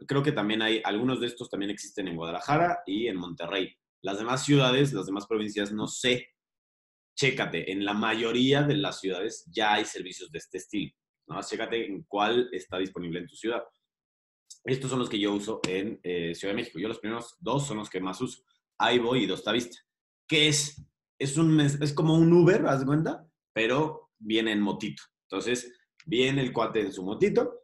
creo 0.06 0.22
que 0.22 0.34
también 0.34 0.62
hay, 0.62 0.82
algunos 0.84 1.22
de 1.22 1.28
estos 1.28 1.50
también 1.50 1.72
existen 1.72 2.06
en 2.10 2.18
Guadalajara 2.18 2.82
y 2.86 3.08
en 3.08 3.16
Monterrey. 3.16 3.74
Las 4.02 4.18
demás 4.18 4.44
ciudades, 4.44 4.92
las 4.92 5.06
demás 5.06 5.26
provincias, 5.28 5.72
no 5.72 5.88
sé. 5.88 6.28
Chécate, 7.16 7.72
en 7.72 7.86
la 7.86 7.94
mayoría 7.94 8.64
de 8.64 8.76
las 8.76 9.00
ciudades 9.00 9.46
ya 9.50 9.76
hay 9.76 9.86
servicios 9.86 10.30
de 10.30 10.40
este 10.40 10.58
estilo. 10.58 10.92
¿no? 11.28 11.42
Chécate 11.42 11.86
en 11.86 12.04
cuál 12.04 12.50
está 12.52 12.78
disponible 12.80 13.20
en 13.20 13.28
tu 13.28 13.36
ciudad. 13.36 13.64
Estos 14.66 14.90
son 14.90 15.00
los 15.00 15.10
que 15.10 15.20
yo 15.20 15.34
uso 15.34 15.62
en 15.66 16.02
eh, 16.04 16.36
Ciudad 16.36 16.54
de 16.54 16.62
México. 16.62 16.78
Yo 16.78 16.90
los 16.90 17.00
primeros 17.00 17.38
dos 17.40 17.66
son 17.66 17.78
los 17.78 17.90
que 17.90 18.02
más 18.02 18.20
uso 18.20 18.44
ahí 18.82 19.00
voy 19.00 19.24
y 19.24 19.28
Dostavista. 19.28 19.78
¿Qué 20.28 20.48
es? 20.48 20.84
Es, 21.20 21.38
un, 21.38 21.60
es 21.60 21.94
como 21.94 22.16
un 22.16 22.34
Uber, 22.34 22.66
¿haz 22.66 22.84
cuenta? 22.84 23.26
Pero 23.54 24.10
viene 24.18 24.52
en 24.52 24.62
motito. 24.62 25.04
Entonces, 25.30 25.72
viene 26.06 26.42
el 26.42 26.52
cuate 26.52 26.82
en 26.82 26.92
su 26.92 27.04
motito, 27.04 27.64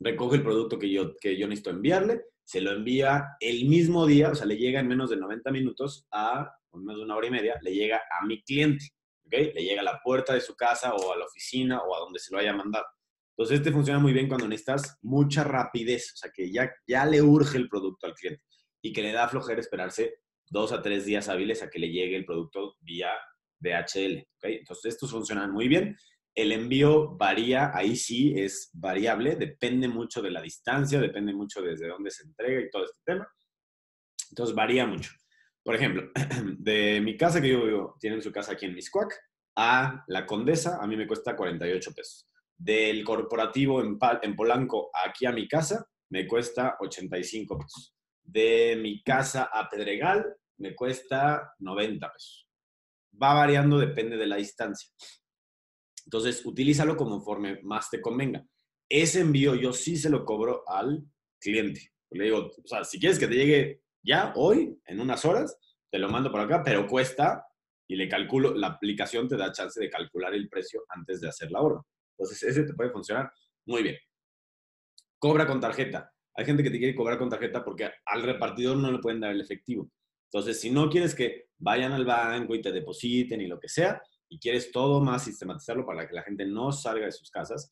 recoge 0.00 0.36
el 0.36 0.42
producto 0.42 0.78
que 0.78 0.90
yo, 0.90 1.14
que 1.16 1.36
yo 1.36 1.46
necesito 1.46 1.70
enviarle, 1.70 2.22
se 2.44 2.60
lo 2.60 2.72
envía 2.72 3.36
el 3.40 3.66
mismo 3.66 4.06
día, 4.06 4.30
o 4.30 4.34
sea, 4.34 4.46
le 4.46 4.56
llega 4.56 4.80
en 4.80 4.88
menos 4.88 5.10
de 5.10 5.16
90 5.16 5.50
minutos 5.52 6.06
a, 6.10 6.50
menos 6.72 6.96
de 6.96 7.04
una 7.04 7.16
hora 7.16 7.26
y 7.26 7.30
media, 7.30 7.58
le 7.62 7.74
llega 7.74 7.98
a 7.98 8.24
mi 8.26 8.42
cliente. 8.42 8.86
Le 9.30 9.52
llega 9.52 9.80
a 9.80 9.84
la 9.84 10.00
puerta 10.02 10.34
de 10.34 10.42
su 10.42 10.54
casa 10.54 10.94
o 10.94 11.12
a 11.12 11.16
la 11.16 11.24
oficina 11.24 11.80
o 11.80 11.96
a 11.96 12.00
donde 12.00 12.18
se 12.18 12.34
lo 12.34 12.38
haya 12.38 12.52
mandado. 12.52 12.84
Entonces, 13.30 13.60
este 13.60 13.72
funciona 13.72 13.98
muy 13.98 14.12
bien 14.12 14.28
cuando 14.28 14.46
necesitas 14.46 14.98
mucha 15.00 15.42
rapidez, 15.42 16.12
o 16.12 16.16
sea, 16.16 16.30
que 16.34 16.52
ya, 16.52 16.70
ya 16.86 17.06
le 17.06 17.22
urge 17.22 17.56
el 17.56 17.68
producto 17.68 18.06
al 18.06 18.14
cliente 18.14 18.42
y 18.82 18.92
que 18.92 19.00
le 19.00 19.12
da 19.12 19.28
flojera 19.28 19.60
esperarse 19.60 20.21
dos 20.52 20.70
a 20.72 20.82
tres 20.82 21.06
días 21.06 21.28
hábiles 21.28 21.62
a 21.62 21.70
que 21.70 21.78
le 21.78 21.90
llegue 21.90 22.14
el 22.14 22.26
producto 22.26 22.76
vía 22.80 23.10
DHL. 23.58 24.28
¿okay? 24.36 24.56
Entonces, 24.58 24.94
estos 24.94 25.10
funcionan 25.10 25.50
muy 25.50 25.66
bien. 25.66 25.96
El 26.34 26.52
envío 26.52 27.16
varía, 27.16 27.70
ahí 27.74 27.96
sí 27.96 28.34
es 28.36 28.70
variable, 28.74 29.36
depende 29.36 29.88
mucho 29.88 30.20
de 30.20 30.30
la 30.30 30.42
distancia, 30.42 31.00
depende 31.00 31.32
mucho 31.32 31.62
desde 31.62 31.88
dónde 31.88 32.10
se 32.10 32.24
entrega 32.24 32.60
y 32.60 32.70
todo 32.70 32.84
este 32.84 33.00
tema. 33.04 33.26
Entonces, 34.30 34.54
varía 34.54 34.86
mucho. 34.86 35.10
Por 35.64 35.74
ejemplo, 35.74 36.10
de 36.58 37.00
mi 37.00 37.16
casa 37.16 37.40
que 37.40 37.48
yo 37.48 37.64
vivo, 37.64 37.96
tienen 37.98 38.22
su 38.22 38.30
casa 38.30 38.52
aquí 38.52 38.66
en 38.66 38.74
Miscuac, 38.74 39.14
a 39.56 40.04
la 40.08 40.26
Condesa, 40.26 40.78
a 40.82 40.86
mí 40.86 40.96
me 40.96 41.06
cuesta 41.06 41.34
48 41.34 41.92
pesos. 41.94 42.28
Del 42.56 43.04
corporativo 43.04 43.80
en, 43.80 43.98
en 44.22 44.36
Polanco 44.36 44.90
aquí 45.04 45.24
a 45.24 45.32
mi 45.32 45.48
casa, 45.48 45.86
me 46.10 46.26
cuesta 46.26 46.76
85 46.80 47.58
pesos. 47.58 47.94
De 48.22 48.78
mi 48.80 49.02
casa 49.02 49.50
a 49.52 49.68
Pedregal, 49.68 50.24
me 50.58 50.74
cuesta 50.74 51.54
90 51.58 52.12
pesos. 52.12 52.48
Va 53.20 53.34
variando, 53.34 53.78
depende 53.78 54.16
de 54.16 54.26
la 54.26 54.36
distancia. 54.36 54.90
Entonces, 56.04 56.44
utilízalo 56.44 56.96
conforme 56.96 57.60
más 57.62 57.90
te 57.90 58.00
convenga. 58.00 58.44
Ese 58.88 59.20
envío 59.20 59.54
yo 59.54 59.72
sí 59.72 59.96
se 59.96 60.10
lo 60.10 60.24
cobro 60.24 60.64
al 60.68 61.04
cliente. 61.40 61.92
Le 62.10 62.24
digo, 62.24 62.50
o 62.62 62.66
sea, 62.66 62.84
si 62.84 62.98
quieres 62.98 63.18
que 63.18 63.28
te 63.28 63.34
llegue 63.34 63.82
ya, 64.02 64.32
hoy, 64.36 64.78
en 64.86 65.00
unas 65.00 65.24
horas, 65.24 65.56
te 65.90 65.98
lo 65.98 66.08
mando 66.08 66.30
por 66.30 66.40
acá, 66.40 66.62
pero 66.64 66.86
cuesta 66.86 67.46
y 67.88 67.96
le 67.96 68.08
calculo, 68.08 68.54
la 68.54 68.68
aplicación 68.68 69.28
te 69.28 69.36
da 69.36 69.52
chance 69.52 69.78
de 69.80 69.90
calcular 69.90 70.34
el 70.34 70.48
precio 70.48 70.84
antes 70.88 71.20
de 71.20 71.28
hacer 71.28 71.50
la 71.50 71.60
orden. 71.60 71.82
Entonces, 72.16 72.42
ese 72.42 72.64
te 72.64 72.74
puede 72.74 72.90
funcionar 72.90 73.30
muy 73.66 73.82
bien. 73.82 73.96
Cobra 75.18 75.46
con 75.46 75.60
tarjeta. 75.60 76.12
Hay 76.34 76.44
gente 76.44 76.62
que 76.62 76.70
te 76.70 76.78
quiere 76.78 76.94
cobrar 76.94 77.18
con 77.18 77.28
tarjeta 77.28 77.64
porque 77.64 77.90
al 78.06 78.22
repartidor 78.22 78.76
no 78.76 78.90
le 78.90 78.98
pueden 78.98 79.20
dar 79.20 79.30
el 79.30 79.40
efectivo. 79.40 79.90
Entonces, 80.32 80.60
si 80.60 80.70
no 80.70 80.88
quieres 80.88 81.14
que 81.14 81.48
vayan 81.58 81.92
al 81.92 82.06
banco 82.06 82.54
y 82.54 82.62
te 82.62 82.72
depositen 82.72 83.42
y 83.42 83.46
lo 83.46 83.60
que 83.60 83.68
sea, 83.68 84.02
y 84.30 84.38
quieres 84.38 84.72
todo 84.72 84.98
más 85.02 85.24
sistematizarlo 85.24 85.84
para 85.84 86.08
que 86.08 86.14
la 86.14 86.22
gente 86.22 86.46
no 86.46 86.72
salga 86.72 87.04
de 87.04 87.12
sus 87.12 87.30
casas, 87.30 87.70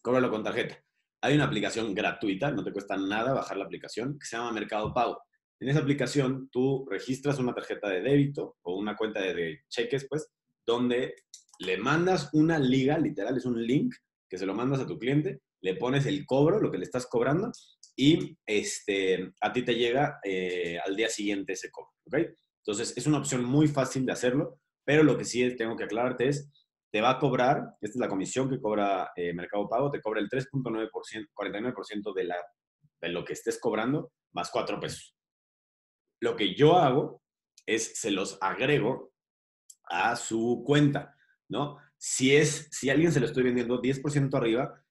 cóbralo 0.00 0.30
con 0.30 0.44
tarjeta. 0.44 0.80
Hay 1.22 1.34
una 1.34 1.46
aplicación 1.46 1.92
gratuita, 1.92 2.52
no 2.52 2.62
te 2.62 2.72
cuesta 2.72 2.96
nada 2.96 3.34
bajar 3.34 3.56
la 3.56 3.64
aplicación, 3.64 4.16
que 4.16 4.26
se 4.26 4.36
llama 4.36 4.52
Mercado 4.52 4.94
Pago. 4.94 5.20
En 5.58 5.68
esa 5.68 5.80
aplicación 5.80 6.48
tú 6.50 6.86
registras 6.88 7.40
una 7.40 7.52
tarjeta 7.52 7.88
de 7.88 8.00
débito 8.00 8.56
o 8.62 8.76
una 8.76 8.96
cuenta 8.96 9.20
de, 9.20 9.58
cheques, 9.68 10.06
pues, 10.08 10.30
donde 10.64 11.16
le 11.58 11.78
mandas 11.78 12.30
una 12.32 12.60
liga, 12.60 12.96
literal, 12.96 13.36
es 13.36 13.44
un 13.44 13.60
link 13.60 13.92
que 14.28 14.38
se 14.38 14.46
lo 14.46 14.54
mandas 14.54 14.80
a 14.80 14.86
tu 14.86 14.98
cliente, 15.00 15.40
le 15.62 15.74
pones 15.74 16.06
el 16.06 16.24
cobro, 16.24 16.60
lo 16.60 16.70
que 16.70 16.78
le 16.78 16.84
estás 16.84 17.06
cobrando, 17.06 17.50
y 18.00 18.34
este, 18.46 19.34
a 19.42 19.52
ti 19.52 19.62
te 19.62 19.74
llega 19.74 20.20
eh, 20.24 20.78
al 20.82 20.96
día 20.96 21.10
siguiente 21.10 21.52
ese 21.52 21.70
cobro, 21.70 21.92
¿ok? 22.06 22.16
Entonces, 22.64 22.96
es 22.96 23.06
una 23.06 23.18
opción 23.18 23.44
muy 23.44 23.68
fácil 23.68 24.06
de 24.06 24.12
hacerlo, 24.12 24.58
pero 24.86 25.02
lo 25.02 25.18
que 25.18 25.26
sí 25.26 25.54
tengo 25.54 25.76
que 25.76 25.84
aclararte 25.84 26.28
es 26.28 26.50
te 26.90 27.02
va 27.02 27.10
a 27.10 27.18
cobrar, 27.18 27.76
esta 27.82 27.98
es 27.98 28.00
la 28.00 28.08
comisión 28.08 28.48
que 28.48 28.58
cobra 28.58 29.10
eh, 29.14 29.34
Mercado 29.34 29.68
Pago, 29.68 29.90
te 29.90 30.00
cobra 30.00 30.18
el 30.18 30.30
3.9%, 30.30 30.90
49% 31.34 32.14
de, 32.14 32.24
la, 32.24 32.36
de 33.02 33.08
lo 33.10 33.22
que 33.22 33.34
estés 33.34 33.60
cobrando, 33.60 34.12
más 34.32 34.50
4 34.50 34.80
pesos. 34.80 35.14
Lo 36.22 36.36
que 36.36 36.54
yo 36.54 36.78
hago 36.78 37.22
es, 37.66 38.00
se 38.00 38.10
los 38.10 38.38
agrego 38.40 39.12
a 39.84 40.16
su 40.16 40.62
cuenta, 40.64 41.14
¿no? 41.50 41.76
Si 41.98 42.34
es, 42.34 42.66
si 42.72 42.88
a 42.88 42.94
alguien 42.94 43.12
se 43.12 43.20
lo 43.20 43.26
estoy 43.26 43.42
vendiendo 43.42 43.82
10% 43.82 44.34
arriba 44.34 44.82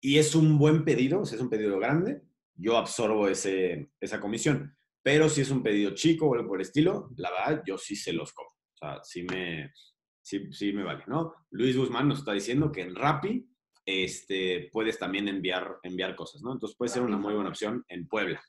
y 0.00 0.18
es 0.18 0.36
un 0.36 0.58
buen 0.58 0.84
pedido, 0.84 1.24
si 1.24 1.34
es 1.34 1.40
un 1.40 1.50
pedido 1.50 1.76
grande, 1.80 2.22
yo 2.56 2.76
absorbo 2.76 3.28
ese, 3.28 3.90
esa 4.00 4.20
comisión. 4.20 4.76
Pero 5.02 5.28
si 5.28 5.42
es 5.42 5.50
un 5.50 5.62
pedido 5.62 5.94
chico 5.94 6.26
o 6.26 6.34
algo 6.34 6.48
por 6.48 6.58
el 6.58 6.66
estilo, 6.66 7.10
la 7.16 7.30
verdad, 7.30 7.62
yo 7.66 7.78
sí 7.78 7.94
se 7.94 8.12
los 8.12 8.32
cobro. 8.32 8.50
O 8.50 8.76
sea, 8.76 9.00
sí 9.04 9.22
me, 9.22 9.72
sí, 10.20 10.52
sí 10.52 10.72
me 10.72 10.82
vale, 10.82 11.04
¿no? 11.06 11.34
Luis 11.50 11.76
Guzmán 11.76 12.08
nos 12.08 12.18
está 12.18 12.32
diciendo 12.32 12.72
que 12.72 12.82
en 12.82 12.94
Rappi 12.94 13.48
este, 13.86 14.68
puedes 14.72 14.98
también 14.98 15.28
enviar, 15.28 15.78
enviar 15.84 16.16
cosas, 16.16 16.42
¿no? 16.42 16.52
Entonces 16.52 16.76
puede 16.76 16.90
ser 16.90 17.02
una 17.02 17.16
muy 17.16 17.34
buena 17.34 17.50
opción 17.50 17.84
en 17.88 18.08
Puebla. 18.08 18.42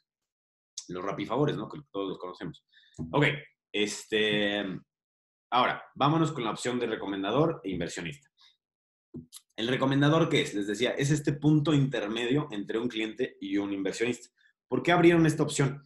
Los 0.87 1.03
Rappi 1.03 1.25
Favores, 1.25 1.55
¿no? 1.55 1.69
Que 1.69 1.79
todos 1.91 2.09
los 2.09 2.17
conocemos. 2.17 2.65
Ok, 3.11 3.25
este, 3.71 4.65
ahora, 5.51 5.83
vámonos 5.93 6.31
con 6.31 6.43
la 6.43 6.51
opción 6.51 6.79
de 6.79 6.87
recomendador 6.87 7.61
e 7.63 7.69
inversionista. 7.69 8.27
El 9.55 9.67
recomendador, 9.67 10.29
¿qué 10.29 10.41
es? 10.41 10.53
Les 10.53 10.67
decía, 10.67 10.91
es 10.91 11.11
este 11.11 11.33
punto 11.33 11.73
intermedio 11.73 12.47
entre 12.51 12.77
un 12.77 12.87
cliente 12.87 13.37
y 13.41 13.57
un 13.57 13.73
inversionista. 13.73 14.29
¿Por 14.67 14.83
qué 14.83 14.91
abrieron 14.91 15.25
esta 15.25 15.43
opción? 15.43 15.83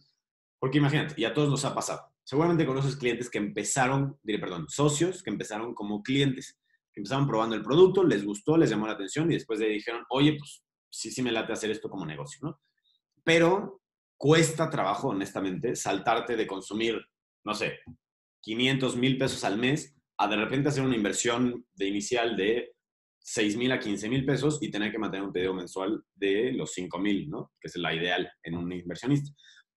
Porque 0.58 0.78
imagínate, 0.78 1.14
y 1.16 1.24
a 1.24 1.34
todos 1.34 1.48
nos 1.48 1.64
ha 1.64 1.74
pasado 1.74 2.12
seguramente 2.24 2.66
conoces 2.66 2.96
clientes 2.96 3.28
que 3.28 3.38
empezaron, 3.38 4.18
diré, 4.22 4.38
perdón, 4.38 4.66
socios 4.68 5.22
que 5.22 5.30
empezaron 5.30 5.74
como 5.74 6.02
clientes, 6.02 6.58
que 6.92 7.00
empezaron 7.00 7.26
probando 7.26 7.56
el 7.56 7.62
producto, 7.62 8.04
les 8.04 8.24
gustó, 8.24 8.56
les 8.56 8.70
llamó 8.70 8.86
la 8.86 8.92
atención 8.92 9.30
y 9.30 9.34
después 9.34 9.58
le 9.58 9.68
dijeron, 9.68 10.04
oye, 10.10 10.36
pues 10.38 10.64
sí, 10.90 11.10
sí 11.10 11.22
me 11.22 11.32
late 11.32 11.52
hacer 11.52 11.70
esto 11.70 11.88
como 11.88 12.06
negocio, 12.06 12.38
¿no? 12.42 12.60
Pero 13.24 13.80
cuesta 14.16 14.70
trabajo, 14.70 15.08
honestamente, 15.08 15.74
saltarte 15.74 16.36
de 16.36 16.46
consumir, 16.46 17.00
no 17.44 17.54
sé, 17.54 17.80
500 18.42 18.96
mil 18.96 19.18
pesos 19.18 19.44
al 19.44 19.58
mes 19.58 19.94
a 20.18 20.28
de 20.28 20.36
repente 20.36 20.68
hacer 20.68 20.84
una 20.84 20.96
inversión 20.96 21.66
de 21.74 21.86
inicial 21.86 22.36
de 22.36 22.71
6 23.22 23.56
mil 23.56 23.72
a 23.72 23.78
15 23.78 24.08
mil 24.08 24.24
pesos 24.24 24.58
y 24.60 24.70
tener 24.70 24.90
que 24.90 24.98
mantener 24.98 25.26
un 25.26 25.32
pedido 25.32 25.54
mensual 25.54 26.02
de 26.14 26.52
los 26.52 26.72
5 26.72 26.98
mil, 26.98 27.30
¿no? 27.30 27.52
Que 27.60 27.68
es 27.68 27.76
la 27.76 27.94
ideal 27.94 28.30
en 28.42 28.56
un 28.56 28.72
inversionista. 28.72 29.30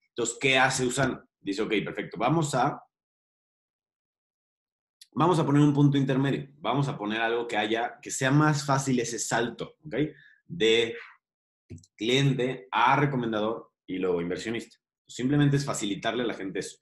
Entonces, 0.08 0.36
¿qué 0.40 0.58
hace 0.58 0.86
Usana? 0.86 1.22
dice, 1.46 1.62
ok, 1.62 1.72
perfecto, 1.84 2.18
vamos 2.18 2.54
a, 2.56 2.82
vamos 5.12 5.38
a 5.38 5.46
poner 5.46 5.62
un 5.62 5.72
punto 5.72 5.96
intermedio, 5.96 6.48
vamos 6.58 6.88
a 6.88 6.98
poner 6.98 7.20
algo 7.20 7.46
que 7.46 7.56
haya, 7.56 8.00
que 8.02 8.10
sea 8.10 8.32
más 8.32 8.66
fácil 8.66 8.98
ese 8.98 9.20
salto, 9.20 9.76
¿ok? 9.86 9.94
De 10.44 10.96
cliente 11.96 12.66
a 12.72 12.96
recomendador 12.96 13.70
y 13.86 13.98
luego 13.98 14.20
inversionista. 14.20 14.76
Simplemente 15.06 15.56
es 15.56 15.64
facilitarle 15.64 16.24
a 16.24 16.26
la 16.26 16.34
gente 16.34 16.58
eso. 16.58 16.78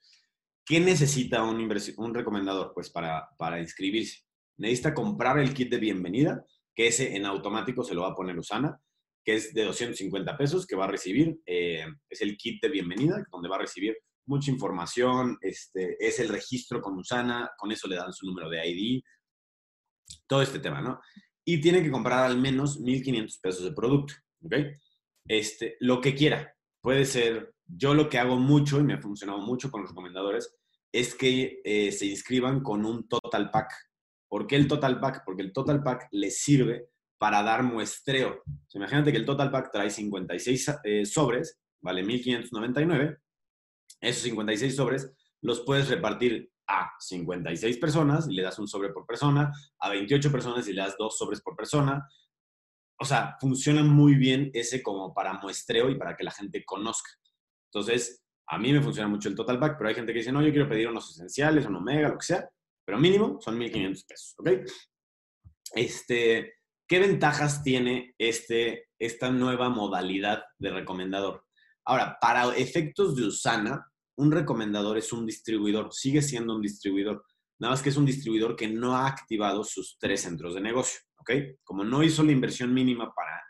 ¿Qué 0.65 0.79
necesita 0.79 1.43
un, 1.43 1.71
un 1.97 2.13
recomendador? 2.13 2.71
Pues 2.73 2.89
para, 2.89 3.29
para 3.37 3.59
inscribirse. 3.59 4.23
Necesita 4.57 4.95
comprar 4.95 5.37
el 5.37 5.53
kit 5.53 5.69
de 5.69 5.77
bienvenida, 5.77 6.43
que 6.75 6.87
ese 6.87 7.15
en 7.15 7.25
automático 7.25 7.83
se 7.83 7.95
lo 7.95 8.01
va 8.01 8.09
a 8.09 8.15
poner 8.15 8.37
Usana, 8.37 8.79
que 9.23 9.35
es 9.35 9.53
de 9.53 9.63
250 9.63 10.37
pesos, 10.37 10.67
que 10.67 10.75
va 10.75 10.85
a 10.85 10.91
recibir, 10.91 11.39
eh, 11.45 11.85
es 12.09 12.21
el 12.21 12.37
kit 12.37 12.61
de 12.61 12.69
bienvenida, 12.69 13.25
donde 13.31 13.49
va 13.49 13.55
a 13.55 13.59
recibir 13.59 13.97
mucha 14.27 14.51
información, 14.51 15.37
este, 15.41 15.95
es 15.99 16.19
el 16.19 16.29
registro 16.29 16.81
con 16.81 16.97
Usana, 16.97 17.51
con 17.57 17.71
eso 17.71 17.87
le 17.87 17.95
dan 17.95 18.13
su 18.13 18.25
número 18.25 18.49
de 18.49 18.67
ID, 18.67 19.01
todo 20.27 20.41
este 20.41 20.59
tema, 20.59 20.81
¿no? 20.81 20.99
Y 21.43 21.61
tiene 21.61 21.81
que 21.81 21.91
comprar 21.91 22.25
al 22.25 22.37
menos 22.37 22.79
1.500 22.79 23.39
pesos 23.41 23.63
de 23.63 23.71
producto, 23.71 24.13
¿ok? 24.43 24.55
Este, 25.27 25.77
lo 25.79 26.01
que 26.01 26.13
quiera. 26.13 26.55
Puede 26.81 27.05
ser, 27.05 27.53
yo 27.65 27.93
lo 27.93 28.09
que 28.09 28.19
hago 28.19 28.37
mucho, 28.37 28.79
y 28.79 28.83
me 28.83 28.93
ha 28.93 29.01
funcionado 29.01 29.39
mucho 29.39 29.71
con 29.71 29.81
los 29.81 29.91
recomendadores, 29.91 30.55
es 30.91 31.15
que 31.15 31.61
eh, 31.63 31.91
se 31.91 32.05
inscriban 32.05 32.61
con 32.61 32.85
un 32.85 33.07
total 33.07 33.49
pack. 33.51 33.71
¿Por 34.35 34.47
qué 34.47 34.57
el 34.57 34.67
total 34.67 34.99
pack? 34.99 35.23
Porque 35.23 35.43
el 35.43 35.53
total 35.53 35.81
pack 35.81 36.09
les 36.11 36.43
sirve 36.43 36.89
para 37.17 37.41
dar 37.41 37.63
muestreo. 37.63 38.43
imagínate 38.73 39.13
que 39.13 39.17
el 39.17 39.25
total 39.25 39.49
pack 39.49 39.71
trae 39.71 39.89
56 39.89 40.71
eh, 40.83 41.05
sobres, 41.05 41.57
vale 41.81 42.03
1.599, 42.03 43.17
esos 44.01 44.23
56 44.23 44.75
sobres 44.75 45.09
los 45.39 45.61
puedes 45.61 45.87
repartir 45.87 46.51
a 46.67 46.91
56 46.99 47.77
personas 47.77 48.27
y 48.27 48.33
le 48.33 48.41
das 48.41 48.59
un 48.59 48.67
sobre 48.67 48.89
por 48.89 49.05
persona, 49.05 49.53
a 49.79 49.89
28 49.89 50.29
personas 50.29 50.67
y 50.67 50.73
le 50.73 50.81
das 50.81 50.97
dos 50.97 51.17
sobres 51.17 51.39
por 51.39 51.55
persona. 51.55 52.05
O 52.99 53.05
sea, 53.05 53.37
funciona 53.39 53.83
muy 53.83 54.15
bien 54.15 54.51
ese 54.53 54.83
como 54.83 55.13
para 55.13 55.39
muestreo 55.39 55.89
y 55.89 55.95
para 55.95 56.17
que 56.17 56.25
la 56.25 56.31
gente 56.31 56.65
conozca. 56.65 57.09
Entonces, 57.71 58.21
a 58.47 58.57
mí 58.57 58.73
me 58.73 58.81
funciona 58.81 59.07
mucho 59.07 59.29
el 59.29 59.35
total 59.35 59.59
pack, 59.59 59.77
pero 59.77 59.87
hay 59.87 59.95
gente 59.95 60.11
que 60.11 60.19
dice, 60.19 60.33
no, 60.33 60.41
yo 60.41 60.51
quiero 60.51 60.67
pedir 60.67 60.89
unos 60.89 61.09
esenciales, 61.11 61.65
un 61.67 61.77
omega, 61.77 62.09
lo 62.09 62.17
que 62.17 62.25
sea, 62.25 62.49
pero 62.85 62.99
mínimo 62.99 63.39
son 63.41 63.59
1.500 63.59 64.05
pesos, 64.07 64.35
¿ok? 64.37 64.49
Este, 65.73 66.53
¿Qué 66.87 66.99
ventajas 66.99 67.63
tiene 67.63 68.13
este, 68.19 68.89
esta 68.99 69.31
nueva 69.31 69.69
modalidad 69.69 70.43
de 70.59 70.69
recomendador? 70.69 71.43
Ahora, 71.83 72.17
para 72.21 72.55
efectos 72.55 73.15
de 73.15 73.23
Usana, 73.23 73.91
un 74.17 74.31
recomendador 74.31 74.97
es 74.97 75.11
un 75.11 75.25
distribuidor, 75.25 75.91
sigue 75.91 76.21
siendo 76.21 76.55
un 76.55 76.61
distribuidor, 76.61 77.25
nada 77.59 77.73
más 77.73 77.81
que 77.81 77.89
es 77.89 77.97
un 77.97 78.05
distribuidor 78.05 78.55
que 78.55 78.67
no 78.67 78.95
ha 78.95 79.07
activado 79.07 79.63
sus 79.63 79.97
tres 79.99 80.21
centros 80.21 80.53
de 80.53 80.61
negocio, 80.61 80.99
¿ok? 81.17 81.31
Como 81.63 81.83
no 81.83 82.03
hizo 82.03 82.23
la 82.23 82.31
inversión 82.31 82.71
mínima 82.71 83.11
para, 83.15 83.41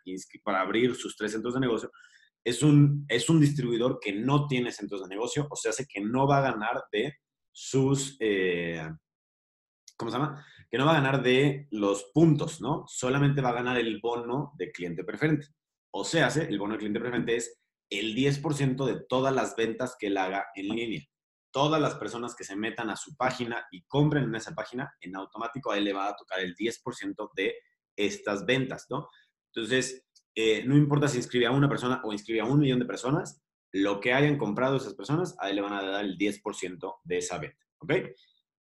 para 0.43 0.61
abrir 0.61 0.95
sus 0.95 1.17
tres 1.17 1.33
centros 1.33 1.53
de 1.55 1.59
negocio, 1.59 1.91
es 2.45 2.63
un, 2.63 3.05
es 3.09 3.29
un 3.29 3.41
distribuidor 3.41 3.99
que 3.99 4.13
no 4.13 4.47
tiene 4.47 4.71
centros 4.71 5.01
de 5.01 5.09
negocio, 5.09 5.47
o 5.49 5.55
sea, 5.55 5.71
hace 5.71 5.85
que 5.85 5.99
no 5.99 6.25
va 6.25 6.37
a 6.37 6.51
ganar 6.51 6.83
de 6.91 7.15
sus, 7.51 8.15
eh, 8.19 8.87
¿cómo 9.97 10.11
se 10.11 10.17
llama? 10.17 10.45
Que 10.69 10.77
no 10.77 10.85
va 10.85 10.91
a 10.91 11.01
ganar 11.01 11.23
de 11.23 11.67
los 11.71 12.05
puntos, 12.13 12.61
¿no? 12.61 12.85
Solamente 12.87 13.41
va 13.41 13.49
a 13.49 13.53
ganar 13.53 13.77
el 13.77 13.99
bono 13.99 14.53
de 14.57 14.71
cliente 14.71 15.03
preferente. 15.03 15.47
O 15.91 16.03
sea, 16.03 16.27
el 16.27 16.59
bono 16.59 16.73
de 16.73 16.79
cliente 16.79 16.99
preferente 16.99 17.35
es 17.35 17.61
el 17.89 18.15
10% 18.15 18.85
de 18.85 19.05
todas 19.07 19.33
las 19.33 19.55
ventas 19.55 19.95
que 19.99 20.07
él 20.07 20.17
haga 20.17 20.47
en 20.55 20.67
línea. 20.69 21.01
Todas 21.51 21.81
las 21.81 21.95
personas 21.95 22.35
que 22.35 22.43
se 22.43 22.55
metan 22.55 22.89
a 22.89 22.97
su 22.97 23.15
página 23.15 23.65
y 23.71 23.83
compren 23.83 24.25
en 24.25 24.35
esa 24.35 24.53
página, 24.53 24.93
en 24.99 25.15
automático 25.15 25.71
a 25.71 25.77
él 25.77 25.85
le 25.85 25.93
va 25.93 26.09
a 26.09 26.15
tocar 26.15 26.39
el 26.39 26.55
10% 26.55 27.31
de 27.33 27.55
estas 27.95 28.45
ventas, 28.45 28.87
¿no? 28.89 29.07
Entonces, 29.53 30.05
eh, 30.35 30.65
no 30.65 30.75
importa 30.75 31.07
si 31.07 31.17
inscribe 31.17 31.45
a 31.45 31.51
una 31.51 31.69
persona 31.69 32.01
o 32.03 32.11
inscribe 32.11 32.41
a 32.41 32.45
un 32.45 32.59
millón 32.59 32.79
de 32.79 32.85
personas, 32.85 33.41
lo 33.71 34.01
que 34.01 34.13
hayan 34.13 34.37
comprado 34.37 34.75
esas 34.75 34.95
personas, 34.95 35.35
a 35.39 35.49
él 35.49 35.55
le 35.55 35.61
van 35.61 35.73
a 35.73 35.81
dar 35.81 36.03
el 36.03 36.17
10% 36.17 36.95
de 37.03 37.17
esa 37.17 37.37
venta, 37.37 37.65
¿ok? 37.79 37.93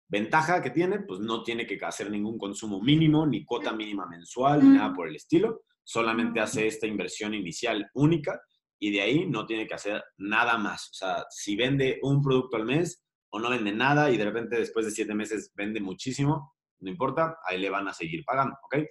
Ventaja 0.07 0.61
que 0.61 0.69
tiene, 0.69 0.99
pues 0.99 1.19
no 1.19 1.43
tiene 1.43 1.65
que 1.65 1.79
hacer 1.83 2.11
ningún 2.11 2.37
consumo 2.37 2.81
mínimo, 2.81 3.25
ni 3.25 3.43
cuota 3.43 3.73
mínima 3.73 4.05
mensual, 4.05 4.63
ni 4.63 4.77
nada 4.77 4.93
por 4.93 5.07
el 5.07 5.15
estilo. 5.15 5.63
Solamente 5.83 6.39
hace 6.39 6.67
esta 6.67 6.87
inversión 6.87 7.33
inicial 7.33 7.89
única 7.93 8.39
y 8.79 8.91
de 8.91 9.01
ahí 9.01 9.25
no 9.27 9.45
tiene 9.45 9.67
que 9.67 9.73
hacer 9.73 10.03
nada 10.17 10.57
más. 10.57 10.89
O 10.91 10.93
sea, 10.93 11.25
si 11.29 11.55
vende 11.55 11.99
un 12.03 12.21
producto 12.21 12.57
al 12.57 12.65
mes 12.65 13.03
o 13.29 13.39
no 13.39 13.49
vende 13.49 13.71
nada 13.71 14.11
y 14.11 14.17
de 14.17 14.25
repente 14.25 14.57
después 14.57 14.85
de 14.85 14.91
siete 14.91 15.15
meses 15.15 15.51
vende 15.55 15.79
muchísimo, 15.79 16.55
no 16.79 16.89
importa, 16.89 17.37
ahí 17.47 17.59
le 17.59 17.69
van 17.69 17.87
a 17.87 17.93
seguir 17.93 18.23
pagando, 18.23 18.55
¿ok? 18.63 18.85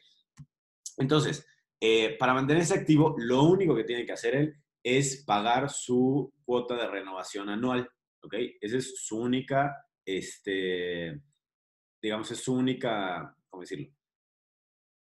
Entonces, 0.99 1.47
eh, 1.81 2.17
para 2.19 2.35
mantenerse 2.35 2.75
activo, 2.75 3.15
lo 3.19 3.43
único 3.43 3.75
que 3.75 3.85
tiene 3.85 4.05
que 4.05 4.13
hacer 4.13 4.35
él 4.35 4.55
es 4.83 5.25
pagar 5.25 5.71
su 5.71 6.33
cuota 6.45 6.77
de 6.77 6.89
renovación 6.89 7.49
anual, 7.49 7.89
¿ok? 8.23 8.35
Esa 8.61 8.79
es 8.79 9.05
su 9.05 9.19
única 9.19 9.75
este, 10.05 11.21
digamos, 12.01 12.31
es 12.31 12.39
su 12.39 12.55
única, 12.55 13.37
¿cómo 13.49 13.63
decirlo? 13.63 13.89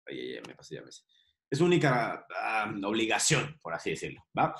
Ay, 0.06 0.40
me 0.46 0.54
pasé 0.54 0.76
ya 0.76 0.82
Es 1.50 1.58
su 1.58 1.64
única 1.64 2.26
ah, 2.36 2.72
obligación, 2.84 3.58
por 3.62 3.74
así 3.74 3.90
decirlo, 3.90 4.24
¿va? 4.38 4.54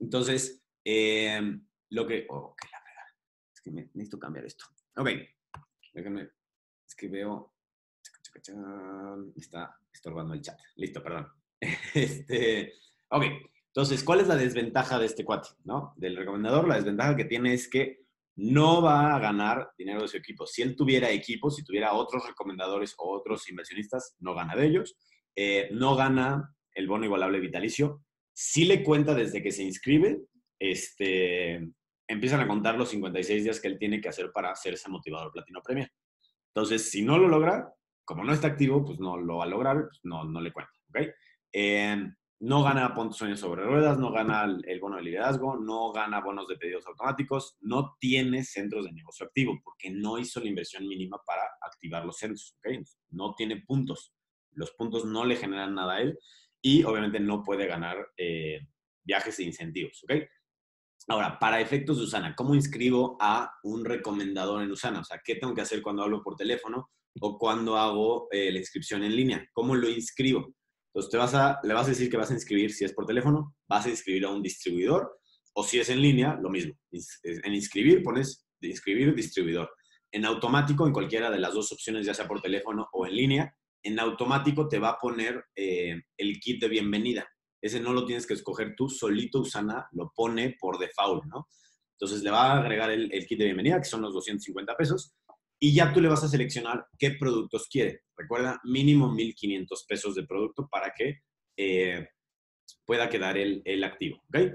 Entonces, 0.00 0.62
em, 0.84 1.66
lo 1.90 2.06
que, 2.06 2.26
oh, 2.28 2.54
que 2.54 2.68
la 2.70 2.78
verdad, 2.78 3.14
es 3.54 3.60
que 3.60 3.70
necesito 3.70 4.18
cambiar 4.18 4.44
esto. 4.44 4.66
Ok, 4.96 5.08
es 5.94 6.94
que 6.94 7.08
veo, 7.08 7.54
me 8.54 9.32
está 9.36 9.78
estorbando 9.92 10.34
el 10.34 10.42
chat. 10.42 10.58
Listo, 10.76 11.02
perdón. 11.02 11.28
Este, 11.94 12.74
ok, 13.08 13.24
entonces, 13.66 14.04
¿cuál 14.04 14.20
es 14.20 14.28
la 14.28 14.36
desventaja 14.36 14.98
de 14.98 15.06
este 15.06 15.24
cuate, 15.24 15.50
no? 15.64 15.94
Del 15.96 16.16
recomendador, 16.16 16.66
la 16.66 16.76
desventaja 16.76 17.16
que 17.16 17.24
tiene 17.24 17.54
es 17.54 17.68
que 17.68 18.07
no 18.38 18.80
va 18.80 19.16
a 19.16 19.18
ganar 19.18 19.72
dinero 19.76 20.02
de 20.02 20.08
su 20.08 20.16
equipo. 20.16 20.46
Si 20.46 20.62
él 20.62 20.76
tuviera 20.76 21.10
equipo, 21.10 21.50
si 21.50 21.64
tuviera 21.64 21.94
otros 21.94 22.24
recomendadores 22.24 22.94
o 22.98 23.10
otros 23.10 23.48
inversionistas, 23.50 24.14
no 24.20 24.32
gana 24.32 24.54
de 24.54 24.66
ellos. 24.66 24.96
Eh, 25.34 25.68
no 25.72 25.96
gana 25.96 26.54
el 26.72 26.86
bono 26.86 27.04
igualable 27.04 27.40
vitalicio. 27.40 28.04
Si 28.32 28.64
le 28.64 28.84
cuenta 28.84 29.12
desde 29.12 29.42
que 29.42 29.50
se 29.50 29.64
inscribe, 29.64 30.20
este, 30.56 31.68
empiezan 32.06 32.40
a 32.40 32.46
contar 32.46 32.76
los 32.76 32.90
56 32.90 33.42
días 33.42 33.60
que 33.60 33.66
él 33.66 33.78
tiene 33.78 34.00
que 34.00 34.08
hacer 34.08 34.30
para 34.32 34.52
hacerse 34.52 34.88
motivador 34.88 35.32
platino 35.32 35.60
premio. 35.60 35.88
Entonces, 36.54 36.88
si 36.92 37.02
no 37.02 37.18
lo 37.18 37.26
logra, 37.26 37.72
como 38.04 38.22
no 38.22 38.32
está 38.32 38.46
activo, 38.46 38.84
pues 38.84 39.00
no 39.00 39.16
lo 39.16 39.38
va 39.38 39.44
a 39.44 39.48
lograr, 39.48 39.88
pues 39.88 39.98
no, 40.04 40.22
no 40.22 40.40
le 40.40 40.52
cuenta. 40.52 40.72
¿okay? 40.90 41.08
Eh, 41.52 42.08
no 42.40 42.62
gana 42.62 42.94
puntos 42.94 43.18
sueños 43.18 43.40
sobre 43.40 43.64
ruedas, 43.64 43.98
no 43.98 44.12
gana 44.12 44.44
el 44.64 44.80
bono 44.80 44.96
de 44.96 45.02
liderazgo, 45.02 45.56
no 45.56 45.92
gana 45.92 46.20
bonos 46.20 46.46
de 46.46 46.56
pedidos 46.56 46.86
automáticos, 46.86 47.56
no 47.60 47.96
tiene 47.98 48.44
centros 48.44 48.84
de 48.84 48.92
negocio 48.92 49.26
activo 49.26 49.58
porque 49.64 49.90
no 49.90 50.18
hizo 50.18 50.40
la 50.40 50.48
inversión 50.48 50.86
mínima 50.86 51.20
para 51.26 51.42
activar 51.60 52.04
los 52.04 52.18
centros. 52.18 52.56
No 53.10 53.34
tiene 53.34 53.62
puntos. 53.62 54.14
Los 54.52 54.70
puntos 54.72 55.04
no 55.04 55.24
le 55.24 55.36
generan 55.36 55.74
nada 55.74 55.94
a 55.94 56.00
él 56.00 56.18
y 56.62 56.84
obviamente 56.84 57.18
no 57.18 57.42
puede 57.42 57.66
ganar 57.66 58.08
eh, 58.16 58.60
viajes 59.02 59.38
e 59.40 59.44
incentivos. 59.44 60.00
¿okay? 60.04 60.26
Ahora, 61.08 61.38
para 61.40 61.60
efectos 61.60 61.98
de 61.98 62.04
Usana, 62.04 62.36
¿cómo 62.36 62.54
inscribo 62.54 63.16
a 63.20 63.52
un 63.64 63.84
recomendador 63.84 64.62
en 64.62 64.70
Usana? 64.70 65.00
O 65.00 65.04
sea, 65.04 65.20
¿qué 65.24 65.34
tengo 65.34 65.54
que 65.54 65.62
hacer 65.62 65.82
cuando 65.82 66.02
hablo 66.02 66.22
por 66.22 66.36
teléfono 66.36 66.90
o 67.20 67.36
cuando 67.36 67.76
hago 67.76 68.28
eh, 68.30 68.52
la 68.52 68.58
inscripción 68.58 69.02
en 69.02 69.16
línea? 69.16 69.48
¿Cómo 69.52 69.74
lo 69.74 69.88
inscribo? 69.88 70.54
Entonces, 70.98 71.12
te 71.12 71.18
vas 71.18 71.34
a, 71.34 71.60
le 71.62 71.74
vas 71.74 71.86
a 71.86 71.90
decir 71.90 72.10
que 72.10 72.16
vas 72.16 72.32
a 72.32 72.34
inscribir, 72.34 72.72
si 72.72 72.84
es 72.84 72.92
por 72.92 73.06
teléfono, 73.06 73.54
vas 73.68 73.86
a 73.86 73.88
inscribir 73.88 74.24
a 74.24 74.30
un 74.30 74.42
distribuidor, 74.42 75.20
o 75.54 75.62
si 75.62 75.78
es 75.78 75.90
en 75.90 76.02
línea, 76.02 76.36
lo 76.42 76.50
mismo. 76.50 76.74
En 76.90 77.54
inscribir 77.54 78.02
pones 78.02 78.48
inscribir 78.60 79.14
distribuidor. 79.14 79.70
En 80.10 80.24
automático, 80.24 80.88
en 80.88 80.92
cualquiera 80.92 81.30
de 81.30 81.38
las 81.38 81.54
dos 81.54 81.70
opciones, 81.70 82.04
ya 82.04 82.14
sea 82.14 82.26
por 82.26 82.40
teléfono 82.40 82.88
o 82.92 83.06
en 83.06 83.14
línea, 83.14 83.54
en 83.84 84.00
automático 84.00 84.66
te 84.66 84.80
va 84.80 84.88
a 84.88 84.98
poner 84.98 85.44
eh, 85.54 86.02
el 86.16 86.40
kit 86.40 86.60
de 86.60 86.68
bienvenida. 86.68 87.28
Ese 87.62 87.78
no 87.78 87.92
lo 87.92 88.04
tienes 88.04 88.26
que 88.26 88.34
escoger 88.34 88.74
tú, 88.76 88.88
solito 88.88 89.42
Usana 89.42 89.86
lo 89.92 90.10
pone 90.16 90.56
por 90.58 90.80
default, 90.80 91.26
¿no? 91.26 91.46
Entonces 91.92 92.24
le 92.24 92.32
va 92.32 92.54
a 92.54 92.58
agregar 92.58 92.90
el, 92.90 93.08
el 93.12 93.24
kit 93.24 93.38
de 93.38 93.44
bienvenida, 93.44 93.78
que 93.78 93.88
son 93.88 94.02
los 94.02 94.12
250 94.14 94.76
pesos, 94.76 95.14
y 95.60 95.74
ya 95.74 95.92
tú 95.92 96.00
le 96.00 96.08
vas 96.08 96.22
a 96.22 96.28
seleccionar 96.28 96.86
qué 96.98 97.12
productos 97.12 97.68
quiere. 97.68 98.02
Recuerda, 98.16 98.60
mínimo 98.64 99.08
1.500 99.10 99.86
pesos 99.88 100.14
de 100.14 100.24
producto 100.24 100.68
para 100.68 100.92
que 100.96 101.22
eh, 101.56 102.08
pueda 102.84 103.08
quedar 103.08 103.36
el, 103.36 103.62
el, 103.64 103.82
activo. 103.84 104.22
¿ok? 104.28 104.52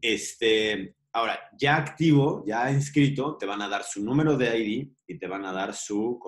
Este, 0.00 0.96
ahora, 1.12 1.38
ya 1.58 1.76
activo, 1.76 2.44
ya 2.46 2.70
inscrito, 2.70 3.36
te 3.36 3.46
van 3.46 3.62
a 3.62 3.68
dar 3.68 3.84
su 3.84 4.02
número 4.02 4.36
de 4.36 4.58
ID 4.58 4.88
y 5.06 5.18
te 5.18 5.26
van 5.26 5.44
a 5.44 5.52
dar 5.52 5.74
su, 5.74 6.18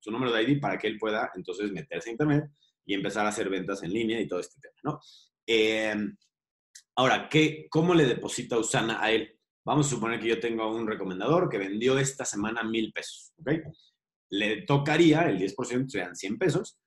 su 0.00 0.10
número 0.10 0.32
de 0.32 0.42
ID 0.42 0.60
para 0.60 0.78
que 0.78 0.86
él 0.86 0.98
pueda 0.98 1.30
entonces 1.34 1.70
meterse 1.72 2.10
a 2.10 2.12
Internet 2.12 2.44
y 2.84 2.94
empezar 2.94 3.26
a 3.26 3.30
hacer 3.30 3.48
ventas 3.48 3.82
en 3.82 3.92
línea 3.92 4.20
y 4.20 4.28
todo 4.28 4.40
este 4.40 4.60
tema, 4.60 4.74
¿no? 4.82 5.00
Eh, 5.46 5.94
ahora, 6.96 7.28
¿qué, 7.28 7.66
¿cómo 7.70 7.94
le 7.94 8.06
deposita 8.06 8.58
Usana 8.58 9.02
a 9.02 9.10
él? 9.10 9.37
Vamos 9.64 9.86
a 9.86 9.90
suponer 9.90 10.20
que 10.20 10.28
yo 10.28 10.40
tengo 10.40 10.74
un 10.74 10.86
recomendador 10.86 11.48
que 11.48 11.58
vendió 11.58 11.98
esta 11.98 12.24
semana 12.24 12.62
mil 12.62 12.92
pesos, 12.92 13.32
¿ok? 13.38 13.50
Le 14.30 14.62
tocaría 14.62 15.28
el 15.28 15.38
10%, 15.38 15.88
sean 15.88 16.16
100 16.16 16.38
pesos. 16.38 16.78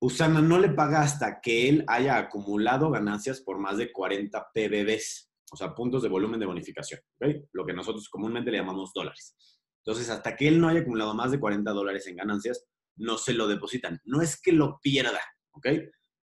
Usana 0.00 0.40
no 0.40 0.58
le 0.58 0.70
paga 0.70 1.02
hasta 1.02 1.40
que 1.40 1.68
él 1.68 1.84
haya 1.86 2.18
acumulado 2.18 2.90
ganancias 2.90 3.40
por 3.40 3.58
más 3.58 3.76
de 3.78 3.92
40 3.92 4.50
PBBs, 4.52 5.30
o 5.52 5.56
sea, 5.56 5.74
puntos 5.74 6.02
de 6.02 6.08
volumen 6.08 6.40
de 6.40 6.46
bonificación, 6.46 7.00
¿ok? 7.20 7.28
Lo 7.52 7.64
que 7.64 7.72
nosotros 7.72 8.08
comúnmente 8.08 8.50
le 8.50 8.58
llamamos 8.58 8.92
dólares. 8.92 9.36
Entonces, 9.84 10.10
hasta 10.10 10.36
que 10.36 10.48
él 10.48 10.60
no 10.60 10.68
haya 10.68 10.80
acumulado 10.80 11.14
más 11.14 11.30
de 11.30 11.40
40 11.40 11.70
dólares 11.72 12.06
en 12.06 12.16
ganancias, 12.16 12.66
no 12.96 13.18
se 13.18 13.32
lo 13.32 13.48
depositan. 13.48 14.00
No 14.04 14.22
es 14.22 14.40
que 14.40 14.52
lo 14.52 14.78
pierda, 14.80 15.20
¿ok? 15.52 15.68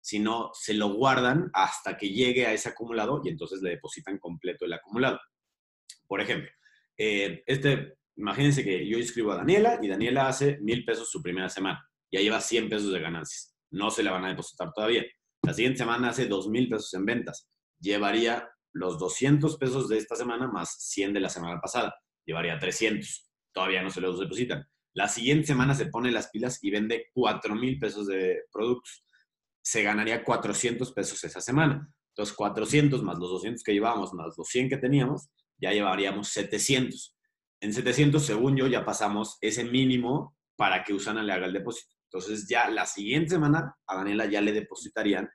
Sino 0.01 0.51
se 0.55 0.75
lo 0.75 0.95
guardan 0.95 1.51
hasta 1.55 1.97
que 1.97 2.11
llegue 2.11 2.47
a 2.47 2.53
ese 2.53 2.69
acumulado 2.69 3.21
y 3.25 3.29
entonces 3.29 3.61
le 3.62 3.71
depositan 3.71 4.19
completo 4.19 4.64
el 4.64 4.73
acumulado. 4.73 5.19
Por 6.09 6.21
ejemplo, 6.21 6.51
eh, 6.97 7.42
este, 7.47 7.99
imagínense 8.16 8.64
que 8.64 8.87
yo 8.88 8.99
inscribo 8.99 9.33
a 9.33 9.37
Daniela 9.37 9.79
y 9.81 9.88
Daniela 9.88 10.27
hace 10.27 10.59
mil 10.61 10.85
pesos 10.85 11.11
su 11.11 11.23
primera 11.23 11.49
semana. 11.49 11.88
Ya 12.11 12.21
lleva 12.21 12.40
100 12.40 12.68
pesos 12.68 12.92
de 12.92 13.01
ganancias. 13.01 13.55
No 13.71 13.90
se 13.90 14.03
la 14.03 14.11
van 14.11 14.25
a 14.25 14.29
depositar 14.31 14.73
todavía. 14.73 15.05
La 15.42 15.53
siguiente 15.53 15.79
semana 15.79 16.09
hace 16.09 16.27
dos 16.27 16.49
mil 16.49 16.68
pesos 16.68 16.92
en 16.94 17.05
ventas. 17.05 17.49
Llevaría 17.79 18.49
los 18.73 18.99
200 18.99 19.57
pesos 19.59 19.88
de 19.88 19.99
esta 19.99 20.16
semana 20.16 20.49
más 20.49 20.75
100 20.90 21.12
de 21.12 21.21
la 21.21 21.29
semana 21.29 21.61
pasada. 21.61 21.94
Llevaría 22.25 22.59
300. 22.59 23.31
Todavía 23.53 23.83
no 23.83 23.90
se 23.90 24.01
los 24.01 24.18
depositan. 24.18 24.66
La 24.94 25.07
siguiente 25.09 25.47
semana 25.47 25.75
se 25.75 25.87
pone 25.87 26.11
las 26.11 26.29
pilas 26.31 26.59
y 26.62 26.71
vende 26.71 27.07
4 27.12 27.55
mil 27.55 27.79
pesos 27.79 28.07
de 28.07 28.42
productos. 28.51 29.05
Se 29.62 29.83
ganaría 29.83 30.25
400 30.25 30.92
pesos 30.92 31.23
esa 31.25 31.40
semana. 31.40 31.88
Entonces, 32.11 32.35
400 32.35 33.03
más 33.03 33.18
los 33.18 33.31
200 33.31 33.62
que 33.62 33.73
llevamos, 33.73 34.12
más 34.12 34.35
los 34.37 34.49
100 34.49 34.71
que 34.71 34.79
teníamos, 34.79 35.29
ya 35.59 35.73
llevaríamos 35.73 36.29
700. 36.29 37.16
En 37.61 37.73
700, 37.73 38.25
según 38.25 38.57
yo, 38.57 38.66
ya 38.66 38.85
pasamos 38.85 39.38
ese 39.40 39.64
mínimo 39.64 40.37
para 40.57 40.85
que 40.85 40.94
Usana 40.94 41.23
le 41.23 41.33
haga 41.33 41.47
el 41.47 41.53
depósito. 41.53 41.94
Entonces 42.05 42.47
ya 42.49 42.68
la 42.71 42.87
siguiente 42.87 43.31
semana 43.31 43.77
a 43.87 43.97
Daniela 43.97 44.27
ya 44.27 44.40
le 44.40 44.53
depositarían 44.53 45.29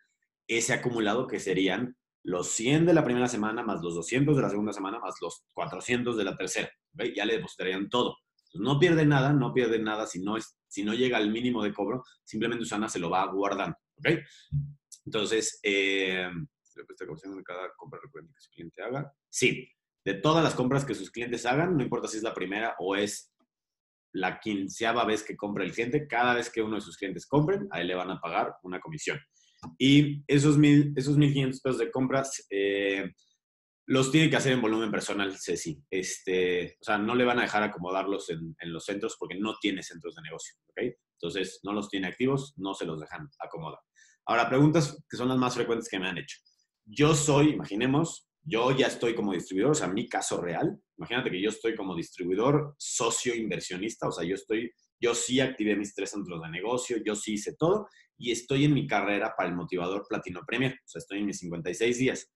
ese 0.48 0.74
acumulado 0.74 1.28
que 1.28 1.40
serían 1.40 1.96
los 2.24 2.48
100 2.50 2.86
de 2.86 2.94
la 2.94 3.04
primera 3.04 3.28
semana 3.28 3.64
más 3.64 3.82
los 3.82 3.96
200 3.96 4.36
de 4.36 4.42
la 4.42 4.50
segunda 4.50 4.74
semana 4.74 5.00
más 5.00 5.16
los 5.22 5.46
400 5.54 6.18
de 6.18 6.24
la 6.24 6.36
tercera. 6.36 6.70
Ya 7.16 7.26
le 7.26 7.36
depositarían 7.36 7.90
todo. 7.90 8.18
no 8.56 8.80
pierde 8.80 9.06
nada, 9.06 9.34
no 9.34 9.54
pierde 9.54 9.80
nada 9.80 10.06
si 10.08 10.20
no, 10.22 10.38
es, 10.38 10.58
si 10.68 10.84
no 10.84 10.94
llega 10.94 11.18
al 11.18 11.32
mínimo 11.32 11.64
de 11.64 11.74
cobro, 11.74 12.04
simplemente 12.24 12.64
Usana 12.64 12.88
se 12.88 13.00
lo 13.00 13.10
va 13.10 13.26
guardando. 13.32 13.76
¿okay? 13.98 14.20
Entonces, 15.06 15.60
eh, 15.64 16.30
de 16.76 17.44
cada 17.44 17.72
compra 17.76 18.00
recurrente 18.02 18.34
que 18.34 18.42
su 18.42 18.52
cliente 18.52 18.82
haga. 18.82 19.14
Sí, 19.30 19.68
de 20.06 20.16
todas 20.16 20.44
las 20.44 20.56
compras 20.56 20.86
que 20.86 20.96
sus 20.96 21.12
clientes 21.12 21.46
hagan, 21.46 21.78
no 21.78 21.84
importa 21.84 22.08
si 22.08 22.18
es 22.18 22.24
la 22.24 22.34
primera 22.34 22.76
o 22.80 22.96
es 22.96 23.34
la 24.14 24.40
quinceava 24.40 25.06
vez 25.06 25.24
que 25.24 25.36
compra 25.36 25.64
el 25.64 25.72
cliente, 25.72 26.08
cada 26.08 26.34
vez 26.34 26.50
que 26.50 26.62
uno 26.62 26.76
de 26.76 26.82
sus 26.82 26.98
clientes 26.98 27.26
compren, 27.26 27.68
a 27.72 27.82
él 27.82 27.88
le 27.88 27.96
van 27.96 28.12
a 28.12 28.20
pagar 28.20 28.56
una 28.64 28.80
comisión. 28.80 29.20
Y 29.78 30.24
esos, 30.28 30.58
mil, 30.58 30.94
esos 30.96 31.18
1.500 31.18 31.62
pesos 31.62 31.78
de 31.80 31.92
compras, 31.92 32.46
eh, 32.50 33.12
Los 33.86 34.12
tiene 34.12 34.30
que 34.30 34.36
hacer 34.36 34.54
en 34.54 34.62
volumen 34.62 34.92
personal, 34.92 35.36
Ceci. 35.38 35.82
Este, 35.90 36.78
o 36.80 36.84
sea, 36.84 36.98
no 36.98 37.16
le 37.16 37.26
van 37.26 37.40
a 37.40 37.44
dejar 37.44 37.64
acomodarlos 37.64 38.30
en, 38.30 38.56
los 38.72 38.86
centros 38.86 39.18
porque 39.20 39.36
no 39.38 39.56
tiene 39.60 39.84
centros 39.84 40.16
de 40.16 40.22
negocio, 40.22 40.56
¿ok? 40.68 40.94
Entonces, 41.20 41.60
no 41.64 41.74
los 41.74 41.90
tiene 41.90 42.08
activos, 42.08 42.54
no 42.58 42.74
se 42.74 42.86
los 42.86 43.00
dejan 43.00 43.30
acomodar. 43.40 43.80
Ahora, 44.26 44.48
preguntas 44.48 45.04
que 45.10 45.18
son 45.18 45.28
las 45.30 45.38
más 45.38 45.56
frecuentes 45.56 45.90
que 45.90 46.00
me 46.00 46.08
han 46.08 46.18
hecho. 46.18 46.38
Yo 46.86 47.16
soy, 47.16 47.50
imaginemos, 47.50 48.30
yo 48.46 48.76
ya 48.76 48.88
estoy 48.88 49.16
como 49.16 49.34
distribuidor, 49.34 49.72
o 49.72 49.76
sea, 49.76 49.88
mi 49.88 50.08
caso 50.08 50.42
real, 50.42 50.78
imagínate 50.98 51.32
que 51.32 51.42
yo 51.42 51.50
estoy 51.50 51.76
como 51.76 51.96
distribuidor 51.96 52.76
socio 52.78 53.34
inversionista, 53.34 54.08
o 54.08 54.12
sea, 54.12 54.26
yo 54.26 54.36
estoy, 54.36 54.72
yo 55.00 55.16
sí 55.16 55.40
activé 55.40 55.76
mis 55.76 55.96
tres 55.96 56.12
centros 56.12 56.42
de 56.42 56.50
negocio, 56.50 56.98
yo 57.06 57.16
sí 57.16 57.34
hice 57.34 57.56
todo 57.58 57.88
y 58.18 58.32
estoy 58.32 58.66
en 58.66 58.74
mi 58.74 58.86
carrera 58.86 59.34
para 59.36 59.50
el 59.50 59.56
motivador 59.56 60.06
Platino 60.08 60.42
Premier, 60.46 60.74
o 60.74 60.88
sea, 60.88 61.00
estoy 61.00 61.20
en 61.20 61.26
mis 61.26 61.40
56 61.40 61.98
días. 61.98 62.32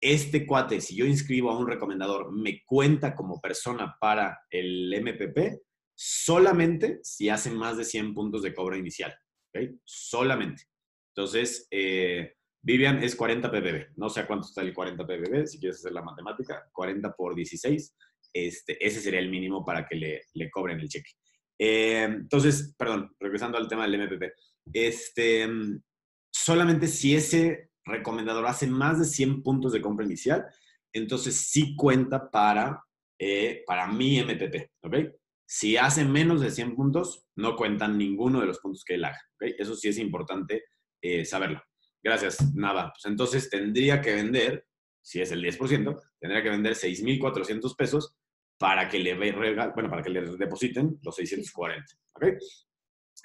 Este 0.00 0.46
cuate, 0.46 0.80
si 0.80 0.96
yo 0.96 1.04
inscribo 1.04 1.50
a 1.50 1.58
un 1.58 1.68
recomendador, 1.68 2.32
me 2.32 2.62
cuenta 2.64 3.14
como 3.14 3.40
persona 3.40 3.96
para 4.00 4.40
el 4.50 4.94
MPP 4.94 5.60
solamente 5.94 7.00
si 7.02 7.28
hace 7.28 7.50
más 7.50 7.76
de 7.76 7.84
100 7.84 8.14
puntos 8.14 8.42
de 8.42 8.54
cobro 8.54 8.76
inicial, 8.76 9.14
¿ok? 9.54 9.72
Solamente. 9.84 10.62
Entonces, 11.14 11.66
eh, 11.70 12.36
Vivian 12.62 13.02
es 13.02 13.16
40 13.16 13.50
ppb. 13.50 13.96
No 13.96 14.10
sé 14.10 14.20
a 14.20 14.26
cuánto 14.26 14.46
está 14.48 14.62
el 14.62 14.74
40 14.74 15.06
ppb, 15.06 15.46
si 15.46 15.58
quieres 15.58 15.78
hacer 15.78 15.92
la 15.92 16.02
matemática. 16.02 16.68
40 16.72 17.12
por 17.14 17.34
16. 17.34 17.96
Este, 18.32 18.86
ese 18.86 19.00
sería 19.00 19.20
el 19.20 19.30
mínimo 19.30 19.64
para 19.64 19.86
que 19.86 19.96
le, 19.96 20.22
le 20.34 20.50
cobren 20.50 20.80
el 20.80 20.88
cheque. 20.88 21.10
Eh, 21.58 22.04
entonces, 22.04 22.74
perdón, 22.78 23.14
regresando 23.20 23.58
al 23.58 23.68
tema 23.68 23.86
del 23.86 24.00
MPP. 24.00 24.32
Este, 24.72 25.48
solamente 26.32 26.86
si 26.86 27.14
ese 27.14 27.70
recomendador 27.84 28.46
hace 28.46 28.66
más 28.66 28.98
de 28.98 29.04
100 29.04 29.42
puntos 29.42 29.72
de 29.72 29.80
compra 29.80 30.06
inicial, 30.06 30.46
entonces 30.92 31.36
sí 31.36 31.76
cuenta 31.76 32.30
para, 32.30 32.82
eh, 33.18 33.62
para 33.66 33.86
mi 33.86 34.18
MPP, 34.18 34.70
¿ok? 34.82 34.96
Si 35.46 35.76
hace 35.76 36.04
menos 36.04 36.40
de 36.40 36.50
100 36.50 36.76
puntos, 36.76 37.26
no 37.36 37.56
cuentan 37.56 37.98
ninguno 37.98 38.40
de 38.40 38.46
los 38.46 38.60
puntos 38.60 38.84
que 38.84 38.94
él 38.94 39.04
haga, 39.04 39.20
¿ok? 39.34 39.54
Eso 39.58 39.74
sí 39.74 39.88
es 39.88 39.98
importante 39.98 40.64
eh, 41.02 41.24
saberlo. 41.24 41.62
Gracias, 42.02 42.54
nada. 42.54 42.92
Pues 42.92 43.04
entonces 43.06 43.50
tendría 43.50 44.00
que 44.00 44.14
vender, 44.14 44.66
si 45.02 45.20
es 45.20 45.30
el 45.32 45.42
10%, 45.42 46.00
tendría 46.18 46.42
que 46.42 46.50
vender 46.50 46.74
6,400 46.74 47.74
pesos 47.74 48.14
para 48.58 48.88
que 48.88 48.98
le 48.98 49.14
bueno, 49.14 49.90
para 49.90 50.02
que 50.02 50.10
le 50.10 50.36
depositen 50.36 50.98
los 51.02 51.16
640. 51.16 51.84
¿Ok? 52.14 52.24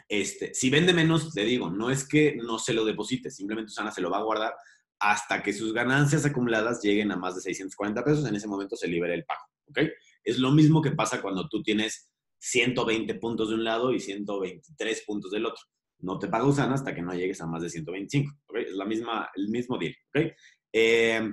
Este, 0.08 0.54
si 0.54 0.70
vende 0.70 0.94
menos, 0.94 1.34
le 1.36 1.46
digo, 1.46 1.70
no 1.70 1.90
es 1.90 2.08
que 2.08 2.36
no 2.36 2.60
se 2.60 2.74
lo 2.74 2.86
deposite, 2.86 3.30
simplemente 3.32 3.70
Susana 3.70 3.92
se 3.92 4.02
lo 4.02 4.10
va 4.10 4.20
a 4.20 4.24
guardar 4.24 4.54
hasta 5.00 5.42
que 5.42 5.54
sus 5.54 5.74
ganancias 5.74 6.26
acumuladas 6.26 6.82
lleguen 6.82 7.12
a 7.12 7.18
más 7.18 7.36
de 7.36 7.42
640 7.42 8.04
pesos, 8.04 8.28
en 8.28 8.36
ese 8.36 8.48
momento 8.48 8.76
se 8.76 8.88
libera 8.88 9.14
el 9.14 9.26
pago, 9.26 9.42
¿ok? 9.68 9.80
Es 10.24 10.38
lo 10.38 10.52
mismo 10.52 10.82
que 10.82 10.92
pasa 10.92 11.22
cuando 11.22 11.48
tú 11.50 11.64
tienes 11.64 12.10
120 12.40 13.16
puntos 13.16 13.50
de 13.50 13.56
un 13.56 13.64
lado 13.64 13.94
y 13.94 14.00
123 14.00 15.04
puntos 15.06 15.32
del 15.32 15.46
otro 15.46 15.64
no 16.00 16.20
te 16.20 16.28
paga 16.28 16.46
Usana 16.46 16.76
hasta 16.76 16.94
que 16.94 17.02
no 17.02 17.14
llegues 17.14 17.42
a 17.42 17.48
más 17.48 17.62
de 17.62 17.70
125. 17.70 18.32
Es 18.56 18.74
la 18.74 18.86
misma, 18.86 19.30
el 19.36 19.50
mismo 19.50 19.78
deal. 19.78 19.96
¿okay? 20.10 20.32
Eh, 20.74 21.32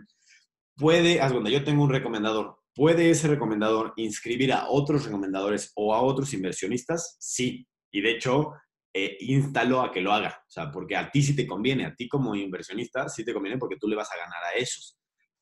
puede, 0.77 1.21
haz 1.21 1.33
cuando 1.33 1.51
yo 1.51 1.65
tengo 1.65 1.83
un 1.83 1.91
recomendador, 1.91 2.57
¿puede 2.75 3.11
ese 3.11 3.29
recomendador 3.29 3.93
inscribir 3.97 4.53
a 4.53 4.69
otros 4.69 5.05
recomendadores 5.05 5.73
o 5.75 5.95
a 5.95 6.03
otros 6.03 6.33
inversionistas? 6.33 7.17
Sí. 7.19 7.67
Y 7.91 8.01
de 8.01 8.13
hecho, 8.13 8.53
eh, 8.95 9.17
instalo 9.21 9.81
a 9.81 9.91
que 9.91 10.01
lo 10.01 10.13
haga. 10.13 10.43
O 10.47 10.51
sea, 10.51 10.71
porque 10.71 10.97
a 10.97 11.11
ti 11.11 11.23
sí 11.23 11.35
te 11.35 11.47
conviene, 11.47 11.87
a 11.87 11.95
ti 11.95 12.09
como 12.09 12.35
inversionista 12.35 13.09
sí 13.09 13.25
te 13.25 13.33
conviene 13.33 13.59
porque 13.59 13.77
tú 13.77 13.89
le 13.89 13.97
vas 13.97 14.11
a 14.13 14.17
ganar 14.17 14.45
a 14.45 14.59
esos. 14.59 14.99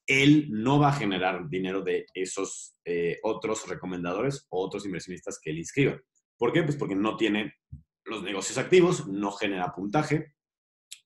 Él 0.07 0.49
no 0.51 0.79
va 0.79 0.89
a 0.89 0.93
generar 0.93 1.49
dinero 1.49 1.83
de 1.83 2.07
esos 2.15 2.77
eh, 2.85 3.19
otros 3.23 3.69
recomendadores 3.69 4.47
o 4.51 4.65
otros 4.65 4.85
inversionistas 4.85 5.39
que 5.41 5.51
él 5.51 5.59
inscriba. 5.59 6.01
¿Por 6.37 6.53
qué? 6.53 6.63
Pues 6.63 6.77
porque 6.77 6.95
no 6.95 7.17
tiene 7.17 7.55
los 8.05 8.23
negocios 8.23 8.59
activos, 8.59 9.07
no 9.09 9.31
genera 9.33 9.73
puntaje, 9.73 10.35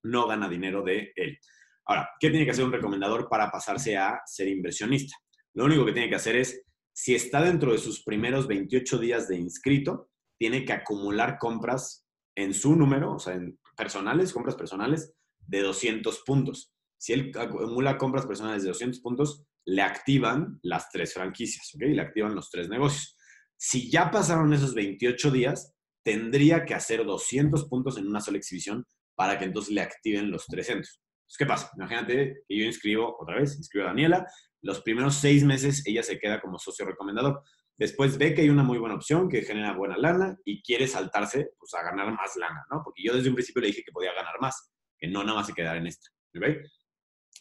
no 0.03 0.27
gana 0.27 0.49
dinero 0.49 0.83
de 0.83 1.13
él. 1.17 1.39
Ahora, 1.87 2.11
¿qué 2.19 2.31
tiene 2.31 2.45
que 2.45 2.53
hacer 2.53 2.65
un 2.65 2.73
recomendador 2.73 3.29
para 3.29 3.51
pasarse 3.51 3.97
a 3.97 4.23
ser 4.27 4.49
inversionista? 4.49 5.17
Lo 5.55 5.65
único 5.65 5.85
que 5.85 5.93
tiene 5.93 6.09
que 6.09 6.15
hacer 6.15 6.37
es, 6.37 6.65
si 6.93 7.15
está 7.15 7.43
dentro 7.43 7.73
de 7.73 7.79
sus 7.79 8.03
primeros 8.03 8.47
28 8.47 8.99
días 8.99 9.29
de 9.29 9.37
inscrito, 9.37 10.11
tiene 10.39 10.65
que 10.65 10.73
acumular 10.73 11.39
compras 11.39 12.07
en 12.37 12.55
su 12.55 12.75
número, 12.75 13.15
o 13.15 13.19
sea, 13.19 13.35
en 13.35 13.59
personales, 13.77 14.33
compras 14.33 14.57
personales, 14.57 15.13
de 15.39 15.61
200 15.61 16.23
puntos. 16.25 16.73
Si 16.99 17.13
él 17.13 17.33
acumula 17.39 17.99
compras 17.99 18.27
personales 18.27 18.63
de 18.63 18.69
200 18.69 19.01
puntos, 19.01 19.45
le 19.67 19.83
activan 19.83 20.59
las 20.63 20.91
tres 20.91 21.15
franquicias, 21.15 21.75
¿ok? 21.75 21.83
Le 21.83 22.01
activan 22.01 22.35
los 22.35 22.51
tres 22.51 22.69
negocios. 22.69 23.17
Si 23.57 23.91
ya 23.91 24.11
pasaron 24.11 24.53
esos 24.53 24.75
28 24.75 25.31
días, 25.31 25.74
tendría 26.05 26.65
que 26.65 26.75
hacer 26.75 27.05
200 27.05 27.65
puntos 27.69 27.99
en 27.99 28.07
una 28.07 28.21
sola 28.21 28.39
exhibición 28.39 28.87
para 29.17 29.39
que 29.39 29.47
entonces 29.47 29.73
le 29.73 29.81
activen 29.81 30.31
los 30.31 30.47
300. 30.47 31.01
Entonces, 31.25 31.39
¿qué 31.39 31.47
pasa? 31.47 31.71
Imagínate 31.77 32.43
que 32.47 32.59
yo 32.59 32.65
inscribo 32.65 33.17
otra 33.19 33.37
vez, 33.37 33.57
inscribo 33.57 33.87
a 33.87 33.89
Daniela, 33.89 34.27
los 34.61 34.83
primeros 34.83 35.15
seis 35.17 35.45
meses 35.45 35.83
ella 35.87 36.03
se 36.03 36.19
queda 36.19 36.41
como 36.41 36.59
socio 36.59 36.85
recomendador. 36.85 37.43
Después 37.77 38.19
ve 38.19 38.35
que 38.35 38.43
hay 38.43 38.51
una 38.51 38.63
muy 38.63 38.79
buena 38.79 38.95
opción 38.95 39.29
que 39.29 39.43
genera 39.43 39.73
buena 39.73 39.97
lana 39.97 40.37
y 40.45 40.63
quiere 40.63 40.87
saltarse 40.87 41.51
pues, 41.59 41.75
a 41.75 41.83
ganar 41.83 42.13
más 42.13 42.37
lana, 42.37 42.65
¿no? 42.71 42.83
Porque 42.85 43.03
yo 43.03 43.15
desde 43.15 43.29
un 43.29 43.35
principio 43.35 43.63
le 43.63 43.69
dije 43.69 43.83
que 43.85 43.93
podía 43.93 44.13
ganar 44.15 44.35
más, 44.41 44.71
que 44.99 45.09
no 45.09 45.25
nada 45.25 45.39
más 45.39 45.47
se 45.47 45.55
quedara 45.55 45.79
en 45.79 45.87
esta. 45.87 46.09
¿ok? 46.37 46.45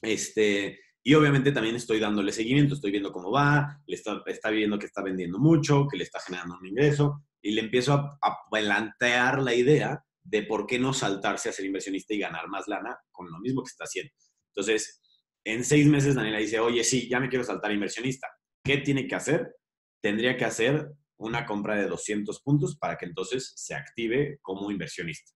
Este, 0.02 0.80
y 1.04 1.14
obviamente 1.14 1.52
también 1.52 1.76
estoy 1.76 2.00
dándole 2.00 2.32
seguimiento, 2.32 2.76
estoy 2.76 2.92
viendo 2.92 3.12
cómo 3.12 3.32
va, 3.32 3.82
le 3.86 3.96
está 3.96 4.50
viendo 4.50 4.80
que 4.80 4.88
está 4.88 5.04
vendiendo 5.04 5.38
mucho, 5.38 5.88
que 5.90 5.98
le 5.98 6.04
está 6.04 6.20
generando 6.20 6.58
un 6.60 6.66
ingreso, 6.66 7.24
y 7.44 7.52
le 7.52 7.62
empiezo 7.62 7.94
a, 7.94 8.38
plantear 8.50 9.42
la 9.42 9.54
idea 9.54 10.04
de 10.24 10.44
por 10.44 10.66
qué 10.66 10.80
no 10.80 10.94
saltarse 10.94 11.50
a 11.50 11.52
ser 11.52 11.66
inversionista 11.66 12.14
y 12.14 12.20
ganar 12.20 12.48
más 12.48 12.68
lana 12.68 12.98
con 13.12 13.30
lo 13.30 13.40
mismo 13.40 13.62
que 13.62 13.70
está 13.70 13.84
haciendo. 13.84 14.14
Entonces, 14.56 15.02
en 15.44 15.66
seis 15.66 15.86
meses 15.88 16.16
Daniela 16.16 16.38
dice, 16.38 16.60
oye, 16.60 16.84
sí, 16.84 17.10
ya 17.10 17.20
me 17.20 17.30
quiero 17.30 17.44
saltar 17.44 17.72
a 17.72 17.74
inversionista. 17.74 18.28
¿Qué 18.64 18.78
tiene 18.78 19.08
que 19.08 19.16
hacer? 19.16 19.56
Tendría 20.02 20.38
que 20.38 20.46
hacer 20.46 20.90
una 21.18 21.46
compra 21.46 21.76
de 21.76 21.88
200 21.88 22.42
puntos 22.42 22.78
para 22.78 22.98
que 22.98 23.06
entonces 23.06 23.52
se 23.56 23.76
active 23.76 24.40
como 24.42 24.72
inversionista. 24.72 25.34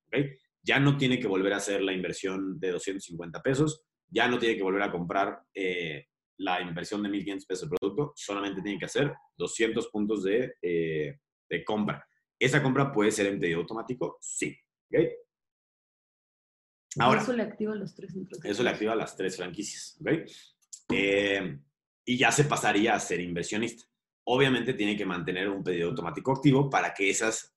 Ya 0.63 0.79
no 0.79 0.97
tiene 0.97 1.19
que 1.19 1.27
volver 1.27 1.53
a 1.53 1.57
hacer 1.57 1.81
la 1.81 1.93
inversión 1.93 2.57
de 2.59 2.71
250 2.71 3.41
pesos, 3.41 3.83
ya 4.09 4.29
no 4.29 4.39
tiene 4.39 4.55
que 4.55 4.63
volver 4.63 4.83
a 4.83 4.91
comprar 4.91 5.39
eh, 5.53 6.05
la 6.37 6.61
inversión 6.61 7.03
de 7.03 7.09
1.500 7.09 7.45
pesos 7.47 7.69
de 7.69 7.75
producto, 7.75 8.13
solamente 8.15 8.61
tiene 8.61 8.79
que 8.79 8.85
hacer 8.85 9.13
200 9.37 9.89
puntos 9.89 10.23
de, 10.23 10.53
eh, 10.61 11.17
de 11.49 11.63
compra. 11.63 12.07
¿Esa 12.39 12.61
compra 12.61 12.91
puede 12.91 13.11
ser 13.11 13.27
en 13.27 13.39
pedido 13.39 13.59
automático? 13.59 14.17
Sí. 14.21 14.55
¿okay? 14.87 15.09
Ahora, 16.99 17.21
eso 17.21 17.33
le 17.33 17.43
activa 17.43 17.75
los 17.75 17.95
tres 17.95 18.13
Eso 18.43 18.63
le 18.63 18.69
activa 18.69 18.95
las 18.95 19.15
tres 19.15 19.37
franquicias. 19.37 19.97
¿okay? 20.01 20.25
Eh, 20.93 21.59
y 22.05 22.17
ya 22.17 22.31
se 22.31 22.45
pasaría 22.45 22.95
a 22.95 22.99
ser 22.99 23.19
inversionista. 23.19 23.85
Obviamente 24.25 24.73
tiene 24.73 24.95
que 24.95 25.05
mantener 25.05 25.49
un 25.49 25.63
pedido 25.63 25.89
automático 25.89 26.31
activo 26.31 26.69
para 26.69 26.93
que 26.93 27.09
esas 27.09 27.53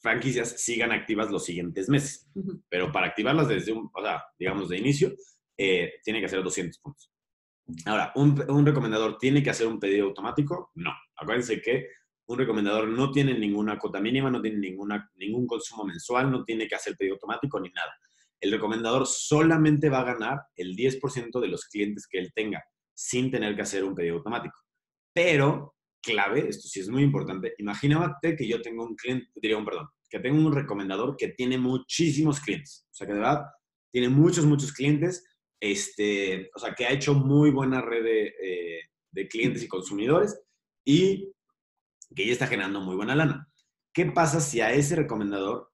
franquicias 0.00 0.60
sigan 0.60 0.92
activas 0.92 1.30
los 1.30 1.44
siguientes 1.44 1.88
meses. 1.88 2.28
Pero 2.68 2.92
para 2.92 3.08
activarlas 3.08 3.48
desde 3.48 3.72
un, 3.72 3.90
o 3.92 4.02
sea, 4.02 4.24
digamos 4.38 4.68
de 4.68 4.78
inicio, 4.78 5.12
eh, 5.56 5.94
tiene 6.04 6.20
que 6.20 6.26
hacer 6.26 6.42
200 6.42 6.78
puntos. 6.78 7.12
Ahora, 7.84 8.12
¿un, 8.14 8.42
¿un, 8.50 8.64
recomendador 8.64 9.18
tiene 9.18 9.42
que 9.42 9.50
hacer 9.50 9.66
un 9.66 9.78
pedido 9.78 10.06
automático? 10.06 10.70
No. 10.74 10.92
Acuérdense 11.16 11.60
que 11.60 11.88
un 12.28 12.38
recomendador 12.38 12.88
no 12.88 13.10
tiene 13.10 13.36
ninguna 13.38 13.78
cuota 13.78 14.00
mínima, 14.00 14.30
no 14.30 14.40
tiene 14.40 14.58
ninguna, 14.58 15.10
ningún 15.16 15.46
consumo 15.46 15.84
mensual, 15.84 16.30
no 16.30 16.44
tiene 16.44 16.68
que 16.68 16.74
hacer 16.74 16.94
pedido 16.96 17.14
automático 17.14 17.58
ni 17.58 17.70
nada. 17.70 17.96
El 18.38 18.52
recomendador 18.52 19.06
solamente 19.06 19.88
va 19.88 20.00
a 20.00 20.12
ganar 20.14 20.38
el 20.54 20.76
10% 20.76 21.40
de 21.40 21.48
los 21.48 21.64
clientes 21.64 22.06
que 22.06 22.18
él 22.18 22.30
tenga, 22.34 22.62
sin 22.94 23.30
tener 23.30 23.56
que 23.56 23.62
hacer 23.62 23.82
un 23.82 23.94
pedido 23.94 24.16
automático. 24.16 24.56
Pero, 25.14 25.74
clave, 26.02 26.48
esto 26.48 26.68
sí 26.68 26.80
es 26.80 26.90
muy 26.90 27.02
importante, 27.02 27.54
imagínate 27.58 28.36
que 28.36 28.46
yo 28.46 28.60
tengo 28.60 28.84
un 28.84 28.94
cliente, 28.94 29.28
diría 29.34 29.56
un 29.56 29.64
perdón, 29.64 29.88
que 30.10 30.20
tengo 30.20 30.46
un 30.46 30.54
recomendador 30.54 31.16
que 31.16 31.28
tiene 31.28 31.56
muchísimos 31.56 32.40
clientes. 32.40 32.86
O 32.90 32.94
sea, 32.94 33.06
que 33.06 33.14
de 33.14 33.20
verdad 33.20 33.46
tiene 33.90 34.10
muchos, 34.10 34.44
muchos 34.44 34.72
clientes, 34.72 35.24
este, 35.60 36.50
o 36.54 36.58
sea, 36.58 36.74
que 36.74 36.84
ha 36.84 36.92
hecho 36.92 37.14
muy 37.14 37.50
buena 37.50 37.80
red 37.80 38.04
de, 38.04 38.26
eh, 38.42 38.80
de 39.12 39.28
clientes 39.28 39.62
y 39.62 39.68
consumidores 39.68 40.38
y 40.84 41.32
que 42.18 42.26
ya 42.26 42.32
está 42.32 42.48
generando 42.48 42.80
muy 42.80 42.96
buena 42.96 43.14
lana. 43.14 43.48
¿Qué 43.92 44.06
pasa 44.06 44.40
si 44.40 44.60
a 44.60 44.72
ese 44.72 44.96
recomendador 44.96 45.70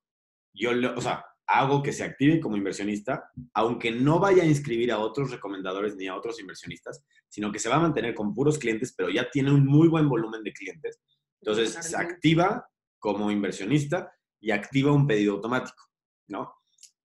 yo, 0.52 0.72
o 0.94 1.00
sea, 1.00 1.24
hago 1.46 1.82
que 1.82 1.90
se 1.90 2.04
active 2.04 2.38
como 2.38 2.58
inversionista, 2.58 3.30
aunque 3.54 3.90
no 3.90 4.18
vaya 4.18 4.42
a 4.42 4.46
inscribir 4.46 4.92
a 4.92 4.98
otros 4.98 5.30
recomendadores 5.30 5.96
ni 5.96 6.06
a 6.06 6.14
otros 6.14 6.38
inversionistas, 6.38 7.02
sino 7.30 7.50
que 7.50 7.58
se 7.58 7.70
va 7.70 7.76
a 7.76 7.80
mantener 7.80 8.14
con 8.14 8.34
puros 8.34 8.58
clientes, 8.58 8.92
pero 8.94 9.08
ya 9.08 9.30
tiene 9.30 9.52
un 9.52 9.64
muy 9.64 9.88
buen 9.88 10.06
volumen 10.06 10.42
de 10.42 10.52
clientes. 10.52 11.00
Entonces, 11.40 11.78
se 11.80 11.96
activa 11.96 12.68
como 12.98 13.30
inversionista 13.30 14.12
y 14.38 14.50
activa 14.50 14.92
un 14.92 15.06
pedido 15.06 15.32
automático, 15.36 15.82
¿no? 16.28 16.52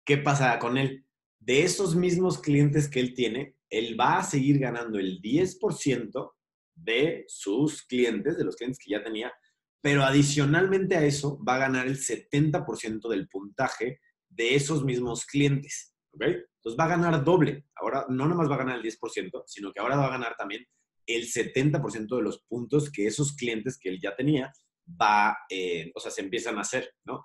¿Qué 0.04 0.18
pasa 0.18 0.58
con 0.58 0.76
él? 0.76 1.06
De 1.38 1.62
esos 1.62 1.96
mismos 1.96 2.40
clientes 2.40 2.90
que 2.90 3.00
él 3.00 3.14
tiene, 3.14 3.56
él 3.70 3.96
va 4.00 4.18
a 4.18 4.24
seguir 4.24 4.58
ganando 4.58 4.98
el 4.98 5.22
10% 5.22 6.32
de 6.84 7.26
sus 7.28 7.84
clientes, 7.84 8.38
de 8.38 8.44
los 8.44 8.56
clientes 8.56 8.80
que 8.84 8.92
ya 8.92 9.04
tenía, 9.04 9.32
pero 9.82 10.04
adicionalmente 10.04 10.96
a 10.96 11.06
eso 11.06 11.42
va 11.44 11.56
a 11.56 11.60
ganar 11.60 11.88
el 11.88 11.98
70% 11.98 13.10
del 13.10 13.28
puntaje 13.28 14.00
de 14.30 14.56
esos 14.56 14.84
mismos 14.84 15.26
clientes. 15.26 15.96
¿ok? 16.12 16.24
Entonces 16.24 16.80
va 16.80 16.86
a 16.86 16.98
ganar 16.98 17.24
doble. 17.24 17.66
Ahora 17.76 18.06
no 18.10 18.28
nomás 18.28 18.50
va 18.50 18.56
a 18.56 18.60
ganar 18.60 18.78
el 18.78 18.84
10%, 18.84 19.44
sino 19.48 19.72
que 19.72 19.80
ahora 19.80 19.96
va 19.96 20.08
a 20.08 20.12
ganar 20.12 20.36
también 20.38 20.66
el 21.06 21.26
70% 21.26 22.16
de 22.16 22.22
los 22.22 22.44
puntos 22.44 22.92
que 22.92 23.08
esos 23.08 23.36
clientes 23.36 23.80
que 23.80 23.90
él 23.90 24.00
ya 24.00 24.16
tenía 24.16 24.52
va, 25.02 25.38
eh, 25.50 25.92
o 25.96 26.00
sea, 26.00 26.12
se 26.12 26.22
empiezan 26.22 26.58
a 26.58 26.62
hacer, 26.62 26.94
¿no? 27.06 27.24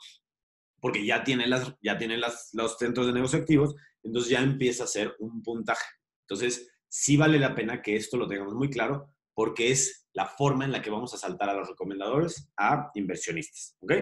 Porque 0.81 1.05
ya 1.05 1.25
tiene, 1.25 1.47
las, 1.47 1.75
ya 1.83 1.99
tiene 1.99 2.17
las, 2.17 2.51
los 2.53 2.77
centros 2.79 3.07
de 3.07 3.13
negocio 3.13 3.39
activos, 3.39 3.75
entonces 4.03 4.31
ya 4.31 4.43
empieza 4.43 4.85
a 4.85 4.89
ser 4.89 5.15
un 5.19 5.43
puntaje. 5.43 5.87
Entonces, 6.27 6.71
sí 6.89 7.17
vale 7.17 7.39
la 7.39 7.55
pena 7.55 7.83
que 7.83 7.97
esto 7.97 8.17
lo 8.17 8.29
tengamos 8.29 8.55
muy 8.55 8.71
claro, 8.71 9.14
porque 9.35 9.71
es 9.71 10.09
la 10.13 10.27
forma 10.27 10.65
en 10.65 10.73
la 10.73 10.81
que 10.81 10.91
vamos 10.91 11.13
a 11.13 11.19
saltar 11.19 11.51
a 11.51 11.55
los 11.55 11.69
recomendadores 11.69 12.51
a 12.57 12.91
inversionistas, 12.95 13.77
¿ok? 13.81 13.93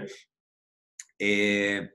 Eh, 1.18 1.90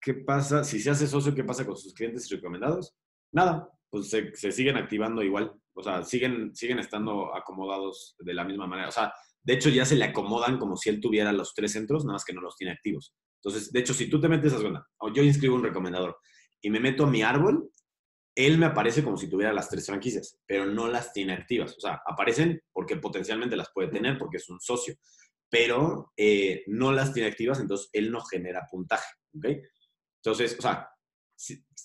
¿Qué 0.00 0.14
pasa? 0.14 0.64
Si 0.64 0.80
se 0.80 0.90
hace 0.90 1.06
socio, 1.06 1.34
¿qué 1.34 1.44
pasa 1.44 1.66
con 1.66 1.76
sus 1.76 1.94
clientes 1.94 2.30
y 2.30 2.34
recomendados? 2.34 2.94
Nada, 3.32 3.68
pues 3.90 4.10
se, 4.10 4.52
siguen 4.52 4.76
activando 4.76 5.22
igual. 5.22 5.52
O 5.74 5.82
sea, 5.82 6.02
siguen, 6.02 6.54
siguen 6.54 6.78
estando 6.78 7.34
acomodados 7.34 8.16
de 8.18 8.34
la 8.34 8.44
misma 8.44 8.66
manera. 8.66 8.88
O 8.88 8.92
sea, 8.92 9.12
de 9.42 9.54
hecho, 9.54 9.68
ya 9.70 9.84
se 9.84 9.96
le 9.96 10.04
acomodan 10.04 10.58
como 10.58 10.76
si 10.76 10.90
él 10.90 11.00
tuviera 11.00 11.32
los 11.32 11.54
tres 11.54 11.72
centros, 11.72 12.04
nada 12.04 12.14
más 12.14 12.24
que 12.24 12.32
no 12.32 12.40
los 12.40 12.56
tiene 12.56 12.72
activos. 12.72 13.14
Entonces, 13.42 13.72
de 13.72 13.80
hecho, 13.80 13.94
si 13.94 14.08
tú 14.08 14.20
te 14.20 14.28
metes 14.28 14.52
a 14.52 14.58
zona, 14.58 14.86
yo 15.14 15.22
inscribo 15.22 15.54
un 15.54 15.62
recomendador 15.62 16.16
y 16.60 16.70
me 16.70 16.80
meto 16.80 17.04
a 17.04 17.10
mi 17.10 17.22
árbol, 17.22 17.70
él 18.38 18.56
me 18.56 18.66
aparece 18.66 19.02
como 19.02 19.16
si 19.16 19.28
tuviera 19.28 19.52
las 19.52 19.68
tres 19.68 19.84
franquicias, 19.84 20.38
pero 20.46 20.64
no 20.64 20.86
las 20.86 21.12
tiene 21.12 21.32
activas. 21.32 21.76
O 21.76 21.80
sea, 21.80 22.00
aparecen 22.06 22.62
porque 22.72 22.96
potencialmente 22.96 23.56
las 23.56 23.72
puede 23.74 23.88
tener 23.88 24.16
porque 24.16 24.36
es 24.36 24.48
un 24.48 24.60
socio, 24.60 24.94
pero 25.50 26.12
eh, 26.16 26.62
no 26.68 26.92
las 26.92 27.12
tiene 27.12 27.28
activas, 27.28 27.58
entonces 27.58 27.90
él 27.92 28.12
no 28.12 28.20
genera 28.20 28.64
puntaje. 28.70 29.12
¿ok? 29.36 29.46
Entonces, 30.22 30.56
o 30.56 30.62
sea, 30.62 30.88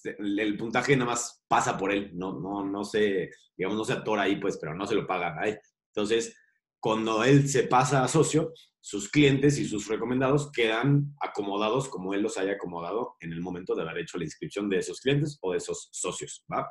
el 0.04 0.56
puntaje 0.56 0.96
nada 0.96 1.10
más 1.10 1.44
pasa 1.48 1.76
por 1.76 1.92
él, 1.92 2.12
no, 2.13 2.39
no, 2.39 2.63
no 2.63 2.84
se, 2.84 3.32
digamos, 3.58 3.76
no 3.76 3.84
se 3.84 3.94
atora 3.94 4.22
ahí, 4.22 4.36
pues, 4.36 4.60
pero 4.62 4.76
no 4.76 4.86
se 4.86 4.94
lo 4.94 5.08
paga 5.08 5.36
a 5.39 5.48
él. 5.48 5.60
Entonces, 5.88 6.38
cuando 6.84 7.24
él 7.24 7.48
se 7.48 7.63
pasa 7.63 8.04
a 8.04 8.10
socio, 8.10 8.52
sus 8.82 9.08
clientes 9.10 9.58
y 9.58 9.63
sus 9.63 9.88
recomendados 9.88 10.52
quedan 10.52 11.15
acomodados 11.22 11.88
como 11.88 12.13
él 12.13 12.22
los 12.22 12.38
haya 12.38 12.52
acomodado 12.52 13.15
en 13.22 13.32
el 13.32 13.39
momento 13.39 13.74
de 13.74 13.84
haber 13.84 14.00
hecho 14.00 14.17
la 14.17 14.26
inscripción 14.26 14.67
de 14.69 14.80
esos 14.80 15.00
clientes 15.00 15.39
o 15.41 15.54
de 15.54 15.60
esos 15.60 15.88
socios, 15.93 16.43
¿va? 16.52 16.69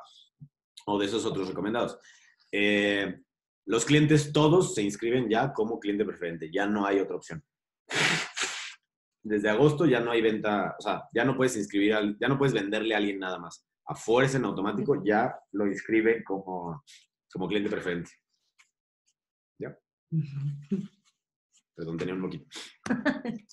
O 0.85 0.99
de 0.99 1.07
esos 1.07 1.25
otros 1.25 1.47
recomendados. 1.47 1.97
Eh, 2.51 3.21
los 3.65 3.85
clientes 3.85 4.31
todos 4.31 4.75
se 4.75 4.83
inscriben 4.83 5.27
ya 5.27 5.51
como 5.51 5.79
cliente 5.79 6.05
preferente, 6.05 6.51
ya 6.53 6.67
no 6.67 6.85
hay 6.85 6.99
otra 6.99 7.15
opción. 7.15 7.43
Desde 9.23 9.49
agosto 9.49 9.87
ya 9.87 9.99
no 9.99 10.11
hay 10.11 10.21
venta, 10.21 10.75
o 10.77 10.81
sea, 10.83 11.05
ya 11.11 11.25
no 11.25 11.35
puedes 11.35 11.57
inscribir, 11.57 12.17
ya 12.21 12.27
no 12.27 12.37
puedes 12.37 12.53
venderle 12.53 12.93
a 12.93 12.97
alguien 12.97 13.17
nada 13.17 13.39
más. 13.39 13.65
A 13.87 13.95
fuerza 13.95 14.37
en 14.37 14.45
automático 14.45 15.03
ya 15.03 15.35
lo 15.53 15.65
inscribe 15.65 16.23
como, 16.23 16.83
como 17.31 17.47
cliente 17.47 17.71
preferente. 17.71 18.11
Perdón, 21.75 21.97
tenía 21.97 22.13
un 22.13 22.21
poquito. 22.21 22.45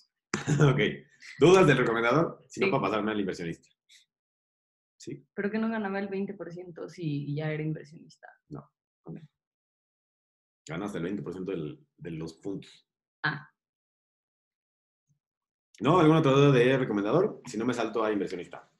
ok. 0.60 0.80
¿Dudas 1.38 1.66
del 1.66 1.78
recomendador? 1.78 2.44
Si 2.48 2.60
no, 2.60 2.70
para 2.70 2.82
pasarme 2.82 3.12
al 3.12 3.20
inversionista. 3.20 3.68
¿Sí? 4.96 5.26
Pero 5.34 5.50
que 5.50 5.58
no 5.58 5.70
ganaba 5.70 5.98
el 5.98 6.10
20% 6.10 6.88
si 6.88 7.34
ya 7.34 7.50
era 7.50 7.62
inversionista. 7.62 8.28
No. 8.48 8.70
Ganas 10.66 10.94
el 10.94 11.22
20% 11.22 11.78
de 11.96 12.10
los 12.10 12.34
puntos. 12.34 12.86
Ah. 13.22 13.48
¿No? 15.80 15.98
¿Alguna 15.98 16.20
otra 16.20 16.32
duda 16.32 16.52
de 16.52 16.78
recomendador? 16.78 17.40
Si 17.46 17.56
no, 17.56 17.64
me 17.64 17.72
salto 17.72 18.04
a 18.04 18.12
inversionista. 18.12 18.70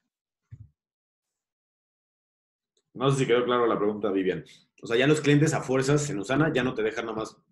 No 2.92 3.10
sé 3.10 3.20
si 3.20 3.26
quedó 3.26 3.44
claro 3.44 3.66
la 3.66 3.78
pregunta, 3.78 4.10
Vivian. 4.10 4.44
O 4.82 4.86
sea, 4.86 4.96
ya 4.96 5.06
los 5.06 5.20
clientes 5.20 5.54
a 5.54 5.62
fuerzas 5.62 6.08
en 6.10 6.18
Usana 6.18 6.52
ya 6.52 6.62
no 6.62 6.74
te 6.74 6.82
dejan 6.82 7.06
nomás 7.06 7.42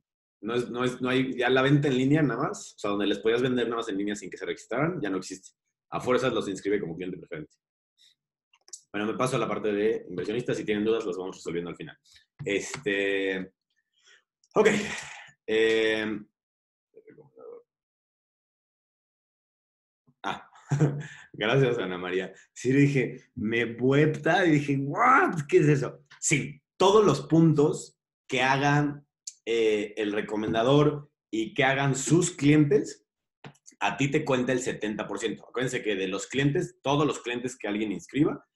no, 0.40 0.54
es, 0.54 0.70
no, 0.70 0.84
es, 0.84 1.00
no 1.00 1.08
hay 1.08 1.36
ya 1.36 1.50
la 1.50 1.62
venta 1.62 1.88
en 1.88 1.96
línea 1.96 2.22
nada 2.22 2.48
más, 2.48 2.74
o 2.76 2.78
sea, 2.78 2.90
donde 2.90 3.06
les 3.06 3.18
podías 3.18 3.42
vender 3.42 3.66
nada 3.66 3.76
más 3.76 3.88
en 3.88 3.98
línea 3.98 4.14
sin 4.14 4.30
que 4.30 4.36
se 4.36 4.46
registraran, 4.46 5.00
ya 5.00 5.10
no 5.10 5.18
existe. 5.18 5.50
A 5.90 6.00
fuerzas 6.00 6.32
los 6.32 6.48
inscribe 6.48 6.80
como 6.80 6.96
cliente 6.96 7.18
preferente. 7.18 7.56
Bueno, 8.92 9.06
me 9.06 9.18
paso 9.18 9.36
a 9.36 9.38
la 9.38 9.48
parte 9.48 9.72
de 9.72 10.06
inversionistas. 10.08 10.56
Si 10.56 10.64
tienen 10.64 10.84
dudas, 10.84 11.04
las 11.04 11.16
vamos 11.16 11.36
resolviendo 11.36 11.70
al 11.70 11.76
final. 11.76 11.98
Este. 12.44 13.52
Ok. 14.54 14.68
Eh, 15.46 16.20
ah, 20.22 20.50
gracias, 21.32 21.78
Ana 21.78 21.98
María. 21.98 22.32
Sí, 22.52 22.72
dije, 22.72 23.30
me 23.34 23.64
vuelta 23.66 24.46
y 24.46 24.52
dije, 24.52 24.76
¿what? 24.78 25.46
¿Qué 25.48 25.58
es 25.58 25.68
eso? 25.68 26.04
Sí, 26.20 26.62
todos 26.76 27.04
los 27.04 27.22
puntos 27.22 27.98
que 28.26 28.42
hagan 28.42 29.06
eh, 29.50 29.94
el 29.96 30.12
recomendador 30.12 31.10
y 31.30 31.54
que 31.54 31.64
hagan 31.64 31.94
sus 31.96 32.32
clientes, 32.32 33.06
a 33.80 33.96
ti 33.96 34.10
te 34.10 34.22
cuenta 34.22 34.52
el 34.52 34.60
70%. 34.60 35.40
Acuérdense 35.40 35.82
que 35.82 35.96
de 35.96 36.06
los 36.06 36.26
clientes, 36.26 36.78
todos 36.82 37.06
los 37.06 37.20
clientes 37.20 37.56
que 37.56 37.66
alguien 37.66 37.90
inscriba, 37.90 38.46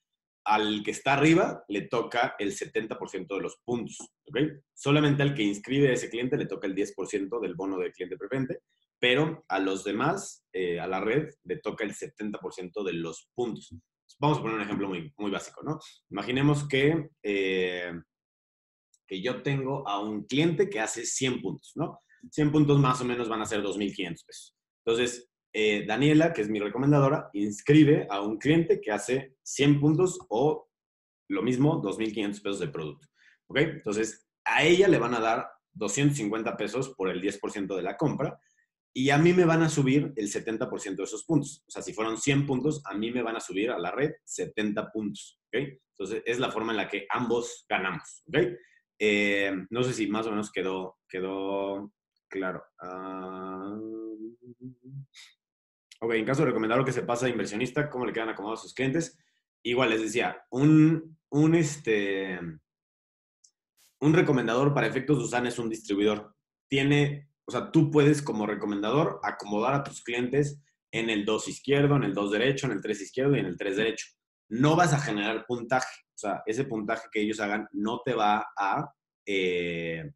al 0.45 0.83
que 0.83 0.91
está 0.91 1.13
arriba 1.13 1.63
le 1.67 1.87
toca 1.87 2.35
el 2.37 2.55
70% 2.55 3.35
de 3.35 3.41
los 3.41 3.57
puntos. 3.65 3.97
¿okay? 4.27 4.51
Solamente 4.75 5.23
al 5.23 5.33
que 5.33 5.41
inscribe 5.41 5.89
a 5.89 5.93
ese 5.93 6.11
cliente 6.11 6.37
le 6.37 6.45
toca 6.45 6.67
el 6.67 6.75
10% 6.75 7.41
del 7.41 7.55
bono 7.55 7.79
de 7.79 7.91
cliente 7.91 8.15
preferente, 8.15 8.59
pero 8.99 9.43
a 9.47 9.57
los 9.57 9.83
demás, 9.83 10.45
eh, 10.53 10.79
a 10.79 10.85
la 10.85 10.99
red, 10.99 11.27
le 11.45 11.57
toca 11.57 11.83
el 11.85 11.95
70% 11.95 12.83
de 12.83 12.93
los 12.93 13.31
puntos. 13.33 13.73
Vamos 14.19 14.37
a 14.37 14.41
poner 14.43 14.57
un 14.57 14.61
ejemplo 14.61 14.87
muy, 14.87 15.11
muy 15.17 15.31
básico, 15.31 15.63
¿no? 15.63 15.79
Imaginemos 16.11 16.67
que 16.67 17.09
eh, 17.23 17.93
que 19.13 19.21
yo 19.21 19.43
tengo 19.43 19.87
a 19.87 19.99
un 19.99 20.23
cliente 20.23 20.71
que 20.71 20.79
hace 20.79 21.05
100 21.05 21.39
puntos, 21.39 21.73
¿no? 21.75 22.01
100 22.31 22.51
puntos 22.51 22.79
más 22.79 22.99
o 22.99 23.05
menos 23.05 23.29
van 23.29 23.43
a 23.43 23.45
ser 23.45 23.61
2.500 23.61 24.25
pesos. 24.25 24.57
Entonces, 24.83 25.29
eh, 25.53 25.85
Daniela, 25.85 26.33
que 26.33 26.41
es 26.41 26.49
mi 26.49 26.59
recomendadora, 26.59 27.29
inscribe 27.33 28.07
a 28.09 28.21
un 28.21 28.39
cliente 28.39 28.81
que 28.81 28.91
hace 28.91 29.35
100 29.43 29.79
puntos 29.79 30.17
o 30.29 30.67
lo 31.29 31.43
mismo, 31.43 31.79
2.500 31.79 32.41
pesos 32.41 32.59
de 32.59 32.69
producto. 32.69 33.05
¿Ok? 33.45 33.59
Entonces, 33.59 34.27
a 34.45 34.63
ella 34.63 34.87
le 34.87 34.97
van 34.97 35.13
a 35.13 35.19
dar 35.19 35.47
250 35.73 36.57
pesos 36.57 36.89
por 36.97 37.07
el 37.09 37.21
10% 37.21 37.75
de 37.75 37.83
la 37.83 37.95
compra 37.97 38.39
y 38.95 39.11
a 39.11 39.19
mí 39.19 39.31
me 39.31 39.45
van 39.45 39.61
a 39.61 39.69
subir 39.69 40.11
el 40.15 40.27
70% 40.27 40.95
de 40.95 41.03
esos 41.03 41.23
puntos. 41.23 41.63
O 41.67 41.69
sea, 41.69 41.83
si 41.83 41.93
fueron 41.93 42.17
100 42.17 42.47
puntos, 42.47 42.81
a 42.85 42.95
mí 42.95 43.11
me 43.11 43.21
van 43.21 43.35
a 43.35 43.39
subir 43.39 43.69
a 43.69 43.77
la 43.77 43.91
red 43.91 44.11
70 44.23 44.91
puntos. 44.91 45.39
¿Ok? 45.53 45.61
Entonces, 45.91 46.23
es 46.25 46.39
la 46.39 46.49
forma 46.49 46.71
en 46.71 46.77
la 46.77 46.89
que 46.89 47.05
ambos 47.11 47.63
ganamos. 47.69 48.23
¿Ok? 48.27 48.37
Eh, 48.99 49.51
no 49.69 49.83
sé 49.83 49.93
si 49.93 50.07
más 50.07 50.25
o 50.27 50.31
menos 50.31 50.51
quedó, 50.51 50.97
quedó 51.07 51.91
claro. 52.27 52.63
Ah, 52.79 53.77
ok, 55.99 56.13
en 56.13 56.25
caso 56.25 56.41
de 56.41 56.47
recomendar 56.47 56.83
que 56.83 56.91
se 56.91 57.03
pasa 57.03 57.25
a 57.25 57.29
inversionista, 57.29 57.89
¿cómo 57.89 58.05
le 58.05 58.13
quedan 58.13 58.29
acomodados 58.29 58.61
sus 58.61 58.73
clientes? 58.73 59.17
Igual 59.63 59.91
les 59.91 60.01
decía, 60.01 60.43
un, 60.49 61.17
un, 61.29 61.55
este, 61.55 62.39
un 63.99 64.13
recomendador 64.13 64.73
para 64.73 64.87
efectos 64.87 65.17
de 65.17 65.23
USAN 65.23 65.47
es 65.47 65.59
un 65.59 65.69
distribuidor. 65.69 66.35
Tiene, 66.67 67.29
o 67.45 67.51
sea, 67.51 67.71
tú 67.71 67.89
puedes 67.89 68.21
como 68.21 68.45
recomendador 68.45 69.19
acomodar 69.23 69.73
a 69.73 69.83
tus 69.83 70.03
clientes 70.03 70.61
en 70.91 71.09
el 71.09 71.25
2 71.25 71.47
izquierdo, 71.47 71.95
en 71.95 72.03
el 72.03 72.13
2 72.13 72.31
derecho, 72.31 72.67
en 72.67 72.73
el 72.73 72.81
3 72.81 73.01
izquierdo 73.01 73.35
y 73.35 73.39
en 73.39 73.45
el 73.45 73.57
3 73.57 73.77
derecho. 73.77 74.07
No 74.49 74.75
vas 74.75 74.93
a 74.93 74.99
generar 74.99 75.45
puntaje. 75.47 76.02
O 76.15 76.17
sea, 76.17 76.43
ese 76.45 76.65
puntaje 76.65 77.07
que 77.11 77.21
ellos 77.21 77.39
hagan 77.39 77.67
no 77.71 78.01
te 78.03 78.13
va 78.13 78.47
a, 78.57 78.93
eh, 79.25 80.11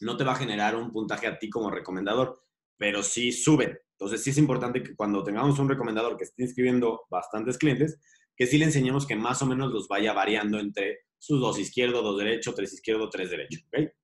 no 0.00 0.16
te 0.16 0.24
va 0.24 0.32
a 0.32 0.36
generar 0.36 0.76
un 0.76 0.90
puntaje 0.90 1.26
a 1.26 1.38
ti 1.38 1.48
como 1.48 1.70
recomendador, 1.70 2.42
pero 2.76 3.02
sí 3.02 3.32
suben. 3.32 3.78
Entonces 3.92 4.24
sí 4.24 4.30
es 4.30 4.38
importante 4.38 4.82
que 4.82 4.96
cuando 4.96 5.22
tengamos 5.22 5.58
un 5.58 5.68
recomendador 5.68 6.16
que 6.16 6.24
esté 6.24 6.42
inscribiendo 6.42 7.02
bastantes 7.08 7.56
clientes, 7.56 8.00
que 8.36 8.46
sí 8.46 8.58
le 8.58 8.64
enseñemos 8.64 9.06
que 9.06 9.14
más 9.14 9.40
o 9.42 9.46
menos 9.46 9.72
los 9.72 9.86
vaya 9.86 10.12
variando 10.12 10.58
entre 10.58 11.00
sus 11.18 11.40
dos 11.40 11.58
izquierdo, 11.58 12.02
dos 12.02 12.18
derecho, 12.18 12.52
tres 12.52 12.72
izquierdo, 12.72 13.08
tres 13.08 13.30
derecho. 13.30 13.60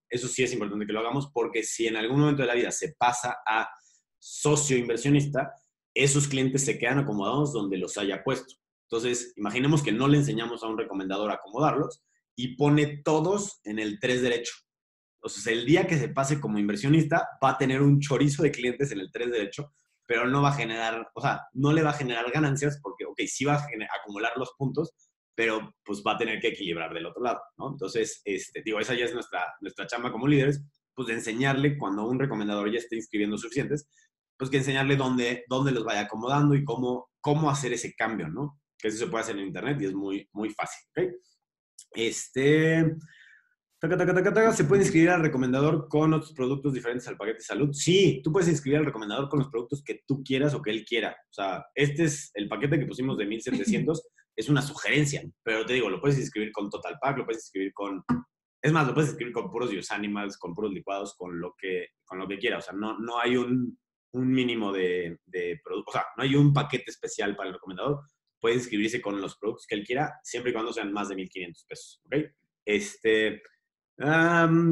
Eso 0.09 0.29
sí 0.29 0.45
es 0.45 0.53
importante 0.53 0.87
que 0.87 0.93
lo 0.93 1.01
hagamos 1.01 1.31
porque 1.33 1.65
si 1.65 1.89
en 1.89 1.97
algún 1.97 2.21
momento 2.21 2.43
de 2.43 2.49
la 2.49 2.55
vida 2.55 2.71
se 2.71 2.95
pasa 2.97 3.39
a 3.45 3.69
socio 4.19 4.77
inversionista, 4.77 5.53
esos 5.93 6.29
clientes 6.29 6.65
se 6.65 6.79
quedan 6.79 7.01
acomodados 7.01 7.53
donde 7.53 7.77
los 7.77 7.99
haya 7.99 8.23
puesto. 8.23 8.55
Entonces, 8.91 9.35
imaginemos 9.37 9.83
que 9.83 9.93
no 9.93 10.09
le 10.09 10.17
enseñamos 10.17 10.63
a 10.63 10.69
un 10.69 10.79
recomendador 10.79 11.31
a 11.31 11.35
acomodarlos 11.35 12.03
y 12.35 12.57
pone 12.57 13.03
todos 13.05 13.61
en 13.65 13.79
el 13.79 14.01
3 14.01 14.23
derecho. 14.23 14.55
Entonces, 15.21 15.47
el 15.49 15.67
día 15.67 15.87
que 15.87 15.99
se 15.99 16.09
pase 16.09 16.41
como 16.41 16.59
inversionista, 16.59 17.29
va 17.45 17.51
a 17.51 17.59
tener 17.59 17.83
un 17.83 18.01
chorizo 18.01 18.43
de 18.43 18.51
clientes 18.51 18.91
en 18.93 19.01
el 19.01 19.11
3 19.13 19.31
derecho, 19.31 19.73
pero 20.07 20.27
no 20.27 20.41
va 20.41 20.51
a 20.51 20.55
generar, 20.55 21.11
o 21.15 21.21
sea, 21.21 21.43
no 21.53 21.73
le 21.73 21.83
va 21.83 21.91
a 21.91 21.95
generar 21.95 22.31
ganancias 22.31 22.81
porque, 22.83 23.05
ok, 23.05 23.21
sí 23.27 23.45
va 23.45 23.55
a 23.55 23.67
acumular 24.01 24.33
los 24.37 24.53
puntos, 24.57 24.95
pero 25.35 25.75
pues 25.85 26.03
va 26.05 26.13
a 26.13 26.19
tener 26.19 26.41
que 26.41 26.49
equilibrar 26.49 26.95
del 26.95 27.07
otro 27.07 27.23
lado, 27.23 27.41
¿no? 27.59 27.73
Entonces, 27.73 28.23
este, 28.25 28.63
digo, 28.65 28.81
esa 28.81 28.95
ya 28.95 29.05
es 29.05 29.13
nuestra, 29.13 29.45
nuestra 29.61 29.87
chamba 29.87 30.11
como 30.11 30.27
líderes, 30.27 30.65
pues 30.95 31.09
de 31.09 31.15
enseñarle 31.15 31.77
cuando 31.77 32.09
un 32.09 32.19
recomendador 32.19 32.73
ya 32.73 32.79
esté 32.79 32.97
inscribiendo 32.97 33.37
suficientes, 33.37 33.89
pues 34.37 34.51
que 34.51 34.57
enseñarle 34.57 34.97
dónde, 34.97 35.45
dónde 35.49 35.73
los 35.73 35.85
vaya 35.85 36.03
acomodando 36.03 36.55
y 36.55 36.65
cómo, 36.65 37.11
cómo 37.21 37.51
hacer 37.51 37.73
ese 37.73 37.95
cambio, 37.95 38.29
¿no? 38.29 38.59
Que 38.79 38.89
eso 38.89 38.99
se 38.99 39.07
puede 39.09 39.25
hacer 39.25 39.37
en 39.37 39.47
internet 39.47 39.79
y 39.81 39.87
es 39.87 39.95
muy, 39.95 40.29
muy 40.33 40.51
fácil, 40.51 40.87
¿ok? 40.97 41.13
Este, 41.95 42.97
¿Se 44.57 44.65
puede 44.65 44.83
inscribir 44.83 45.11
al 45.11 45.23
recomendador 45.23 45.87
con 45.89 46.13
otros 46.13 46.33
productos 46.33 46.73
diferentes 46.73 47.07
al 47.07 47.17
paquete 47.17 47.39
de 47.39 47.45
salud? 47.45 47.69
Sí, 47.73 48.21
tú 48.25 48.33
puedes 48.33 48.49
inscribir 48.49 48.81
al 48.81 48.87
recomendador 48.87 49.29
con 49.29 49.39
los 49.39 49.49
productos 49.49 49.85
que 49.85 50.01
tú 50.05 50.23
quieras 50.25 50.53
o 50.55 50.63
que 50.63 50.73
él 50.73 50.85
quiera. 50.85 51.17
O 51.31 51.33
sea, 51.33 51.65
este 51.77 52.05
es 52.05 52.33
el 52.35 52.49
paquete 52.49 52.79
que 52.79 52.87
pusimos 52.87 53.17
de 53.17 53.27
1700, 53.27 54.09
es 54.37 54.49
una 54.49 54.63
sugerencia, 54.63 55.23
pero 55.45 55.65
te 55.65 55.75
digo, 55.75 55.89
lo 55.89 56.01
puedes 56.01 56.19
inscribir 56.19 56.51
con 56.51 56.69
Total 56.69 56.97
Pack, 57.01 57.19
lo 57.19 57.25
puedes 57.25 57.45
inscribir 57.45 57.73
con... 57.73 58.03
Es 58.61 58.73
más, 58.73 58.85
lo 58.85 58.95
puedes 58.95 59.11
inscribir 59.11 59.33
con 59.33 59.49
puros 59.49 59.73
Use 59.73 59.95
Animals, 59.95 60.37
con 60.39 60.55
puros 60.55 60.73
licuados, 60.73 61.15
con 61.17 61.41
lo 61.41 61.55
que, 61.57 61.87
con 62.05 62.19
lo 62.19 62.27
que 62.27 62.39
quiera. 62.39 62.59
O 62.59 62.61
sea, 62.61 62.75
no, 62.75 62.99
no 62.99 63.21
hay 63.21 63.37
un, 63.37 63.79
un 64.15 64.29
mínimo 64.29 64.73
de, 64.73 65.21
de 65.25 65.61
productos, 65.63 65.95
o 65.95 65.99
sea, 65.99 66.07
no 66.17 66.25
hay 66.25 66.35
un 66.35 66.53
paquete 66.53 66.91
especial 66.91 67.37
para 67.37 67.51
el 67.51 67.55
recomendador. 67.55 68.01
Puede 68.41 68.57
inscribirse 68.57 69.01
con 69.01 69.21
los 69.21 69.37
productos 69.37 69.67
que 69.67 69.75
él 69.75 69.85
quiera, 69.85 70.19
siempre 70.23 70.51
y 70.51 70.55
cuando 70.55 70.73
sean 70.73 70.93
más 70.93 71.09
de 71.09 71.17
1.500 71.17 71.67
pesos, 71.67 72.01
¿ok? 72.05 72.15
Este, 72.65 73.43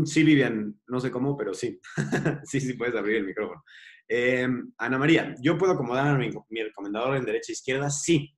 sí, 0.05 0.23
Vivian, 0.23 0.81
no 0.87 1.01
sé 1.01 1.11
cómo, 1.11 1.37
pero 1.37 1.55
sí. 1.55 1.81
sí, 2.45 2.61
sí, 2.61 2.75
puedes 2.75 2.95
abrir 2.95 3.17
el 3.17 3.27
micrófono. 3.27 3.63
Em, 4.09 4.73
Ana 4.79 4.99
María, 4.99 5.35
¿yo 5.41 5.59
puedo 5.59 5.73
acomodar 5.73 6.07
a 6.07 6.17
mi, 6.17 6.31
recomendador 6.63 7.17
en 7.17 7.25
derecha 7.25 7.51
e 7.51 7.55
izquierda? 7.55 7.91
Sí. 7.91 8.35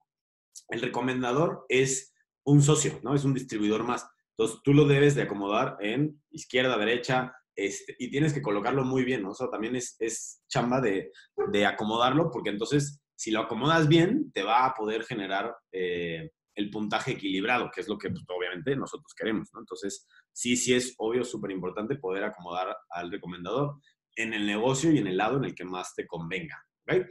El 0.70 0.81
recomendador 0.81 1.66
es 1.68 2.14
un 2.45 2.62
socio, 2.62 3.01
¿no? 3.03 3.14
Es 3.14 3.24
un 3.24 3.35
distribuidor 3.35 3.85
más. 3.85 4.09
Entonces, 4.37 4.61
tú 4.64 4.72
lo 4.72 4.87
debes 4.87 5.14
de 5.14 5.22
acomodar 5.22 5.76
en 5.81 6.22
izquierda, 6.31 6.79
derecha, 6.79 7.35
este, 7.55 7.97
y 7.99 8.11
tienes 8.11 8.33
que 8.33 8.41
colocarlo 8.41 8.85
muy 8.85 9.05
bien, 9.05 9.22
¿no? 9.22 9.31
O 9.31 9.35
sea, 9.35 9.51
también 9.51 9.76
es, 9.76 9.97
es 9.99 10.43
chamba 10.49 10.81
de, 10.81 11.11
de, 11.51 11.66
acomodarlo, 11.66 12.31
porque 12.31 12.51
entonces, 12.51 13.03
si 13.19 13.33
lo 13.33 13.41
acomodas 13.41 13.89
bien, 13.89 14.31
te 14.33 14.45
va 14.45 14.64
a 14.64 14.75
poder 14.75 15.03
generar 15.03 15.53
eh, 15.73 16.31
el 16.55 16.71
puntaje 16.71 17.12
equilibrado, 17.12 17.69
que 17.69 17.81
es 17.81 17.89
lo 17.89 17.99
que 17.99 18.11
pues, 18.11 18.23
obviamente 18.29 18.77
nosotros 18.77 19.12
queremos, 19.12 19.49
¿no? 19.53 19.59
Entonces, 19.59 20.07
sí, 20.33 20.57
sí 20.57 20.73
es 20.73 20.95
obvio, 20.99 21.25
súper 21.25 21.51
importante 21.51 21.97
poder 21.97 22.23
acomodar 22.23 22.77
al 22.91 23.11
recomendador 23.11 23.81
en 24.14 24.35
el 24.35 24.47
negocio 24.47 24.93
y 24.93 24.99
en 24.99 25.09
el 25.09 25.16
lado 25.16 25.37
en 25.37 25.47
el 25.47 25.55
que 25.57 25.64
más 25.64 25.97
te 25.97 26.07
convenga. 26.07 26.64
¿ok? 26.87 27.09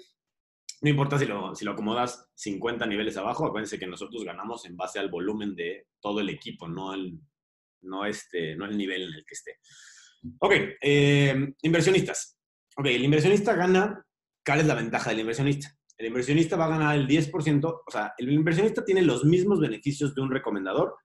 No 0.82 0.90
importa 0.90 1.20
si 1.20 1.26
lo, 1.26 1.54
si 1.54 1.66
lo 1.66 1.72
acomodas 1.72 2.30
50 2.36 2.86
niveles 2.86 3.18
abajo, 3.18 3.46
acuérdense 3.46 3.78
que 3.78 3.88
nosotros 3.88 4.24
ganamos 4.24 4.66
en 4.66 4.78
base 4.78 5.00
al 5.00 5.10
volumen 5.10 5.56
de 5.56 5.88
todo 6.00 6.22
el 6.22 6.30
equipo, 6.30 6.70
no 6.70 6.94
el, 6.94 7.20
no 7.82 8.06
este, 8.06 8.56
no 8.56 8.64
el 8.64 8.78
nivel 8.78 9.02
en 9.02 9.14
el 9.14 9.26
que 9.26 9.34
esté. 9.34 9.60
Ok, 10.40 10.54
eh, 10.82 11.54
inversionistas. 11.64 12.40
Ok, 12.78 12.86
el 12.86 13.04
inversionista 13.04 13.56
gana, 13.56 14.06
¿cuál 14.46 14.62
es 14.62 14.68
la 14.68 14.76
ventaja 14.76 15.10
del 15.10 15.20
inversionista? 15.20 15.77
El 15.98 16.08
inversionista 16.08 16.56
va 16.56 16.66
a 16.66 16.70
ganar 16.70 16.96
el 16.96 17.08
10%, 17.08 17.66
o 17.66 17.92
sea, 17.92 18.14
el 18.18 18.32
inversionista 18.32 18.86
tiene 18.86 19.02
los 19.02 19.26
mismos 19.26 19.60
beneficios 19.60 20.14
de 20.14 20.22
un 20.22 20.32
recomendador, 20.32 20.96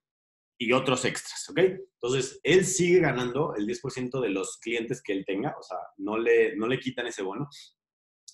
y 0.62 0.72
otros 0.72 1.04
extras, 1.04 1.48
¿ok? 1.50 1.58
Entonces, 1.58 2.38
él 2.44 2.64
sigue 2.64 3.00
ganando 3.00 3.54
el 3.56 3.66
10% 3.66 4.20
de 4.20 4.28
los 4.28 4.58
clientes 4.58 5.02
que 5.02 5.12
él 5.12 5.24
tenga, 5.26 5.56
o 5.58 5.62
sea, 5.62 5.78
no 5.96 6.16
le, 6.16 6.56
no 6.56 6.68
le 6.68 6.78
quitan 6.78 7.08
ese 7.08 7.22
bono. 7.22 7.48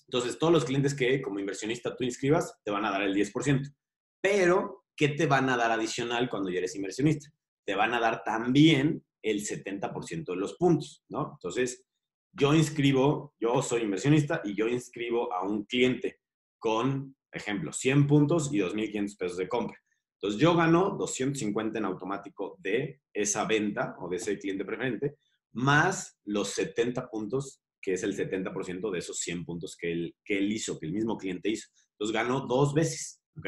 Entonces, 0.07 0.37
todos 0.37 0.53
los 0.53 0.63
clientes 0.63 0.93
que 0.93 1.23
como 1.23 1.39
inversionista 1.39 1.95
tú 1.95 2.03
inscribas 2.03 2.55
te 2.63 2.69
van 2.69 2.85
a 2.85 2.91
dar 2.91 3.01
el 3.01 3.15
10%. 3.15 3.73
Pero, 4.21 4.85
¿qué 4.95 5.09
te 5.09 5.25
van 5.25 5.49
a 5.49 5.57
dar 5.57 5.71
adicional 5.71 6.29
cuando 6.29 6.51
ya 6.51 6.59
eres 6.59 6.75
inversionista? 6.75 7.31
Te 7.65 7.73
van 7.73 7.95
a 7.95 7.99
dar 7.99 8.23
también 8.23 9.03
el 9.23 9.39
70% 9.43 10.25
de 10.25 10.35
los 10.35 10.53
puntos, 10.55 11.03
¿no? 11.09 11.31
Entonces, 11.33 11.83
yo 12.31 12.53
inscribo, 12.53 13.33
yo 13.39 13.61
soy 13.63 13.81
inversionista 13.81 14.41
y 14.43 14.55
yo 14.55 14.67
inscribo 14.67 15.33
a 15.33 15.41
un 15.41 15.65
cliente 15.65 16.19
con, 16.59 17.15
ejemplo, 17.31 17.71
100 17.73 18.07
puntos 18.07 18.53
y 18.53 18.59
2.500 18.59 19.17
pesos 19.17 19.37
de 19.37 19.47
compra. 19.47 19.77
Entonces 20.15 20.39
yo 20.39 20.55
gano 20.55 20.95
250 20.97 21.79
en 21.79 21.85
automático 21.85 22.57
de 22.59 23.01
esa 23.13 23.45
venta 23.45 23.95
o 23.99 24.09
de 24.09 24.17
ese 24.17 24.37
cliente 24.37 24.65
preferente, 24.65 25.15
más 25.53 26.19
los 26.25 26.49
70 26.49 27.09
puntos, 27.09 27.61
que 27.81 27.93
es 27.93 28.03
el 28.03 28.15
70% 28.15 28.91
de 28.91 28.99
esos 28.99 29.17
100 29.19 29.45
puntos 29.45 29.77
que 29.77 29.91
él, 29.91 30.15
que 30.25 30.37
él 30.37 30.51
hizo, 30.51 30.77
que 30.77 30.87
el 30.87 30.93
mismo 30.93 31.17
cliente 31.17 31.49
hizo. 31.49 31.69
Entonces 31.93 32.13
gano 32.13 32.41
dos 32.41 32.73
veces, 32.73 33.21
¿ok? 33.37 33.47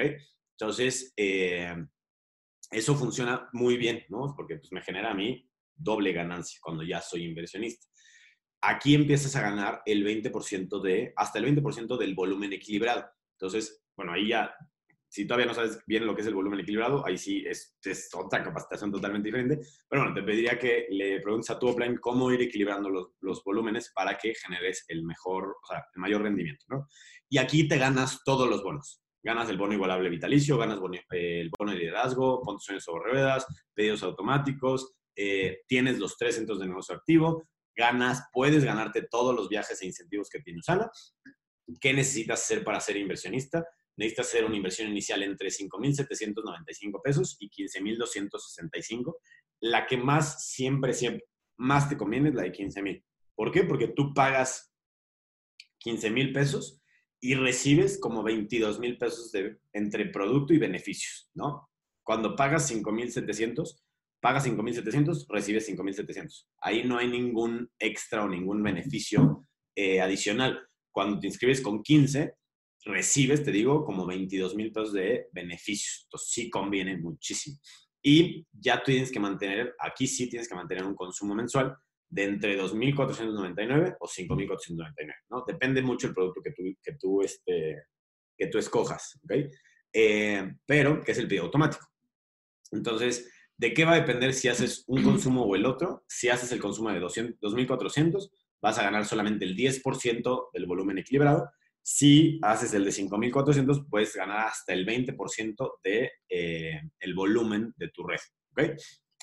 Entonces, 0.58 1.14
eh, 1.18 1.76
eso 2.70 2.96
funciona 2.96 3.50
muy 3.52 3.78
bien, 3.78 4.04
¿no? 4.10 4.34
Porque 4.36 4.58
pues, 4.58 4.72
me 4.72 4.82
genera 4.82 5.12
a 5.12 5.16
mí 5.16 5.46
doble 5.76 6.14
ganancia 6.14 6.60
cuando 6.62 6.84
ya 6.84 7.02
soy 7.02 7.26
inversionista. 7.26 7.88
Aquí 8.62 8.96
empiezas 8.96 9.36
a 9.36 9.42
ganar 9.42 9.82
el 9.86 10.06
20% 10.06 10.82
de, 10.82 11.14
hasta 11.16 11.40
el 11.40 11.46
20% 11.46 11.98
del 11.98 12.16
volumen 12.16 12.54
equilibrado. 12.54 13.06
Entonces, 13.34 13.84
bueno, 13.96 14.14
ahí 14.14 14.30
ya 14.30 14.54
si 15.12 15.28
todavía 15.28 15.48
no 15.48 15.54
sabes 15.54 15.84
bien 15.86 16.06
lo 16.06 16.16
que 16.16 16.22
es 16.22 16.28
el 16.28 16.34
volumen 16.34 16.62
equilibrado, 16.62 17.06
ahí 17.06 17.18
sí 17.18 17.44
es, 17.46 17.78
es 17.84 18.10
otra 18.16 18.42
capacitación 18.42 18.94
totalmente 18.94 19.28
diferente. 19.28 19.60
Pero 19.90 20.04
bueno, 20.04 20.16
te 20.16 20.24
pediría 20.24 20.58
que 20.58 20.88
le 20.90 21.20
preguntes 21.20 21.50
a 21.50 21.60
tu 21.60 21.68
offline 21.68 21.98
cómo 21.98 22.32
ir 22.32 22.42
equilibrando 22.42 22.90
los, 22.90 23.10
los, 23.20 23.44
volúmenes 23.44 23.92
para 23.94 24.18
que 24.18 24.34
generes 24.34 24.86
el 24.88 25.04
mejor, 25.04 25.58
o 25.62 25.68
sea, 25.68 25.84
el 25.94 26.00
mayor 26.00 26.22
rendimiento, 26.22 26.66
¿no? 26.70 26.88
Y 27.28 27.40
aquí 27.40 27.68
te 27.68 27.78
ganas 27.78 28.24
todos 28.24 28.50
los 28.50 28.64
bonos. 28.64 29.02
Ganas 29.22 29.50
el 29.50 29.58
bono 29.58 29.74
igualable 29.74 30.10
vitalicio, 30.10 30.58
ganas 30.58 30.80
eh, 31.12 31.42
el 31.42 31.52
bono 31.60 31.74
de 31.74 31.80
liderazgo, 31.80 32.42
puntuaciones 32.42 32.86
sobre 32.86 33.12
ruedas, 33.12 33.46
pedidos 33.74 34.04
automáticos, 34.04 34.94
eh, 35.14 35.60
tienes 35.68 36.00
los 36.00 36.18
tres 36.18 36.36
centros 36.36 36.58
de 36.60 36.68
negocio 36.68 36.96
activo, 36.96 37.50
ganas, 37.76 38.24
puedes 38.32 38.64
ganarte 38.64 39.04
todos 39.10 39.36
los 39.36 39.50
viajes 39.50 39.82
e 39.82 39.86
incentivos 39.86 40.30
que 40.30 40.42
tiene 40.42 40.60
Usana. 40.60 40.90
¿Qué 41.80 41.94
necesitas 41.94 42.42
hacer 42.42 42.64
para 42.64 42.80
ser 42.80 42.98
inversionista? 42.98 43.66
necesitas 43.98 44.28
hacer 44.28 44.46
una 44.46 44.56
inversión 44.56 44.90
inicial 44.90 45.22
entre 45.24 45.50
5.795 45.50 47.02
pesos 47.04 47.38
y 47.40 47.50
15.265. 47.50 49.16
La 49.62 49.86
que 49.86 49.98
más 49.98 50.48
siempre, 50.48 50.94
siempre, 50.94 51.26
más 51.58 51.88
te 51.90 51.98
conviene 51.98 52.30
es 52.30 52.36
la 52.36 52.44
de 52.44 52.52
15.000. 52.52 53.04
¿Por 53.36 53.52
qué? 53.52 53.64
Porque 53.64 53.90
tú 53.90 54.14
pagas 54.14 54.74
15.000 55.86 56.34
pesos 56.34 56.82
y 57.20 57.36
recibes 57.36 58.00
como 58.00 58.24
22.000 58.24 58.98
pesos 58.98 59.32
de, 59.32 59.60
entre 59.74 60.08
producto 60.08 60.54
y 60.54 60.58
beneficios, 60.58 61.30
¿no? 61.36 61.70
Cuando 62.04 62.36
pagas 62.36 62.72
5.700, 62.72 63.84
pagas 64.22 64.48
5.700, 64.48 65.26
recibes 65.30 65.68
5.700. 65.70 66.48
Ahí 66.62 66.84
no 66.84 66.98
hay 66.98 67.10
ningún 67.10 67.70
extra 67.80 68.24
o 68.24 68.30
ningún 68.30 68.62
beneficio 68.64 69.48
eh, 69.76 70.00
adicional. 70.00 70.60
Cuando 70.92 71.20
te 71.20 71.28
inscribes 71.28 71.62
con 71.62 71.82
15, 71.82 72.36
recibes, 72.86 73.44
te 73.44 73.52
digo, 73.52 73.84
como 73.84 74.06
22 74.06 74.56
mil 74.56 74.72
pesos 74.72 74.94
de 74.94 75.28
beneficios. 75.32 76.04
Entonces 76.06 76.30
sí 76.32 76.50
conviene 76.50 76.98
muchísimo. 76.98 77.58
Y 78.04 78.46
ya 78.52 78.78
tú 78.78 78.92
tienes 78.92 79.12
que 79.12 79.20
mantener, 79.20 79.76
aquí 79.80 80.08
sí 80.08 80.30
tienes 80.30 80.48
que 80.48 80.56
mantener 80.56 80.86
un 80.86 80.96
consumo 80.96 81.36
mensual 81.36 81.76
de 82.10 82.24
entre 82.24 82.60
2.499 82.60 83.98
o 84.00 84.08
5.499, 84.08 85.14
¿no? 85.30 85.44
Depende 85.48 85.82
mucho 85.82 86.08
el 86.08 86.14
producto 86.14 86.42
que 86.42 86.52
tú, 86.52 86.64
que 86.84 86.94
tú, 87.00 87.22
este, 87.22 87.84
que 88.38 88.48
tú 88.48 88.58
escojas, 88.58 89.20
¿ok? 89.24 89.34
Eh, 89.94 90.52
pero, 90.66 91.02
que 91.04 91.12
es 91.12 91.18
el 91.20 91.28
pedido 91.28 91.46
automático. 91.46 91.88
Entonces, 92.72 93.32
¿de 93.62 93.74
qué 93.74 93.86
va 93.86 93.94
a 93.94 94.00
depender 94.00 94.34
si 94.34 94.48
haces 94.48 94.84
un 94.88 95.04
consumo 95.04 95.44
o 95.44 95.56
el 95.56 95.66
otro? 95.66 96.04
Si 96.08 96.30
haces 96.30 96.52
el 96.52 96.60
consumo 96.60 96.90
de 96.90 97.00
2.400, 97.00 98.32
vas 98.62 98.80
a 98.80 98.84
ganar 98.84 99.06
solamente 99.06 99.46
el 99.46 99.56
10% 99.56 100.50
del 100.54 100.66
volumen 100.66 100.98
equilibrado 100.98 101.50
si 101.84 102.40
haces 102.44 102.74
el 102.74 102.86
de 102.86 102.92
5.400, 102.92 103.88
puedes 103.90 104.16
ganar 104.16 104.48
hasta 104.48 104.74
el 104.74 104.86
20% 104.86 105.80
de 105.84 106.12
eh, 106.30 106.82
volumen 107.16 107.74
de 107.76 107.90
tu 107.90 108.04
red. 108.04 108.20
¿okay? 108.52 108.74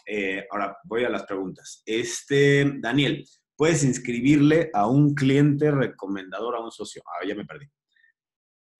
Eh, 0.07 0.47
ahora 0.51 0.77
voy 0.85 1.05
a 1.05 1.09
las 1.09 1.25
preguntas. 1.25 1.83
Este, 1.87 2.71
Daniel, 2.79 3.25
¿puedes 3.57 3.85
inscribirle 3.85 4.71
a 4.75 4.87
un 4.89 5.15
cliente 5.15 5.71
recomendador 5.71 6.57
a 6.57 6.61
un 6.61 6.73
socio? 6.73 7.03
Ah, 7.07 7.27
ya 7.27 7.35
me 7.35 7.45
perdí. 7.45 7.67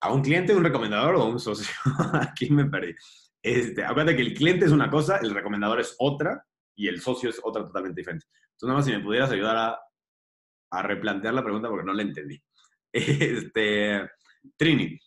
¿A 0.01 0.13
un 0.13 0.23
cliente, 0.23 0.55
un 0.55 0.65
recomendador 0.65 1.17
o 1.17 1.27
un 1.27 1.41
socio? 1.41 1.69
Aquí 2.15 2.51
me 2.51 2.65
perdí. 2.65 2.95
Este, 3.49 3.83
acuérdate 3.83 4.17
que 4.17 4.23
el 4.23 4.35
cliente 4.35 4.67
es 4.67 4.73
una 4.73 4.91
cosa, 4.91 5.17
el 5.23 5.31
recomendador 5.31 5.81
es 5.81 5.97
otra 5.99 6.45
y 6.77 6.87
el 6.87 7.01
socio 7.01 7.31
es 7.31 7.41
otra 7.43 7.63
totalmente 7.63 8.03
diferente. 8.03 8.27
Entonces, 8.27 8.67
nada 8.67 8.75
más 8.75 8.85
si 8.85 8.93
me 8.93 9.01
pudieras 9.01 9.31
ayudar 9.31 9.57
a, 10.71 10.83
replantear 10.83 11.33
la 11.33 11.43
pregunta 11.43 11.71
porque 11.71 11.87
no 11.87 11.95
la 11.95 12.03
entendí. 12.03 12.43
Este, 12.93 14.07
Trini, 14.57 14.99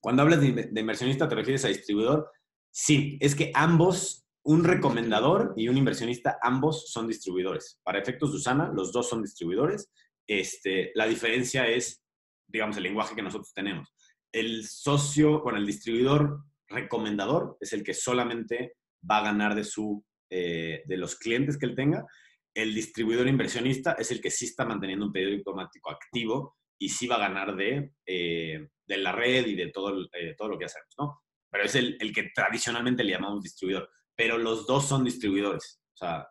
cuando 0.00 0.22
hablas 0.22 0.40
de, 0.40 0.68
inversionista, 0.74 1.28
¿te 1.28 1.36
refieres 1.36 1.64
a 1.64 1.68
distribuidor? 1.68 2.28
Sí, 2.72 3.16
es 3.20 3.36
que 3.36 3.52
ambos, 3.54 4.26
un 4.42 4.64
recomendador 4.64 5.54
y 5.56 5.68
un 5.68 5.76
inversionista, 5.76 6.38
ambos 6.42 6.90
son 6.90 7.06
distribuidores. 7.06 7.78
Para 7.84 8.00
efectos 8.00 8.32
de 8.32 8.38
Usana, 8.38 8.72
los 8.74 8.92
dos 8.92 9.08
son 9.08 9.22
distribuidores. 9.22 9.92
Este, 10.26 10.90
la 10.96 11.06
diferencia 11.06 11.68
es, 11.68 12.02
digamos, 12.48 12.76
el 12.78 12.82
lenguaje 12.82 13.14
que 13.14 13.22
nosotros 13.22 13.52
tenemos. 13.54 13.94
El 14.32 14.66
socio, 14.66 15.40
bueno, 15.42 15.58
el 15.58 15.66
distribuidor 15.66 16.49
recomendador 16.70 17.56
es 17.60 17.72
el 17.72 17.82
que 17.82 17.94
solamente 17.94 18.76
va 19.08 19.18
a 19.18 19.24
ganar 19.24 19.54
de, 19.54 19.64
su, 19.64 20.04
eh, 20.30 20.82
de 20.86 20.96
los 20.96 21.16
clientes 21.16 21.58
que 21.58 21.66
él 21.66 21.74
tenga. 21.74 22.06
El 22.54 22.74
distribuidor 22.74 23.28
inversionista 23.28 23.92
es 23.92 24.10
el 24.10 24.20
que 24.20 24.30
sí 24.30 24.46
está 24.46 24.64
manteniendo 24.64 25.06
un 25.06 25.12
pedido 25.12 25.36
automático 25.36 25.90
activo 25.90 26.56
y 26.78 26.88
sí 26.88 27.06
va 27.06 27.16
a 27.16 27.28
ganar 27.28 27.54
de, 27.56 27.92
eh, 28.06 28.68
de 28.86 28.96
la 28.98 29.12
red 29.12 29.46
y 29.46 29.54
de 29.54 29.68
todo, 29.68 30.08
eh, 30.12 30.34
todo 30.36 30.48
lo 30.48 30.58
que 30.58 30.64
hacemos, 30.64 30.94
¿no? 30.98 31.22
Pero 31.50 31.64
es 31.64 31.74
el, 31.74 31.96
el, 32.00 32.12
que 32.12 32.30
tradicionalmente 32.34 33.04
le 33.04 33.12
llamamos 33.12 33.42
distribuidor. 33.42 33.90
Pero 34.16 34.38
los 34.38 34.66
dos 34.66 34.86
son 34.86 35.04
distribuidores. 35.04 35.82
O 35.94 35.96
sea, 35.96 36.26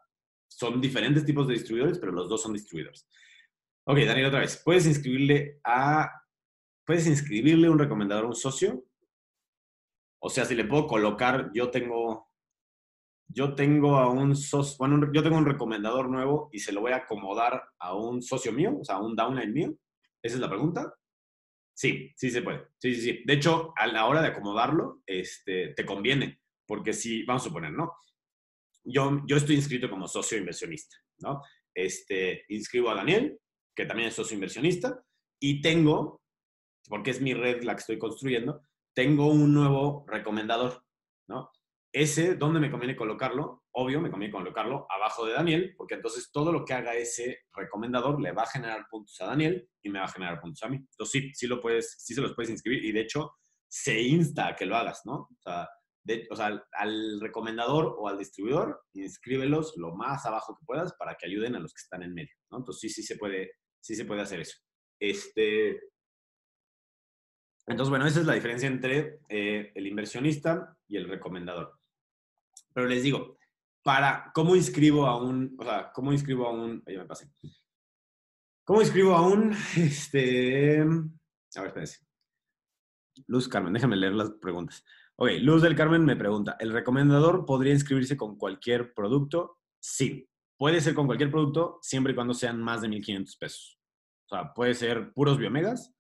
son 0.48 0.82
diferentes 0.82 1.26
tipos 1.26 1.48
de 1.48 1.54
distribuidores, 1.54 2.00
pero 2.00 2.12
los 2.12 2.30
dos 2.30 2.42
son 2.42 2.54
distribuidores. 2.54 3.08
Ok, 3.86 3.98
Daniel, 4.00 4.28
otra 4.28 4.40
vez. 4.40 4.62
¿Puedes 4.64 4.86
inscribirle 4.86 5.60
a... 5.64 6.10
¿Puedes 6.86 7.06
inscribirle 7.06 7.70
un 7.70 7.78
recomendador 7.78 8.26
a 8.26 8.28
un 8.30 8.36
socio? 8.36 8.89
O 10.20 10.30
sea, 10.30 10.46
si 10.46 10.56
le 10.56 10.66
puedo 10.66 10.88
colocar, 10.88 11.52
yo 11.54 11.72
tengo 11.72 12.30
yo 13.32 13.54
tengo 13.54 13.98
a 13.98 14.10
un 14.10 14.36
socio, 14.36 14.76
bueno, 14.80 15.12
yo 15.14 15.22
tengo 15.22 15.38
un 15.38 15.46
recomendador 15.46 16.10
nuevo 16.10 16.50
y 16.52 16.60
se 16.60 16.72
lo 16.72 16.82
voy 16.82 16.94
a 16.94 16.98
acomodar 16.98 17.64
a 17.78 17.96
un 17.96 18.24
socio 18.24 18.52
mío, 18.52 18.78
o 18.82 18.84
sea, 18.84 18.96
a 18.96 19.02
un 19.02 19.16
downline 19.16 19.54
mío. 19.54 19.76
¿Esa 20.22 20.36
es 20.36 20.42
la 20.42 20.50
pregunta? 20.50 20.94
Sí, 21.76 22.12
sí 22.18 22.32
se 22.32 22.42
puede. 22.42 22.68
Sí, 22.80 22.96
sí, 22.96 23.02
sí. 23.02 23.24
De 23.26 23.34
hecho, 23.34 23.72
a 23.78 23.86
la 23.86 24.08
hora 24.08 24.22
de 24.22 24.30
acomodarlo, 24.30 25.04
este, 25.06 25.74
te 25.76 25.86
conviene, 25.86 26.42
porque 26.66 26.92
si, 26.92 27.24
vamos 27.24 27.44
a 27.44 27.50
suponer, 27.50 27.72
¿no? 27.72 27.94
Yo, 28.84 29.22
yo 29.28 29.38
estoy 29.38 29.56
inscrito 29.56 29.90
como 29.90 30.08
socio 30.08 30.38
inversionista, 30.38 30.98
¿no? 31.20 31.44
Este, 31.74 32.46
inscribo 32.50 32.90
a 32.90 32.96
Daniel, 32.96 33.40
que 33.76 33.86
también 33.86 34.10
es 34.10 34.16
socio 34.16 34.34
inversionista, 34.34 35.04
y 35.40 35.62
tengo, 35.62 36.22
porque 36.88 37.12
es 37.12 37.22
mi 37.22 37.36
red 37.36 37.64
la 37.64 37.76
que 37.76 37.82
estoy 37.82 38.00
construyendo, 38.00 38.64
tengo 39.00 39.28
un 39.28 39.54
nuevo 39.54 40.04
recomendador, 40.10 40.84
¿no? 41.30 41.50
Ese, 41.94 42.36
¿dónde 42.36 42.60
me 42.60 42.70
conviene 42.70 42.98
colocarlo? 42.98 43.64
Obvio, 43.72 44.02
me 44.02 44.12
conviene 44.12 44.34
colocarlo 44.34 44.88
abajo 44.90 45.26
de 45.26 45.32
Daniel, 45.32 45.74
porque 45.78 45.96
entonces 45.96 46.30
todo 46.34 46.52
lo 46.52 46.66
que 46.66 46.74
haga 46.74 46.96
ese 46.96 47.44
recomendador 47.54 48.22
le 48.22 48.34
va 48.34 48.44
a 48.44 48.50
generar 48.50 48.88
puntos 48.90 49.16
a 49.22 49.28
Daniel 49.28 49.70
y 49.82 49.90
me 49.90 50.00
va 50.00 50.06
a 50.06 50.12
generar 50.12 50.42
puntos 50.42 50.64
a 50.64 50.68
mí. 50.68 50.76
Entonces 50.76 51.12
sí, 51.12 51.32
sí, 51.34 51.48
lo 51.48 51.62
puedes, 51.62 51.96
sí 51.98 52.14
se 52.14 52.20
los 52.20 52.36
puedes 52.36 52.50
inscribir 52.52 52.84
y 52.84 52.92
de 52.92 53.00
hecho 53.00 53.32
se 53.70 54.02
insta 54.02 54.50
a 54.50 54.56
que 54.58 54.66
lo 54.66 54.76
hagas, 54.76 55.00
¿no? 55.06 55.14
O 55.14 55.38
sea, 55.42 55.70
o 56.30 56.36
sea, 56.36 56.62
al 56.74 57.22
recomendador 57.22 57.96
o 57.98 58.10
al 58.10 58.18
distribuidor, 58.18 58.82
inscríbelos 58.96 59.78
lo 59.78 59.96
más 59.96 60.26
abajo 60.26 60.58
que 60.60 60.66
puedas 60.66 60.94
para 61.00 61.16
que 61.16 61.28
ayuden 61.28 61.56
a 61.56 61.60
los 61.62 61.74
que 61.74 61.84
están 61.84 62.04
en 62.04 62.14
medio, 62.14 62.36
¿no? 62.52 62.58
Entonces 62.58 62.82
sí, 62.82 63.02
sí 63.02 63.04
se 63.04 63.16
puede, 63.16 63.54
sí 63.80 63.96
se 63.96 64.04
puede 64.04 64.24
hacer 64.24 64.42
eso. 64.42 64.58
Este, 65.00 65.80
entonces, 67.70 67.90
bueno, 67.90 68.08
esa 68.08 68.20
es 68.20 68.26
la 68.26 68.34
diferencia 68.34 68.68
entre 68.68 69.20
eh, 69.30 69.72
el 69.76 69.86
inversionista 69.86 70.76
y 70.88 70.98
el 70.98 71.08
recomendador. 71.08 71.80
Pero 72.74 72.88
les 72.88 73.04
digo, 73.04 73.38
para, 73.84 74.32
¿cómo 74.34 74.56
inscribo 74.56 75.06
a 75.06 75.22
un, 75.22 75.56
o 75.58 75.64
sea, 75.64 75.92
cómo 75.94 76.12
inscribo 76.12 76.48
a 76.48 76.52
un, 76.52 76.84
ahí 76.88 76.98
me 76.98 77.06
pasé. 77.06 77.30
¿Cómo 78.64 78.82
inscribo 78.82 79.16
a 79.16 79.22
un, 79.22 79.56
este, 79.78 80.82
a 80.82 81.62
ver, 81.62 81.68
espérense. 81.68 82.00
Luz 83.28 83.48
Carmen, 83.48 83.74
déjame 83.74 83.98
leer 83.98 84.14
las 84.14 84.32
preguntas. 84.32 84.84
Ok, 85.16 85.30
Luz 85.42 85.62
del 85.62 85.76
Carmen 85.76 86.04
me 86.04 86.16
pregunta, 86.16 86.56
¿el 86.60 86.72
recomendador 86.72 87.46
podría 87.46 87.74
inscribirse 87.74 88.18
con 88.18 88.38
cualquier 88.38 88.94
producto? 88.96 89.60
Sí, 89.80 90.28
puede 90.58 90.82
ser 90.82 90.96
con 90.96 91.06
cualquier 91.06 91.30
producto 91.30 91.78
siempre 91.82 92.14
y 92.14 92.16
cuando 92.16 92.34
sean 92.34 92.62
más 92.62 92.82
de 92.82 92.88
1.500 92.88 93.38
pesos. 93.38 93.80
O 94.26 94.36
sea, 94.36 94.54
puede 94.54 94.74
ser 94.74 95.12
puros 95.14 95.38
biomegas 95.38 95.94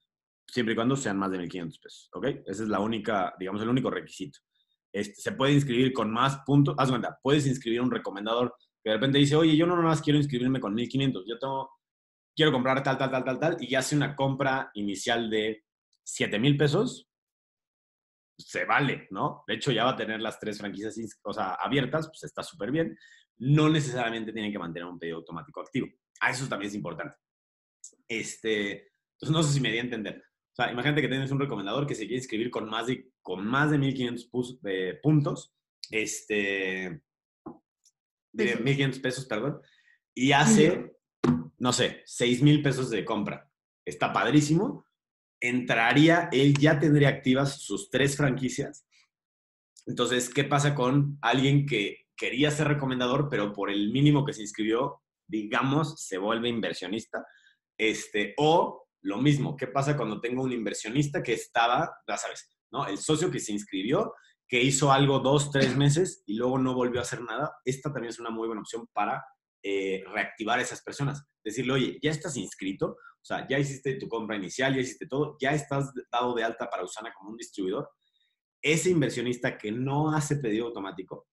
siempre 0.51 0.73
y 0.73 0.75
cuando 0.75 0.95
sean 0.95 1.17
más 1.17 1.31
de 1.31 1.39
1.500 1.39 1.81
pesos. 1.81 2.09
¿Ok? 2.13 2.25
Ese 2.45 2.63
es 2.63 2.69
la 2.69 2.79
única, 2.79 3.33
digamos, 3.39 3.61
el 3.61 3.69
único 3.69 3.89
requisito. 3.89 4.39
Este, 4.91 5.21
se 5.21 5.31
puede 5.33 5.53
inscribir 5.53 5.93
con 5.93 6.11
más 6.11 6.39
puntos. 6.45 6.75
Haz 6.77 6.89
cuenta, 6.89 7.19
puedes 7.21 7.45
inscribir 7.47 7.81
un 7.81 7.91
recomendador 7.91 8.55
que 8.83 8.89
de 8.89 8.95
repente 8.95 9.17
dice, 9.17 9.35
oye, 9.35 9.55
yo 9.55 9.65
no 9.65 9.75
más 9.81 10.01
quiero 10.01 10.17
inscribirme 10.17 10.59
con 10.59 10.73
1500, 10.73 11.25
yo 11.27 11.37
tengo, 11.37 11.69
quiero 12.35 12.51
comprar 12.51 12.81
tal, 12.81 12.97
tal, 12.97 13.11
tal, 13.11 13.23
tal, 13.23 13.39
tal, 13.39 13.57
y 13.59 13.75
hace 13.75 13.95
una 13.95 14.15
compra 14.15 14.71
inicial 14.73 15.29
de 15.29 15.63
7000 16.03 16.57
pesos, 16.57 17.09
se 18.37 18.63
vale, 18.63 19.07
¿no? 19.11 19.43
De 19.47 19.55
hecho, 19.55 19.71
ya 19.71 19.83
va 19.83 19.91
a 19.91 19.97
tener 19.97 20.21
las 20.21 20.39
tres 20.39 20.57
franquicias 20.57 20.95
o 21.23 21.33
sea, 21.33 21.55
abiertas, 21.55 22.07
pues 22.07 22.23
está 22.23 22.41
súper 22.41 22.71
bien. 22.71 22.97
No 23.37 23.67
necesariamente 23.67 24.31
tienen 24.31 24.51
que 24.51 24.59
mantener 24.59 24.87
un 24.87 24.97
pedido 24.97 25.17
automático 25.17 25.59
activo. 25.59 25.87
A 26.21 26.31
eso 26.31 26.47
también 26.47 26.69
es 26.69 26.75
importante. 26.75 27.17
Este, 28.07 28.93
entonces, 29.13 29.31
no 29.31 29.43
sé 29.43 29.53
si 29.53 29.59
me 29.59 29.71
di 29.71 29.77
a 29.77 29.81
entender 29.81 30.23
sea, 30.55 30.71
imagínate 30.71 31.01
que 31.01 31.07
tienes 31.07 31.31
un 31.31 31.39
recomendador 31.39 31.87
que 31.87 31.95
se 31.95 32.01
quiere 32.01 32.17
inscribir 32.17 32.49
con 32.49 32.69
más 32.69 32.87
de, 32.87 33.09
con 33.21 33.45
más 33.45 33.71
de 33.71 33.77
1500 33.77 34.29
puntos, 35.01 35.53
este, 35.91 37.01
de 38.31 38.55
1500 38.55 38.99
pesos, 38.99 39.25
perdón, 39.25 39.61
y 40.13 40.31
hace, 40.31 40.93
no 41.57 41.73
sé, 41.73 42.01
6000 42.05 42.61
pesos 42.61 42.89
de 42.89 43.05
compra. 43.05 43.49
Está 43.85 44.11
padrísimo. 44.11 44.85
Entraría, 45.39 46.29
él 46.31 46.53
ya 46.57 46.77
tendría 46.77 47.09
activas 47.09 47.61
sus 47.61 47.89
tres 47.89 48.17
franquicias. 48.17 48.85
Entonces, 49.85 50.29
¿qué 50.29 50.43
pasa 50.43 50.75
con 50.75 51.17
alguien 51.21 51.65
que 51.65 52.07
quería 52.15 52.51
ser 52.51 52.67
recomendador, 52.67 53.29
pero 53.29 53.53
por 53.53 53.71
el 53.71 53.91
mínimo 53.91 54.25
que 54.25 54.33
se 54.33 54.41
inscribió, 54.41 55.01
digamos, 55.25 56.03
se 56.03 56.17
vuelve 56.17 56.49
inversionista? 56.49 57.25
Este, 57.77 58.33
o 58.37 58.88
lo 59.01 59.17
mismo, 59.17 59.55
¿qué 59.55 59.67
pasa 59.67 59.95
cuando 59.95 60.19
tengo 60.19 60.43
un 60.43 60.51
inversionista 60.51 61.23
que 61.23 61.33
estaba, 61.33 61.89
ya 62.07 62.17
sabes, 62.17 62.49
¿no? 62.71 62.87
El 62.87 62.97
socio 62.97 63.31
que 63.31 63.39
se 63.39 63.53
inscribió, 63.53 64.13
que 64.47 64.61
hizo 64.61 64.91
algo 64.91 65.19
dos, 65.19 65.51
tres 65.51 65.77
meses 65.77 66.23
y 66.25 66.35
luego 66.35 66.57
no 66.57 66.73
volvió 66.73 66.99
a 66.99 67.03
hacer 67.03 67.21
nada. 67.21 67.51
Esta 67.63 67.93
también 67.93 68.09
es 68.09 68.19
una 68.19 68.31
muy 68.31 68.47
buena 68.47 68.61
opción 68.61 68.87
para 68.93 69.23
eh, 69.61 70.03
reactivar 70.11 70.59
a 70.59 70.63
esas 70.63 70.81
personas. 70.81 71.23
Decirle, 71.43 71.73
oye, 71.73 71.99
ya 72.01 72.11
estás 72.11 72.35
inscrito, 72.35 72.97
o 73.21 73.25
sea, 73.25 73.47
ya 73.47 73.59
hiciste 73.59 73.95
tu 73.95 74.07
compra 74.07 74.35
inicial, 74.35 74.73
ya 74.73 74.81
hiciste 74.81 75.07
todo, 75.07 75.37
ya 75.39 75.51
estás 75.51 75.91
dado 76.11 76.33
de 76.33 76.43
alta 76.43 76.69
para 76.69 76.83
Usana 76.83 77.13
como 77.13 77.29
un 77.29 77.37
distribuidor. 77.37 77.89
Ese 78.61 78.89
inversionista 78.89 79.57
que 79.57 79.71
no 79.71 80.11
hace 80.11 80.37
pedido 80.37 80.67
automático 80.67 81.27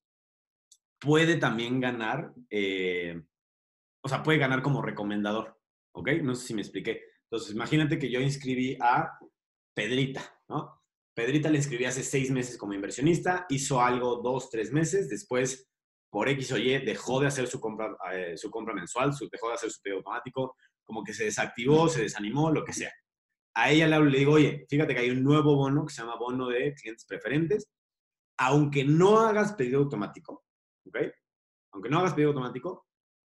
puede 1.00 1.36
también 1.36 1.80
ganar, 1.80 2.32
eh, 2.50 3.22
o 4.02 4.08
sea, 4.08 4.22
puede 4.22 4.38
ganar 4.38 4.62
como 4.62 4.82
recomendador, 4.82 5.58
¿ok? 5.92 6.10
No 6.22 6.34
sé 6.34 6.48
si 6.48 6.54
me 6.54 6.62
expliqué. 6.62 7.02
Entonces, 7.31 7.55
imagínate 7.55 7.99
que 7.99 8.11
yo 8.11 8.20
inscribí 8.20 8.77
a 8.81 9.18
Pedrita, 9.74 10.22
¿no? 10.49 10.81
Pedrita 11.14 11.49
le 11.49 11.57
inscribí 11.57 11.85
hace 11.87 12.03
seis 12.03 12.31
meses 12.31 12.59
como 12.59 12.74
inversionista, 12.74 13.47
hizo 13.49 13.81
algo 13.81 14.16
dos, 14.16 14.51
tres 14.51 14.70
meses, 14.70 15.09
después, 15.09 15.66
por 16.11 16.29
X 16.29 16.53
o 16.53 16.59
Y, 16.59 16.79
dejó 16.85 17.20
de 17.20 17.27
hacer 17.27 17.47
su 17.49 17.59
compra, 17.59 17.97
eh, 18.12 18.37
su 18.37 18.51
compra 18.51 18.74
mensual, 18.74 19.12
dejó 19.33 19.49
de 19.49 19.55
hacer 19.55 19.70
su 19.70 19.81
pedido 19.81 19.99
automático, 19.99 20.57
como 20.85 21.03
que 21.03 21.14
se 21.14 21.24
desactivó, 21.24 21.89
se 21.89 22.03
desanimó, 22.03 22.51
lo 22.51 22.64
que 22.64 22.72
sea. 22.72 22.93
A 23.55 23.70
ella 23.70 23.89
le, 23.89 24.11
le 24.11 24.18
digo, 24.18 24.33
oye, 24.33 24.66
fíjate 24.68 24.95
que 24.95 25.01
hay 25.01 25.11
un 25.11 25.24
nuevo 25.24 25.57
bono 25.57 25.87
que 25.87 25.95
se 25.95 26.03
llama 26.03 26.16
bono 26.16 26.49
de 26.49 26.74
clientes 26.74 27.07
preferentes. 27.07 27.66
Aunque 28.39 28.85
no 28.85 29.20
hagas 29.20 29.55
pedido 29.55 29.81
automático, 29.81 30.45
¿ok? 30.87 30.99
Aunque 31.72 31.89
no 31.89 32.01
hagas 32.01 32.12
pedido 32.12 32.31
automático, 32.31 32.87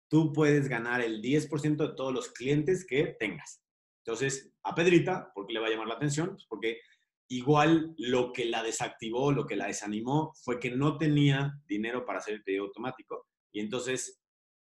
tú 0.10 0.34
puedes 0.34 0.68
ganar 0.68 1.02
el 1.02 1.22
10% 1.22 1.78
de 1.78 1.96
todos 1.96 2.12
los 2.12 2.30
clientes 2.30 2.86
que 2.88 3.16
tengas. 3.20 3.62
Entonces, 4.06 4.54
a 4.64 4.76
Pedrita, 4.76 5.32
¿por 5.34 5.48
qué 5.48 5.54
le 5.54 5.60
va 5.60 5.68
a 5.68 5.72
llamar 5.72 5.88
la 5.88 5.96
atención? 5.96 6.30
Pues 6.30 6.46
porque 6.48 6.80
igual 7.28 7.96
lo 7.98 8.32
que 8.32 8.46
la 8.46 8.62
desactivó, 8.62 9.32
lo 9.32 9.48
que 9.48 9.56
la 9.56 9.66
desanimó, 9.66 10.32
fue 10.44 10.60
que 10.60 10.70
no 10.70 10.98
tenía 10.98 11.60
dinero 11.66 12.06
para 12.06 12.20
hacer 12.20 12.36
el 12.36 12.44
pedido 12.44 12.66
automático 12.66 13.28
y 13.52 13.62
entonces 13.62 14.22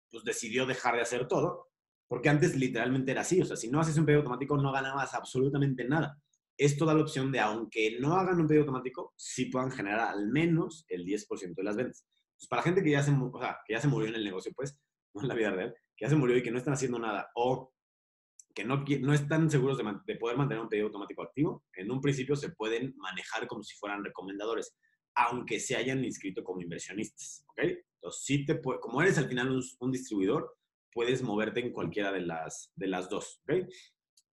pues 0.09 0.23
decidió 0.23 0.67
dejar 0.67 0.95
de 0.95 1.01
hacer 1.01 1.27
todo, 1.27 1.71
porque 2.07 2.29
antes 2.29 2.55
literalmente 2.55 3.11
era 3.11 3.23
así, 3.23 3.41
o 3.41 3.45
sea, 3.45 3.57
si 3.57 3.69
no 3.69 3.81
haces 3.81 3.99
un 3.99 4.07
pedido 4.07 4.21
automático 4.21 4.57
no 4.57 4.71
ganabas 4.71 5.15
absolutamente 5.15 5.85
nada. 5.85 6.17
Esto 6.57 6.85
da 6.85 6.95
la 6.95 7.03
opción 7.03 7.33
de, 7.33 7.41
aunque 7.41 7.99
no 7.99 8.15
hagan 8.15 8.41
un 8.41 8.47
pedido 8.47 8.63
automático, 8.63 9.13
sí 9.17 9.47
puedan 9.47 9.73
generar 9.73 10.01
al 10.01 10.29
menos 10.29 10.85
el 10.87 11.05
10% 11.05 11.55
de 11.57 11.65
las 11.65 11.75
ventas. 11.75 12.07
Pues 12.39 12.47
para 12.49 12.63
gente 12.63 12.85
que 12.85 12.93
ya, 12.93 13.03
se, 13.03 13.11
que 13.11 13.75
ya 13.75 13.81
se 13.81 13.89
murió 13.89 14.09
en 14.09 14.15
el 14.15 14.23
negocio, 14.23 14.53
pues, 14.55 14.79
no 15.15 15.23
en 15.23 15.29
la 15.29 15.35
vida 15.35 15.51
real, 15.51 15.75
que 15.97 16.05
ya 16.05 16.09
se 16.09 16.15
murió 16.15 16.37
y 16.37 16.43
que 16.45 16.53
no 16.53 16.59
están 16.59 16.75
haciendo 16.75 17.01
nada, 17.01 17.29
o 17.35 17.74
que 18.55 18.65
no, 18.65 18.85
no 19.01 19.13
están 19.13 19.51
seguros 19.51 19.79
de, 19.79 20.17
poder 20.17 20.37
mantener 20.37 20.63
un 20.63 20.69
pedido 20.69 20.87
automático 20.87 21.23
activo, 21.23 21.65
en 21.75 21.91
un 21.91 22.01
principio 22.01 22.37
se 22.37 22.51
pueden 22.51 22.95
manejar 22.97 23.47
como 23.49 23.63
si 23.63 23.77
fueran 23.77 24.05
recomendadores, 24.05 24.77
aunque 25.15 25.59
se 25.59 25.77
hayan 25.77 26.05
inscrito 26.05 26.45
como 26.45 26.63
inversionistas. 26.63 27.45
¿ok? 27.49 27.65
Entonces, 27.97 28.25
sí 28.25 28.47
te 28.47 28.61
como 28.61 29.03
eres 29.03 29.19
al 29.19 29.29
final 29.29 29.61
un, 29.81 29.93
distribuidor, 29.93 30.57
puedes 30.93 31.23
moverte 31.23 31.61
en 31.61 31.73
cualquiera 31.73 32.13
de 32.13 32.21
las, 32.21 32.73
de 32.77 32.87
las 32.87 33.09
dos. 33.09 33.41
¿ok? 33.43 33.69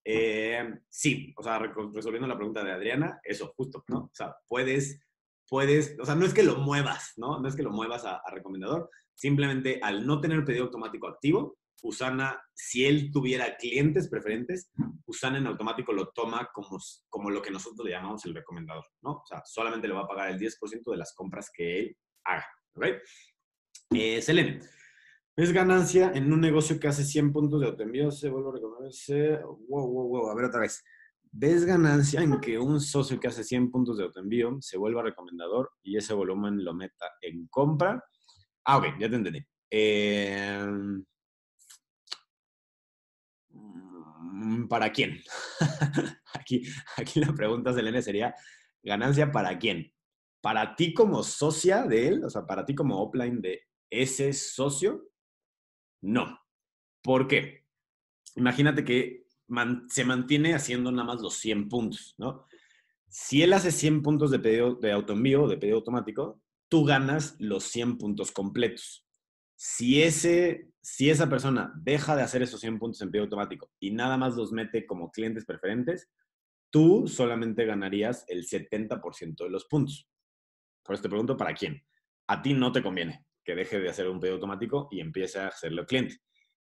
Eh, 0.04 0.74
sí, 0.90 1.34
o 1.38 1.44
sea, 1.44 1.60
resolviendo 1.60 2.28
la 2.28 2.38
pregunta 2.38 2.64
de 2.64 2.72
Adriana, 2.72 3.20
eso, 3.24 3.54
justo, 3.56 3.84
¿no? 3.88 4.00
O 4.06 4.12
sea, 4.14 4.36
puedes, 4.48 5.00
puedes, 5.48 5.96
o 6.00 6.06
sea, 6.06 6.16
no 6.16 6.26
es 6.26 6.34
que 6.34 6.44
lo 6.44 6.58
muevas, 6.58 7.14
¿no? 7.16 7.40
No 7.40 7.48
es 7.48 7.56
que 7.56 7.64
lo 7.64 7.72
muevas 7.72 8.06
a, 8.06 8.18
a 8.18 8.32
recomendador, 8.32 8.90
simplemente 9.14 9.80
al 9.84 10.06
no 10.06 10.20
tener 10.20 10.44
pedido 10.44 10.66
automático 10.66 11.08
activo, 11.08 11.59
Usana, 11.84 12.42
si 12.54 12.86
él 12.86 13.12
tuviera 13.12 13.56
clientes 13.58 14.10
preferentes, 14.10 14.72
Usana 15.06 15.38
en 15.38 15.48
automático 15.48 15.94
lo 15.94 16.10
toma 16.10 16.50
como, 16.54 16.78
como 17.10 17.30
lo 17.30 17.42
que 17.42 17.52
nosotros 17.52 17.86
le 17.86 17.92
llamamos 17.92 18.26
el 18.26 18.36
recomendador, 18.36 18.86
¿no? 19.02 19.12
O 19.12 19.24
sea, 19.26 19.42
solamente 19.46 19.88
le 19.88 19.94
va 19.94 20.02
a 20.02 20.08
pagar 20.08 20.30
el 20.30 20.40
10% 20.40 20.92
de 20.92 20.98
las 20.98 21.14
compras 21.14 21.50
que 21.54 21.80
él 21.80 21.98
haga, 22.26 22.46
¿ok? 22.76 22.86
Eh, 23.92 24.22
Selene, 24.22 24.60
¿es 25.36 25.52
ganancia 25.52 26.12
en 26.14 26.32
un 26.32 26.42
negocio 26.42 26.80
que 26.80 26.88
hace 26.88 27.04
100 27.04 27.34
puntos 27.34 27.60
de 27.62 27.68
autoenvío? 27.68 28.12
Se 28.12 28.30
vuelve 28.30 28.50
a 28.50 28.54
reconocerse. 28.54 29.40
Wow, 29.68 29.88
wow, 29.88 30.08
wow, 30.08 30.30
a 30.30 30.36
ver 30.36 30.46
otra 30.46 30.62
vez. 30.62 30.84
¿Ves 31.32 31.64
ganancia 31.64 32.22
en 32.22 32.40
que 32.40 32.58
un 32.58 32.82
socio 32.82 33.20
que 33.20 33.28
hace 33.28 33.44
100 33.44 33.70
puntos 33.70 33.98
de 33.98 34.04
autoenvío 34.04 34.58
se 34.62 34.78
vuelva 34.78 35.04
recomendador 35.04 35.72
y 35.84 35.96
ese 35.96 36.14
volumen 36.14 36.64
lo 36.64 36.74
meta 36.74 37.06
en 37.22 37.48
compra? 37.48 38.04
Ah, 38.66 38.78
ok, 38.78 38.86
ya 39.00 39.10
te 39.10 39.16
entendí. 39.16 39.46
Eh, 39.72 40.66
¿Para 44.70 44.92
quién? 44.92 45.22
aquí, 46.34 46.64
aquí 46.98 47.20
la 47.20 47.34
pregunta, 47.34 47.74
Selene, 47.74 48.02
sería, 48.02 48.36
¿ganancia 48.84 49.32
para 49.32 49.58
quién? 49.58 49.94
¿Para 50.42 50.76
ti 50.76 50.94
como 50.94 51.24
socia 51.24 51.84
de 51.84 52.08
él? 52.08 52.24
O 52.24 52.30
sea, 52.30 52.46
¿para 52.46 52.66
ti 52.66 52.76
como 52.76 53.02
offline 53.02 53.42
de 53.42 53.62
ese 53.90 54.34
socio? 54.34 55.10
No. 56.02 56.40
¿Por 57.02 57.28
qué? 57.28 57.66
Imagínate 58.36 58.84
que 58.84 59.26
se 59.90 60.06
mantiene 60.06 60.54
haciendo 60.54 60.92
nada 60.92 61.06
más 61.06 61.22
los 61.22 61.36
100 61.36 61.70
puntos, 61.70 62.16
¿no? 62.18 62.46
Si 63.08 63.42
él 63.42 63.54
hace 63.54 63.72
100 63.72 64.04
puntos 64.04 64.32
de 64.32 64.40
pedido 64.40 64.76
de 64.76 64.92
autoenvío, 64.92 65.48
de 65.48 65.58
pedido 65.58 65.78
automático, 65.78 66.42
tú 66.70 66.86
ganas 66.86 67.36
los 67.40 67.64
100 67.64 67.98
puntos 67.98 68.32
completos. 68.32 69.06
Si, 69.56 70.02
ese, 70.04 70.70
si 70.82 71.10
esa 71.10 71.30
persona 71.30 71.74
deja 71.76 72.16
de 72.16 72.24
hacer 72.24 72.42
esos 72.42 72.62
100 72.62 72.80
puntos 72.80 73.02
en 73.02 73.12
pedido 73.12 73.26
automático 73.26 73.72
y 73.80 73.92
nada 73.92 74.18
más 74.18 74.36
los 74.36 74.52
mete 74.52 74.86
como 74.86 75.12
clientes 75.12 75.46
preferentes, 75.46 76.10
tú 76.72 77.08
solamente 77.08 77.66
ganarías 77.66 78.26
el 78.28 78.46
70% 78.46 79.44
de 79.44 79.50
los 79.50 79.66
puntos. 79.66 80.10
Por 80.84 80.94
eso 80.94 81.04
te 81.04 81.10
pregunto, 81.10 81.38
¿para 81.38 81.54
quién? 81.54 81.84
A 82.28 82.42
ti 82.42 82.54
no 82.54 82.72
te 82.72 82.82
conviene 82.82 83.26
que 83.44 83.56
deje 83.56 83.80
de 83.80 83.90
hacer 83.90 84.08
un 84.08 84.20
pedido 84.20 84.36
automático 84.36 84.88
y 84.92 85.00
empiece 85.00 85.40
a 85.40 85.48
hacerlo 85.48 85.86
cliente. 85.86 86.18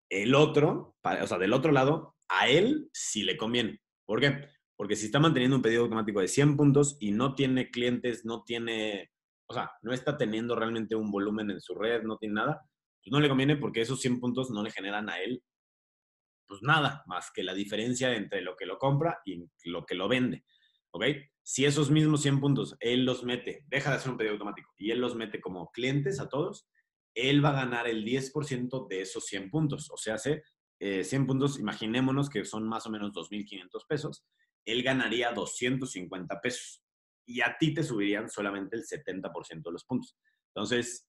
El 0.08 0.34
otro, 0.34 0.96
o 1.02 1.26
sea, 1.26 1.38
del 1.38 1.52
otro 1.52 1.72
lado, 1.72 2.16
a 2.28 2.48
él 2.48 2.90
sí 2.92 3.22
le 3.22 3.36
conviene. 3.36 3.80
¿Por 4.04 4.20
qué? 4.20 4.48
Porque 4.76 4.96
si 4.96 5.06
está 5.06 5.20
manteniendo 5.20 5.56
un 5.56 5.62
pedido 5.62 5.82
automático 5.82 6.20
de 6.20 6.28
100 6.28 6.56
puntos 6.56 6.96
y 7.00 7.12
no 7.12 7.34
tiene 7.34 7.70
clientes, 7.70 8.24
no 8.24 8.42
tiene, 8.42 9.10
o 9.46 9.54
sea, 9.54 9.70
no 9.82 9.92
está 9.92 10.16
teniendo 10.16 10.56
realmente 10.56 10.96
un 10.96 11.10
volumen 11.10 11.50
en 11.50 11.60
su 11.60 11.74
red, 11.74 12.02
no 12.02 12.18
tiene 12.18 12.34
nada, 12.34 12.68
pues 13.02 13.12
no 13.12 13.20
le 13.20 13.28
conviene 13.28 13.56
porque 13.56 13.80
esos 13.80 14.00
100 14.00 14.20
puntos 14.20 14.50
no 14.50 14.62
le 14.62 14.70
generan 14.70 15.10
a 15.10 15.20
él, 15.20 15.42
pues 16.46 16.62
nada, 16.62 17.02
más 17.06 17.30
que 17.32 17.42
la 17.42 17.54
diferencia 17.54 18.14
entre 18.14 18.42
lo 18.42 18.56
que 18.56 18.66
lo 18.66 18.78
compra 18.78 19.20
y 19.24 19.44
lo 19.64 19.84
que 19.84 19.94
lo 19.94 20.08
vende. 20.08 20.44
¿Ok? 20.94 21.04
Si 21.42 21.64
esos 21.64 21.90
mismos 21.90 22.22
100 22.22 22.40
puntos 22.40 22.76
él 22.78 23.04
los 23.04 23.24
mete, 23.24 23.64
deja 23.68 23.90
de 23.90 23.96
hacer 23.96 24.10
un 24.10 24.18
pedido 24.18 24.34
automático 24.34 24.70
y 24.76 24.90
él 24.90 25.00
los 25.00 25.16
mete 25.16 25.40
como 25.40 25.70
clientes 25.72 26.20
a 26.20 26.28
todos, 26.28 26.68
él 27.14 27.44
va 27.44 27.50
a 27.50 27.64
ganar 27.64 27.88
el 27.88 28.04
10% 28.04 28.86
de 28.88 29.00
esos 29.00 29.26
100 29.26 29.50
puntos. 29.50 29.90
O 29.90 29.96
sea, 29.96 30.14
hace 30.14 30.42
100 30.78 31.26
puntos, 31.26 31.58
imaginémonos 31.58 32.28
que 32.28 32.44
son 32.44 32.68
más 32.68 32.86
o 32.86 32.90
menos 32.90 33.12
2.500 33.12 33.86
pesos, 33.88 34.24
él 34.64 34.82
ganaría 34.82 35.32
250 35.32 36.40
pesos 36.40 36.84
y 37.24 37.40
a 37.40 37.56
ti 37.58 37.72
te 37.72 37.82
subirían 37.82 38.28
solamente 38.28 38.76
el 38.76 38.84
70% 38.84 39.62
de 39.62 39.72
los 39.72 39.84
puntos. 39.84 40.16
Entonces, 40.54 41.08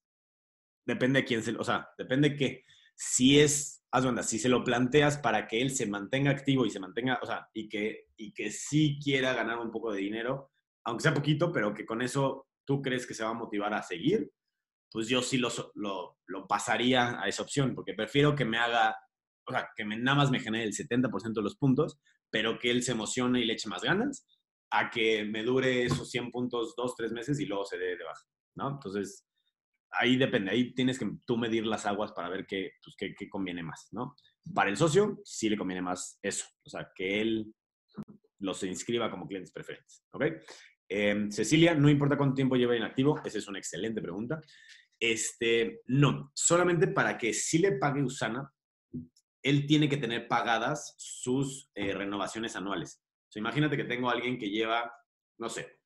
depende 0.86 1.21
de 1.21 1.25
quién 1.25 1.43
se, 1.43 1.55
o 1.55 1.63
sea, 1.63 1.88
depende 1.97 2.36
que 2.36 2.65
si 2.95 3.39
es, 3.39 3.84
haz 3.91 4.03
cuenta, 4.03 4.23
si 4.23 4.39
se 4.39 4.49
lo 4.49 4.63
planteas 4.63 5.17
para 5.17 5.47
que 5.47 5.61
él 5.61 5.71
se 5.71 5.88
mantenga 5.88 6.31
activo 6.31 6.65
y 6.65 6.69
se 6.69 6.79
mantenga, 6.79 7.19
o 7.21 7.25
sea, 7.25 7.49
y 7.53 7.69
que, 7.69 8.07
y 8.17 8.34
que 8.34 8.51
sí 8.51 8.99
quiera 9.03 9.34
ganar 9.34 9.59
un 9.59 9.71
poco 9.71 9.91
de 9.91 9.99
dinero, 9.99 10.51
aunque 10.86 11.03
sea 11.03 11.13
poquito, 11.13 11.51
pero 11.51 11.73
que 11.73 11.86
con 11.86 12.01
eso 12.01 12.47
tú 12.65 12.81
crees 12.81 13.07
que 13.07 13.13
se 13.13 13.23
va 13.23 13.31
a 13.31 13.34
motivar 13.34 13.73
a 13.73 13.84
seguir, 13.84 14.31
pues 14.91 15.07
yo 15.07 15.21
sí 15.21 15.38
lo, 15.38 15.49
lo, 15.75 16.19
lo 16.27 16.47
pasaría 16.47 17.19
a 17.21 17.27
esa 17.27 17.43
opción, 17.43 17.73
porque 17.73 17.93
prefiero 17.93 18.36
que 18.36 18.45
me 18.45 18.57
haga 18.57 18.95
o 19.45 19.51
sea, 19.51 19.69
que 19.75 19.86
me, 19.86 19.97
nada 19.97 20.17
más 20.17 20.31
me 20.31 20.39
genere 20.39 20.63
el 20.63 20.73
70% 20.73 21.34
de 21.34 21.41
los 21.41 21.55
puntos, 21.55 21.99
pero 22.29 22.57
que 22.59 22.71
él 22.71 22.84
se 22.84 22.93
emocione 22.93 23.41
y 23.41 23.45
le 23.45 23.53
eche 23.53 23.69
más 23.69 23.84
ganas, 23.84 24.27
a 24.71 24.89
que 24.89 25.23
me 25.25 25.43
dure 25.43 25.84
esos 25.84 26.09
100 26.09 26.31
puntos 26.31 26.73
dos, 26.75 26.95
tres 26.95 27.11
meses 27.11 27.39
y 27.39 27.45
luego 27.45 27.65
se 27.65 27.77
dé 27.77 27.95
de 27.97 28.03
baja, 28.03 28.25
¿no? 28.55 28.69
Entonces, 28.71 29.25
ahí 29.99 30.17
depende, 30.17 30.51
ahí 30.51 30.73
tienes 30.73 30.99
que 30.99 31.09
tú 31.25 31.37
medir 31.37 31.65
las 31.65 31.85
aguas 31.85 32.11
para 32.11 32.29
ver 32.29 32.45
qué, 32.45 32.73
pues, 32.83 32.95
qué, 32.97 33.29
conviene 33.29 33.63
más, 33.63 33.87
¿no? 33.91 34.15
Para 34.53 34.69
el 34.69 34.77
socio, 34.77 35.19
sí 35.23 35.49
le 35.49 35.57
conviene 35.57 35.81
más 35.81 36.19
eso, 36.21 36.45
o 36.63 36.69
sea, 36.69 36.89
que 36.95 37.21
él 37.21 37.53
los 38.39 38.63
inscriba 38.63 39.09
como 39.09 39.27
clientes 39.27 39.51
preferentes, 39.51 40.03
¿ok? 40.11 40.25
Em, 40.89 41.31
Cecilia, 41.31 41.73
no 41.73 41.89
importa 41.89 42.17
cuánto 42.17 42.35
tiempo 42.35 42.55
lleva 42.55 42.75
inactivo, 42.75 43.21
esa 43.23 43.37
es 43.37 43.47
una 43.47 43.59
excelente 43.59 44.01
pregunta. 44.01 44.41
Este, 44.99 45.81
no, 45.87 46.31
solamente 46.33 46.87
para 46.87 47.17
que 47.17 47.33
sí 47.33 47.57
le 47.57 47.73
pague 47.73 48.03
Usana, 48.03 48.51
él 49.41 49.65
tiene 49.65 49.89
que 49.89 49.97
tener 49.97 50.27
pagadas 50.27 50.95
sus 50.97 51.69
eh, 51.75 51.93
renovaciones 51.93 52.55
anuales. 52.55 53.03
imagínate 53.35 53.75
que 53.75 53.83
tengo 53.83 54.09
a 54.09 54.13
alguien 54.13 54.37
que 54.37 54.49
lleva, 54.49 54.91
no 55.39 55.49
sé, 55.49 55.79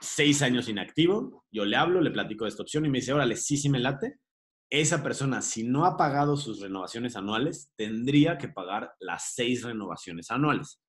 seis 0.00 0.42
años 0.42 0.68
inactivo, 0.68 1.44
yo 1.50 1.64
le 1.64 1.76
hablo, 1.76 2.00
le 2.00 2.10
platico 2.10 2.44
de 2.44 2.50
esta 2.50 2.62
opción 2.62 2.86
y 2.86 2.90
me 2.90 2.98
dice, 2.98 3.12
órale, 3.12 3.36
sí, 3.36 3.56
sí 3.56 3.68
me 3.68 3.78
late. 3.78 4.18
Esa 4.70 5.02
persona, 5.02 5.40
si 5.40 5.64
no 5.64 5.86
ha 5.86 5.96
pagado 5.96 6.36
sus 6.36 6.60
renovaciones 6.60 7.16
anuales, 7.16 7.72
tendría 7.76 8.36
que 8.36 8.48
pagar 8.48 8.92
las 9.00 9.32
seis 9.34 9.62
renovaciones 9.64 10.30
anuales. 10.30 10.80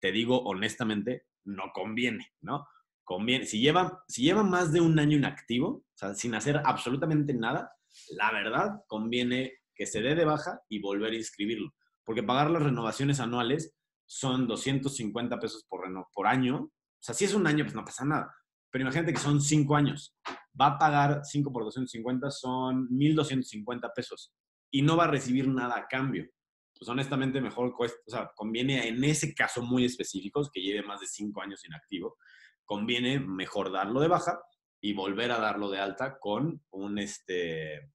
Te 0.00 0.12
digo 0.12 0.42
honestamente, 0.42 1.26
no 1.44 1.64
conviene, 1.72 2.32
¿no? 2.42 2.66
Conviene. 3.02 3.46
Si 3.46 3.60
lleva, 3.60 4.02
si 4.08 4.22
lleva 4.22 4.42
más 4.42 4.72
de 4.72 4.80
un 4.80 4.98
año 4.98 5.16
inactivo, 5.16 5.68
o 5.68 5.84
sea, 5.94 6.14
sin 6.14 6.34
hacer 6.34 6.60
absolutamente 6.64 7.32
nada, 7.32 7.72
la 8.10 8.32
verdad, 8.32 8.82
conviene 8.86 9.52
que 9.74 9.86
se 9.86 10.02
dé 10.02 10.14
de 10.14 10.24
baja 10.24 10.60
y 10.68 10.80
volver 10.80 11.12
a 11.12 11.16
inscribirlo. 11.16 11.74
Porque 12.04 12.22
pagar 12.22 12.50
las 12.50 12.62
renovaciones 12.62 13.20
anuales 13.20 13.74
son 14.06 14.46
250 14.46 15.38
pesos 15.38 15.64
por, 15.68 15.82
por 16.12 16.26
año. 16.26 16.56
O 16.64 16.70
sea, 17.00 17.14
si 17.14 17.24
es 17.24 17.34
un 17.34 17.46
año, 17.46 17.64
pues 17.64 17.74
no 17.74 17.84
pasa 17.84 18.04
nada. 18.04 18.34
Pero 18.74 18.82
imagínate 18.82 19.12
que 19.12 19.20
son 19.20 19.40
cinco 19.40 19.76
años. 19.76 20.16
Va 20.60 20.66
a 20.66 20.78
pagar 20.78 21.20
5 21.22 21.52
por 21.52 21.62
250, 21.62 22.28
son 22.32 22.88
1.250 22.88 23.92
pesos. 23.94 24.34
Y 24.68 24.82
no 24.82 24.96
va 24.96 25.04
a 25.04 25.12
recibir 25.12 25.46
nada 25.46 25.78
a 25.78 25.86
cambio. 25.86 26.28
Pues 26.76 26.88
honestamente, 26.88 27.40
mejor 27.40 27.72
cuesta, 27.76 28.00
o 28.04 28.10
sea, 28.10 28.32
conviene 28.34 28.88
en 28.88 29.04
ese 29.04 29.32
caso 29.32 29.62
muy 29.62 29.84
específico, 29.84 30.42
que 30.52 30.60
lleve 30.60 30.82
más 30.82 30.98
de 30.98 31.06
cinco 31.06 31.40
años 31.40 31.64
inactivo, 31.64 32.16
conviene 32.64 33.20
mejor 33.20 33.70
darlo 33.70 34.00
de 34.00 34.08
baja 34.08 34.40
y 34.80 34.92
volver 34.92 35.30
a 35.30 35.38
darlo 35.38 35.70
de 35.70 35.78
alta 35.78 36.18
con 36.18 36.60
un, 36.70 36.98
este, 36.98 37.92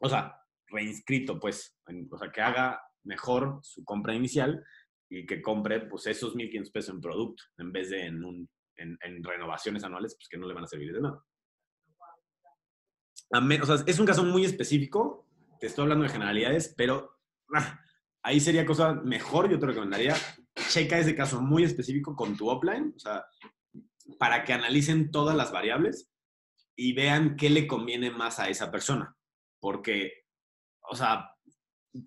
o 0.00 0.08
sea, 0.08 0.40
reinscrito, 0.68 1.38
pues, 1.38 1.76
o 2.10 2.16
sea, 2.16 2.32
que 2.32 2.40
haga 2.40 2.80
mejor 3.04 3.60
su 3.62 3.84
compra 3.84 4.14
inicial 4.14 4.64
y 5.10 5.26
que 5.26 5.42
compre, 5.42 5.80
pues, 5.82 6.06
esos 6.06 6.34
1.500 6.34 6.72
pesos 6.72 6.94
en 6.94 7.00
producto, 7.02 7.42
en 7.58 7.72
vez 7.72 7.90
de 7.90 8.06
en, 8.06 8.24
un, 8.24 8.48
en, 8.78 9.22
renovaciones 9.22 9.84
anuales, 9.84 10.14
pues, 10.16 10.28
que 10.28 10.38
no 10.38 10.46
le 10.46 10.54
van 10.54 10.64
a 10.64 10.68
servir 10.68 10.92
de 10.92 11.00
nada. 11.00 11.22
O 13.30 13.66
sea, 13.66 13.84
es 13.86 13.98
un 13.98 14.06
caso 14.06 14.24
muy 14.24 14.44
específico, 14.44 15.26
te 15.60 15.66
estoy 15.66 15.82
hablando 15.82 16.04
de 16.04 16.10
generalidades, 16.10 16.74
pero 16.76 17.18
ah, 17.54 17.80
ahí 18.22 18.40
sería 18.40 18.64
cosa 18.64 18.94
mejor, 18.94 19.50
yo 19.50 19.58
te 19.58 19.66
recomendaría, 19.66 20.16
checa 20.70 20.98
ese 20.98 21.14
caso 21.14 21.42
muy 21.42 21.64
específico 21.64 22.16
con 22.16 22.36
tu 22.36 22.48
offline, 22.48 22.94
o 22.96 22.98
sea, 22.98 23.24
para 24.18 24.44
que 24.44 24.54
analicen 24.54 25.10
todas 25.10 25.36
las 25.36 25.52
variables 25.52 26.10
y 26.74 26.94
vean 26.94 27.36
qué 27.36 27.50
le 27.50 27.66
conviene 27.66 28.10
más 28.10 28.38
a 28.38 28.48
esa 28.48 28.70
persona. 28.70 29.14
Porque 29.60 30.28
o 30.88 30.96
sea, 30.96 31.30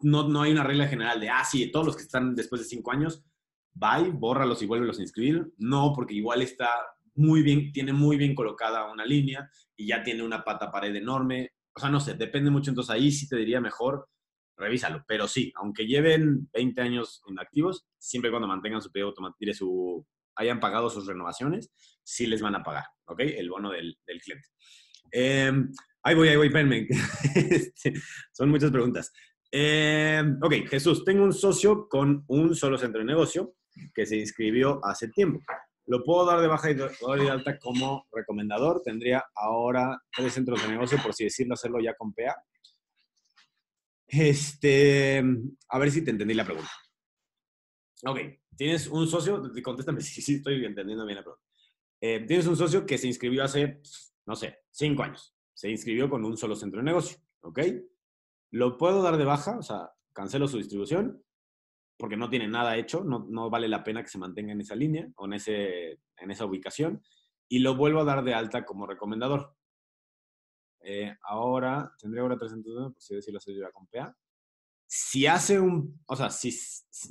no, 0.01 0.27
no 0.27 0.41
hay 0.41 0.51
una 0.51 0.63
regla 0.63 0.87
general 0.87 1.19
de, 1.19 1.29
ah, 1.29 1.43
sí, 1.43 1.71
todos 1.71 1.85
los 1.85 1.95
que 1.95 2.03
están 2.03 2.35
después 2.35 2.61
de 2.61 2.67
cinco 2.67 2.91
años, 2.91 3.23
bye, 3.73 4.09
bórralos 4.11 4.61
y 4.61 4.65
vuélvelos 4.65 4.99
a 4.99 5.01
inscribir. 5.01 5.53
No, 5.57 5.93
porque 5.95 6.13
igual 6.13 6.41
está 6.41 6.69
muy 7.15 7.41
bien, 7.43 7.71
tiene 7.71 7.93
muy 7.93 8.17
bien 8.17 8.35
colocada 8.35 8.91
una 8.91 9.05
línea 9.05 9.49
y 9.75 9.87
ya 9.87 10.03
tiene 10.03 10.23
una 10.23 10.43
pata 10.43 10.71
pared 10.71 10.95
enorme. 10.95 11.51
O 11.73 11.79
sea, 11.79 11.89
no 11.89 11.99
sé, 11.99 12.15
depende 12.15 12.49
mucho. 12.51 12.71
Entonces 12.71 12.91
ahí 12.91 13.11
sí 13.11 13.27
te 13.27 13.35
diría 13.35 13.61
mejor, 13.61 14.07
revísalo. 14.57 15.03
Pero 15.07 15.27
sí, 15.27 15.51
aunque 15.55 15.85
lleven 15.85 16.49
20 16.53 16.81
años 16.81 17.21
inactivos, 17.27 17.87
siempre 17.97 18.31
cuando 18.31 18.47
mantengan 18.47 18.81
su 18.81 18.91
pedido 18.91 19.09
automático, 19.09 19.53
su, 19.53 20.05
hayan 20.35 20.59
pagado 20.59 20.89
sus 20.89 21.07
renovaciones, 21.07 21.71
sí 22.03 22.27
les 22.27 22.41
van 22.41 22.55
a 22.55 22.63
pagar, 22.63 22.85
¿ok? 23.05 23.19
El 23.21 23.49
bono 23.49 23.71
del, 23.71 23.97
del 24.05 24.21
cliente. 24.21 24.47
Eh, 25.11 25.51
Ahí 26.03 26.15
voy, 26.15 26.29
ahí 26.29 26.35
voy, 26.35 26.47
espérenme. 26.47 26.87
Este, 27.35 27.93
son 28.31 28.49
muchas 28.49 28.71
preguntas. 28.71 29.11
Eh, 29.51 30.23
ok, 30.41 30.53
Jesús, 30.67 31.03
tengo 31.03 31.23
un 31.23 31.33
socio 31.33 31.87
con 31.87 32.23
un 32.27 32.55
solo 32.55 32.77
centro 32.77 32.99
de 32.99 33.05
negocio 33.05 33.53
que 33.93 34.05
se 34.05 34.17
inscribió 34.17 34.79
hace 34.83 35.07
tiempo. 35.09 35.39
¿Lo 35.85 36.03
puedo 36.03 36.25
dar 36.25 36.39
de 36.39 36.47
baja 36.47 36.71
y 36.71 36.75
de 36.75 37.29
alta 37.29 37.59
como 37.59 38.07
recomendador? 38.11 38.81
Tendría 38.83 39.25
ahora 39.35 40.01
tres 40.15 40.33
centros 40.33 40.61
de 40.61 40.69
negocio, 40.69 40.97
por 41.01 41.13
si 41.13 41.25
decirlo, 41.25 41.55
hacerlo 41.55 41.79
ya 41.79 41.95
con 41.95 42.13
PA. 42.13 42.35
Este, 44.07 45.23
a 45.69 45.79
ver 45.79 45.91
si 45.91 46.03
te 46.03 46.11
entendí 46.11 46.33
la 46.33 46.45
pregunta. 46.45 46.71
Ok, 48.05 48.19
tienes 48.55 48.87
un 48.87 49.07
socio, 49.07 49.41
contéstame 49.63 50.01
si 50.01 50.21
sí, 50.21 50.35
estoy 50.35 50.63
entendiendo 50.65 51.05
bien 51.05 51.17
la 51.17 51.23
pregunta. 51.23 51.45
Eh, 51.99 52.25
tienes 52.25 52.47
un 52.47 52.55
socio 52.55 52.85
que 52.85 52.97
se 52.97 53.07
inscribió 53.07 53.43
hace, 53.43 53.81
no 54.25 54.35
sé, 54.35 54.59
cinco 54.69 55.03
años. 55.03 55.35
Se 55.53 55.69
inscribió 55.69 56.09
con 56.09 56.25
un 56.25 56.37
solo 56.37 56.55
centro 56.55 56.79
de 56.79 56.85
negocio, 56.85 57.17
¿ok? 57.41 57.59
Lo 58.51 58.77
puedo 58.77 59.01
dar 59.01 59.17
de 59.17 59.25
baja, 59.25 59.57
o 59.57 59.61
sea, 59.61 59.91
cancelo 60.13 60.47
su 60.47 60.57
distribución 60.57 61.23
porque 62.01 62.17
no 62.17 62.31
tiene 62.31 62.47
nada 62.47 62.77
hecho, 62.77 63.03
no, 63.03 63.27
no 63.29 63.51
vale 63.51 63.67
la 63.67 63.83
pena 63.83 64.01
que 64.01 64.09
se 64.09 64.17
mantenga 64.17 64.53
en 64.53 64.61
esa 64.61 64.75
línea 64.75 65.07
o 65.17 65.25
en, 65.25 65.33
ese, 65.33 65.99
en 66.17 66.31
esa 66.31 66.47
ubicación 66.47 66.99
y 67.47 67.59
lo 67.59 67.75
vuelvo 67.75 67.99
a 67.99 68.03
dar 68.03 68.23
de 68.23 68.33
alta 68.33 68.65
como 68.65 68.87
recomendador. 68.87 69.55
Eh, 70.79 71.15
ahora, 71.21 71.93
tendría 71.99 72.23
ahora 72.23 72.39
300, 72.39 72.93
pues 72.93 73.05
sí, 73.05 73.13
decirlo 73.13 73.37
así, 73.37 73.53
yo 73.55 73.71
con 73.71 73.85
PA. 73.85 74.17
Si 74.87 75.27
hace 75.27 75.59
un, 75.59 76.01
o 76.07 76.15
sea, 76.15 76.31
si 76.31 76.51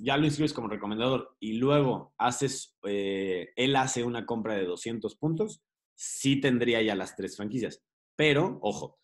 ya 0.03 0.17
lo 0.17 0.25
inscribes 0.25 0.53
como 0.53 0.67
recomendador 0.67 1.37
y 1.39 1.53
luego 1.53 2.13
haces, 2.19 2.77
eh, 2.83 3.51
él 3.55 3.77
hace 3.77 4.03
una 4.03 4.27
compra 4.27 4.55
de 4.55 4.65
200 4.65 5.15
puntos, 5.15 5.63
sí 5.95 6.41
tendría 6.41 6.83
ya 6.83 6.97
las 6.97 7.15
tres 7.15 7.37
franquicias. 7.37 7.81
Pero, 8.17 8.59
ojo, 8.61 8.99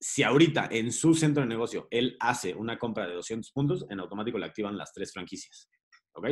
si 0.00 0.22
ahorita 0.22 0.68
en 0.70 0.92
su 0.92 1.14
centro 1.14 1.42
de 1.42 1.48
negocio 1.48 1.88
él 1.90 2.16
hace 2.20 2.54
una 2.54 2.78
compra 2.78 3.06
de 3.06 3.14
200 3.14 3.50
puntos, 3.52 3.86
en 3.90 4.00
automático 4.00 4.38
le 4.38 4.46
activan 4.46 4.76
las 4.76 4.92
tres 4.92 5.12
franquicias. 5.12 5.68
¿Ok? 6.12 6.28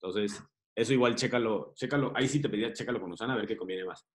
Entonces, 0.00 0.42
eso 0.74 0.92
igual 0.92 1.14
chécalo, 1.14 1.72
chécalo. 1.74 2.12
Ahí 2.14 2.28
sí 2.28 2.40
te 2.40 2.48
pediría 2.48 2.72
chécalo 2.72 3.00
con 3.00 3.12
Usana 3.12 3.34
a 3.34 3.36
ver 3.36 3.46
qué 3.46 3.56
conviene 3.56 3.84
más 3.84 4.06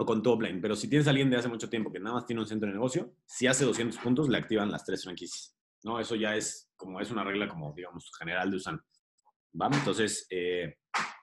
o 0.00 0.06
con 0.06 0.22
tu 0.22 0.30
offline. 0.30 0.60
Pero 0.60 0.74
si 0.74 0.88
tienes 0.88 1.06
a 1.06 1.10
alguien 1.10 1.30
de 1.30 1.36
hace 1.36 1.48
mucho 1.48 1.68
tiempo 1.68 1.92
que 1.92 2.00
nada 2.00 2.14
más 2.14 2.26
tiene 2.26 2.40
un 2.40 2.48
centro 2.48 2.66
de 2.66 2.74
negocio, 2.74 3.14
si 3.26 3.46
hace 3.46 3.64
200 3.64 3.98
puntos, 3.98 4.28
le 4.28 4.38
activan 4.38 4.70
las 4.70 4.84
tres 4.84 5.04
franquicias. 5.04 5.56
¿no? 5.82 6.00
Eso 6.00 6.14
ya 6.14 6.36
es 6.36 6.70
como 6.76 7.00
es 7.00 7.10
una 7.10 7.24
regla 7.24 7.48
como, 7.48 7.72
digamos, 7.74 8.10
general 8.18 8.50
de 8.50 8.56
Usana. 8.56 8.84
¿Va? 9.60 9.68
Entonces, 9.72 10.26
eh, 10.30 10.78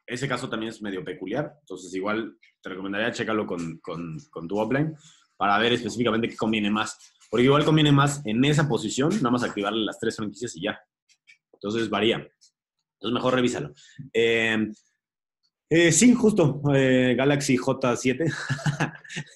ese 0.05 0.27
caso 0.27 0.49
también 0.49 0.71
es 0.71 0.81
medio 0.81 1.03
peculiar. 1.03 1.55
Entonces, 1.61 1.93
igual 1.95 2.37
te 2.61 2.69
recomendaría 2.69 3.11
checarlo 3.11 3.47
con, 3.47 3.79
con, 3.79 4.17
con, 4.29 4.47
tu 4.47 4.59
offline 4.59 4.95
para 5.37 5.57
ver 5.59 5.73
específicamente 5.73 6.27
qué 6.27 6.35
conviene 6.35 6.69
más. 6.69 6.97
Porque 7.29 7.45
igual 7.45 7.65
conviene 7.65 7.91
más 7.91 8.21
en 8.25 8.43
esa 8.45 8.67
posición, 8.67 9.09
nada 9.17 9.31
más 9.31 9.43
activarle 9.43 9.85
las 9.85 9.99
tres 9.99 10.15
franquicias 10.15 10.55
y 10.55 10.63
ya. 10.63 10.79
Entonces, 11.53 11.89
varía. 11.89 12.15
Entonces, 12.15 13.13
mejor 13.13 13.35
revísalo. 13.35 13.73
Eh, 14.13 14.67
eh, 15.69 15.91
sí, 15.91 16.13
justo, 16.13 16.61
eh, 16.73 17.13
Galaxy 17.17 17.57
J7. 17.57 18.33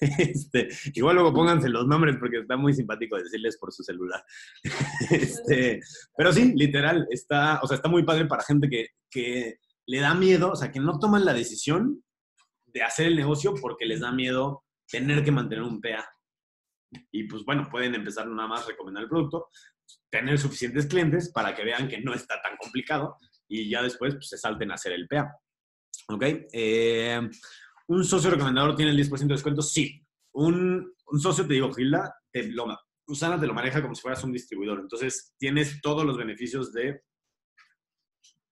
este, 0.00 0.68
igual 0.94 1.16
luego 1.16 1.34
pónganse 1.34 1.68
los 1.68 1.86
nombres 1.86 2.16
porque 2.18 2.38
está 2.38 2.56
muy 2.56 2.72
simpático 2.72 3.16
decirles 3.16 3.58
por 3.58 3.70
su 3.70 3.82
celular. 3.82 4.24
este, 5.10 5.80
pero 6.16 6.32
sí, 6.32 6.52
literal, 6.54 7.06
está, 7.10 7.60
o 7.62 7.66
sea, 7.66 7.76
está 7.76 7.88
muy 7.90 8.04
padre 8.04 8.24
para 8.24 8.44
gente 8.44 8.70
que, 8.70 8.88
que 9.10 9.58
le 9.86 10.00
da 10.00 10.14
miedo, 10.14 10.52
o 10.52 10.56
sea, 10.56 10.72
que 10.72 10.80
no 10.80 10.98
toman 10.98 11.26
la 11.26 11.34
decisión 11.34 12.02
de 12.64 12.82
hacer 12.82 13.08
el 13.08 13.16
negocio 13.16 13.52
porque 13.60 13.84
les 13.84 14.00
da 14.00 14.10
miedo 14.10 14.61
tener 14.92 15.24
que 15.24 15.32
mantener 15.32 15.64
un 15.64 15.80
PA. 15.80 16.06
Y 17.10 17.24
pues 17.24 17.44
bueno, 17.44 17.68
pueden 17.70 17.94
empezar 17.94 18.28
nada 18.28 18.46
más 18.46 18.64
a 18.64 18.68
recomendar 18.68 19.02
el 19.02 19.08
producto, 19.08 19.48
tener 20.10 20.38
suficientes 20.38 20.86
clientes 20.86 21.32
para 21.32 21.54
que 21.54 21.64
vean 21.64 21.88
que 21.88 22.00
no 22.00 22.12
está 22.12 22.40
tan 22.42 22.56
complicado 22.58 23.16
y 23.48 23.68
ya 23.70 23.82
después 23.82 24.14
pues, 24.14 24.28
se 24.28 24.36
salten 24.38 24.70
a 24.70 24.74
hacer 24.74 24.92
el 24.92 25.08
PA. 25.08 25.34
¿Ok? 26.08 26.24
Eh, 26.52 27.20
¿Un 27.88 28.04
socio 28.04 28.30
recomendador 28.30 28.76
tiene 28.76 28.92
el 28.92 28.98
10% 28.98 29.18
de 29.18 29.34
descuento? 29.34 29.62
Sí. 29.62 30.06
Un, 30.34 30.94
socio, 31.18 31.46
te 31.46 31.54
digo, 31.54 31.72
Gilda, 31.72 32.14
te 32.30 32.50
lo, 32.50 32.66
Usana 33.06 33.40
te 33.40 33.46
lo 33.46 33.54
maneja 33.54 33.82
como 33.82 33.94
si 33.94 34.02
fueras 34.02 34.22
un 34.24 34.32
distribuidor. 34.32 34.80
Entonces, 34.80 35.34
tienes 35.38 35.80
todos 35.80 36.04
los 36.04 36.16
beneficios 36.16 36.72
de, 36.72 37.02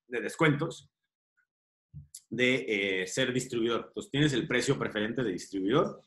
de 0.09 0.21
descuentos 0.21 0.91
de 2.31 3.03
eh, 3.03 3.07
ser 3.07 3.33
distribuidor. 3.33 3.87
Entonces, 3.89 4.11
tienes 4.11 4.33
el 4.33 4.47
precio 4.47 4.79
preferente 4.79 5.23
de 5.23 5.33
distribuidor. 5.33 6.03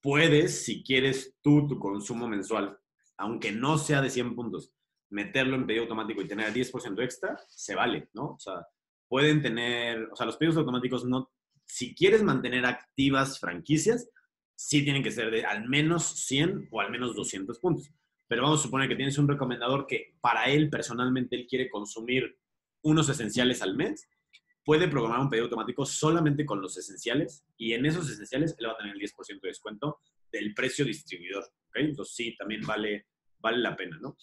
Puedes, 0.00 0.64
si 0.64 0.82
quieres 0.82 1.36
tú, 1.42 1.66
tu 1.66 1.78
consumo 1.78 2.28
mensual, 2.28 2.78
aunque 3.16 3.52
no 3.52 3.78
sea 3.78 4.02
de 4.02 4.10
100 4.10 4.34
puntos, 4.34 4.72
meterlo 5.10 5.56
en 5.56 5.66
pedido 5.66 5.84
automático 5.84 6.22
y 6.22 6.28
tener 6.28 6.52
10% 6.52 7.02
extra, 7.02 7.36
se 7.48 7.74
vale, 7.74 8.08
¿no? 8.12 8.32
O 8.32 8.38
sea, 8.38 8.66
pueden 9.08 9.42
tener, 9.42 10.08
o 10.12 10.16
sea, 10.16 10.26
los 10.26 10.36
pedidos 10.36 10.58
automáticos 10.58 11.04
no, 11.04 11.30
si 11.64 11.94
quieres 11.94 12.22
mantener 12.22 12.66
activas 12.66 13.38
franquicias, 13.38 14.08
sí 14.54 14.82
tienen 14.82 15.02
que 15.02 15.10
ser 15.10 15.30
de 15.30 15.44
al 15.44 15.68
menos 15.68 16.04
100 16.26 16.68
o 16.70 16.80
al 16.80 16.90
menos 16.90 17.14
200 17.14 17.58
puntos. 17.58 17.92
Pero 18.28 18.42
vamos 18.42 18.60
a 18.60 18.62
suponer 18.62 18.88
que 18.88 18.96
tienes 18.96 19.18
un 19.18 19.28
recomendador 19.28 19.86
que 19.86 20.14
para 20.20 20.46
él 20.46 20.70
personalmente 20.70 21.36
él 21.36 21.46
quiere 21.48 21.70
consumir 21.70 22.38
unos 22.82 23.08
esenciales 23.08 23.62
al 23.62 23.76
mes, 23.76 24.08
puede 24.66 24.88
programar 24.88 25.20
un 25.20 25.30
pedido 25.30 25.44
automático 25.44 25.86
solamente 25.86 26.44
con 26.44 26.60
los 26.60 26.76
esenciales 26.76 27.46
y 27.56 27.72
en 27.72 27.86
esos 27.86 28.10
esenciales 28.10 28.56
él 28.58 28.66
va 28.66 28.72
a 28.72 28.76
tener 28.76 28.96
el 28.96 29.00
10% 29.00 29.40
de 29.40 29.48
descuento 29.48 30.00
del 30.32 30.52
precio 30.54 30.84
distribuidor. 30.84 31.44
Entonces 31.72 32.16
sí, 32.16 32.36
también 32.36 32.62
vale, 32.66 33.06
vale 33.38 33.58
la 33.58 33.76
pena, 33.76 33.96
¿no? 34.00 34.16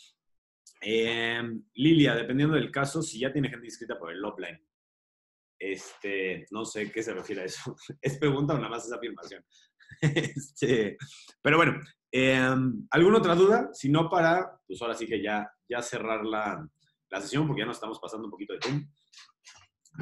Eh, 0.81 1.41
Lilia, 1.75 2.13
dependiendo 2.13 2.55
del 2.55 2.71
caso, 2.71 3.01
si 3.01 3.19
ya 3.19 3.31
tiene 3.31 3.49
gente 3.49 3.67
inscrita 3.67 3.97
por 3.97 4.11
el 4.11 4.23
offline, 4.25 4.59
este, 5.57 6.45
no 6.51 6.65
sé 6.65 6.91
qué 6.91 7.01
se 7.01 7.13
refiere 7.13 7.43
a 7.43 7.45
eso. 7.45 7.73
¿Es 8.01 8.17
pregunta 8.17 8.53
o 8.53 8.57
nada 8.57 8.69
más 8.69 8.85
es 8.85 8.91
afirmación? 8.91 9.43
Este, 10.01 10.97
pero 11.41 11.55
bueno, 11.55 11.79
em, 12.11 12.85
¿alguna 12.89 13.19
otra 13.19 13.35
duda? 13.35 13.69
Si 13.71 13.89
no, 13.89 14.09
para, 14.09 14.59
pues 14.67 14.81
ahora 14.81 14.95
sí 14.95 15.07
que 15.07 15.21
ya, 15.21 15.49
ya 15.69 15.81
cerrar 15.81 16.25
la, 16.25 16.67
la 17.09 17.21
sesión 17.21 17.47
porque 17.47 17.61
ya 17.61 17.67
nos 17.67 17.77
estamos 17.77 17.99
pasando 17.99 18.25
un 18.25 18.31
poquito 18.31 18.53
de 18.53 18.59
tiempo. 18.59 18.91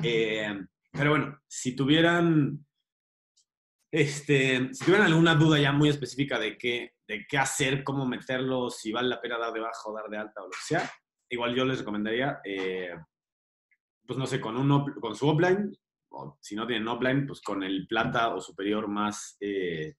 Em, 0.04 0.68
pero 0.92 1.12
bueno, 1.12 1.42
si 1.48 1.76
tuvieran, 1.76 2.66
este, 3.92 4.74
si 4.74 4.86
tuvieran 4.86 5.08
alguna 5.08 5.36
duda 5.36 5.60
ya 5.60 5.72
muy 5.72 5.90
específica 5.90 6.40
de 6.40 6.58
qué, 6.58 6.96
de 7.08 7.26
qué 7.28 7.38
hacer, 7.38 7.84
cómo 7.84 8.06
meterlo, 8.06 8.70
si 8.70 8.92
vale 8.92 9.10
la 9.10 9.22
pena 9.22 9.38
dar 9.38 9.54
de 9.54 9.60
baja 9.60 9.82
o 9.86 9.94
dar 9.94 10.10
de 10.10 10.18
alta 10.18 10.42
o 10.42 10.46
lo 10.46 10.52
que 10.52 10.58
sea, 10.66 10.92
igual 11.30 11.56
yo 11.56 11.66
les 11.66 11.80
recomendaría 11.80 12.40
eh, 12.44 12.94
pues 14.12 14.20
no 14.20 14.28
sé, 14.28 14.42
con, 14.42 14.58
un, 14.58 14.94
con 14.96 15.16
su 15.16 15.26
offline, 15.28 15.72
o 16.10 16.38
si 16.42 16.54
no 16.54 16.68
tienen 16.68 16.88
offline, 16.88 17.26
pues 17.26 17.40
con 17.42 17.64
el 17.64 17.88
plata 17.88 18.36
o 18.36 18.42
superior 18.42 18.90
más, 18.90 19.38
eh, 19.40 19.96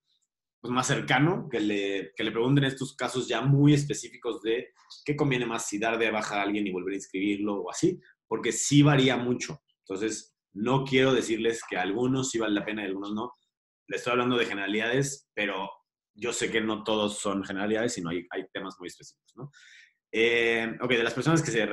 pues 0.61 0.70
más 0.70 0.86
cercano, 0.86 1.49
que 1.51 1.61
le, 1.61 2.12
que 2.14 2.22
le 2.22 2.30
pregunten 2.30 2.64
estos 2.64 2.95
casos 2.95 3.26
ya 3.26 3.40
muy 3.40 3.72
específicos 3.72 4.43
de 4.43 4.74
qué 5.07 5.16
conviene 5.16 5.47
más, 5.47 5.66
si 5.66 5.78
dar 5.78 5.99
de 5.99 6.11
baja 6.11 6.36
a 6.36 6.43
alguien 6.43 6.66
y 6.66 6.72
volver 6.72 6.93
a 6.93 6.97
inscribirlo 6.97 7.62
o 7.62 7.70
así, 7.70 7.99
porque 8.28 8.53
sí 8.53 8.82
varía 8.82 9.16
mucho. 9.16 9.62
Entonces, 9.87 10.37
no 10.55 10.85
quiero 10.85 11.12
decirles 11.12 11.62
que 11.68 11.76
algunos 11.76 12.30
sí 12.30 12.39
vale 12.39 12.55
la 12.55 12.64
pena 12.64 12.83
y 12.83 12.87
algunos 12.87 13.12
no. 13.12 13.33
Le 13.89 13.97
estoy 13.97 14.12
hablando 14.12 14.37
de 14.37 14.47
generalidades, 14.47 15.28
pero 15.35 15.70
yo 16.14 16.33
sé 16.33 16.51
que 16.51 16.61
no 16.61 16.85
todos 16.85 17.18
son 17.18 17.45
generalidades, 17.45 17.95
sino 17.95 18.11
hay, 18.11 18.26
hay 18.30 18.45
temas 18.53 18.76
muy 18.78 18.89
específicos, 18.89 19.33
¿no? 19.37 19.51
Eh, 20.12 20.76
ok, 20.80 20.91
de 20.91 21.03
las 21.03 21.14
personas 21.14 21.43
que 21.43 21.51
se, 21.51 21.66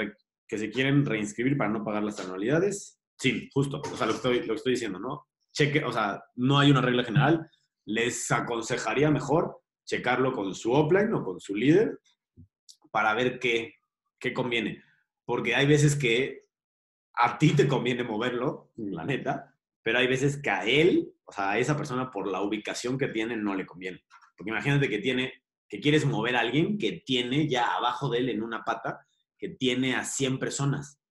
que 0.48 0.58
se 0.58 0.70
quieren 0.70 1.06
reinscribir 1.06 1.58
para 1.58 1.70
no 1.70 1.84
pagar 1.84 2.04
las 2.04 2.20
anualidades. 2.20 3.00
Sí, 3.18 3.50
justo, 3.54 3.82
o 3.82 3.98
sea, 3.98 4.08
lo 4.08 4.14
que 4.14 4.18
estoy, 4.18 4.46
lo 4.46 4.54
estoy 4.54 4.74
diciendo, 4.74 5.00
¿no? 5.00 5.28
Cheque, 5.52 5.84
o 5.84 5.92
sea, 5.92 6.24
no 6.36 6.58
hay 6.58 6.72
una 6.72 6.82
regla 6.82 7.04
general. 7.04 7.50
Les 7.86 8.32
aconsejaría 8.32 9.12
mejor 9.12 9.62
checarlo 9.86 10.32
con 10.32 10.56
su 10.56 10.72
offline 10.72 11.14
o 11.14 11.24
con 11.24 11.40
su 11.40 11.56
líder 11.56 12.00
para 12.92 13.14
ver 13.14 13.40
qué, 13.40 13.74
qué 14.20 14.34
conviene. 14.34 14.82
Porque 15.26 15.56
hay 15.56 15.68
veces 15.68 15.96
que 15.96 16.46
a 17.22 17.38
ti 17.38 17.52
te 17.52 17.68
conviene 17.68 18.04
moverlo, 18.04 18.72
la 18.78 19.04
neta, 19.04 19.54
pero 19.84 20.00
hay 20.00 20.08
veces 20.08 20.42
que 20.42 20.50
a 20.50 20.66
él, 20.66 21.12
o 21.26 21.32
sea, 21.34 21.52
a 21.52 21.60
esa 21.60 21.76
persona 21.76 22.10
por 22.10 22.28
la 22.28 22.42
ubicación 22.42 22.98
que 22.98 23.10
tiene 23.10 23.36
no 23.36 23.56
le 23.56 23.66
conviene. 23.66 24.04
Porque 24.38 24.52
imagínate 24.52 24.88
que 24.88 25.00
tiene, 25.00 25.44
que 25.68 25.82
quieres 25.82 26.06
mover 26.06 26.38
a 26.38 26.40
alguien 26.40 26.78
que 26.78 27.04
tiene 27.06 27.50
ya 27.50 27.76
abajo 27.76 28.10
de 28.10 28.20
él 28.20 28.30
en 28.30 28.42
una 28.42 28.64
pata 28.64 29.06
que 29.38 29.50
tiene 29.50 29.96
a 29.96 30.06
100 30.06 30.40
personas. 30.40 31.02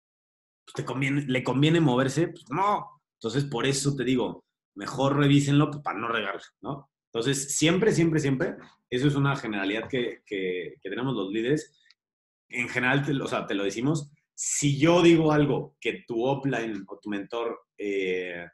Pues, 0.65 0.75
te 0.75 0.85
conviene, 0.85 1.27
¿Le 1.27 1.45
conviene 1.45 1.81
moverse? 1.81 2.29
Pues 2.29 2.45
no. 2.51 3.03
Entonces, 3.15 3.45
por 3.45 3.67
eso 3.67 3.95
te 3.95 4.05
digo, 4.05 4.47
mejor 4.75 5.17
revísenlo 5.17 5.71
pues, 5.71 5.83
para 5.83 5.99
no 5.99 6.09
regarlo, 6.09 6.41
¿no? 6.63 6.91
Entonces, 7.13 7.57
siempre, 7.57 7.93
siempre, 7.93 8.21
siempre, 8.21 8.57
eso 8.89 9.09
es 9.09 9.15
una 9.15 9.37
generalidad 9.37 9.89
que, 9.89 10.23
que, 10.25 10.77
tenemos 10.83 11.15
los 11.15 11.31
líderes. 11.31 11.79
En 12.49 12.69
general, 12.69 13.05
te, 13.05 13.13
o 13.13 13.27
sea, 13.27 13.47
te 13.47 13.55
lo 13.55 13.65
decimos, 13.65 14.11
si 14.41 14.79
yo 14.79 15.03
digo 15.03 15.33
algo 15.33 15.75
que 15.81 16.05
tu 16.07 16.25
offline 16.25 16.85
o 16.87 17.01
tu 17.01 17.11
mentor 17.11 17.59
eh, 17.77 18.47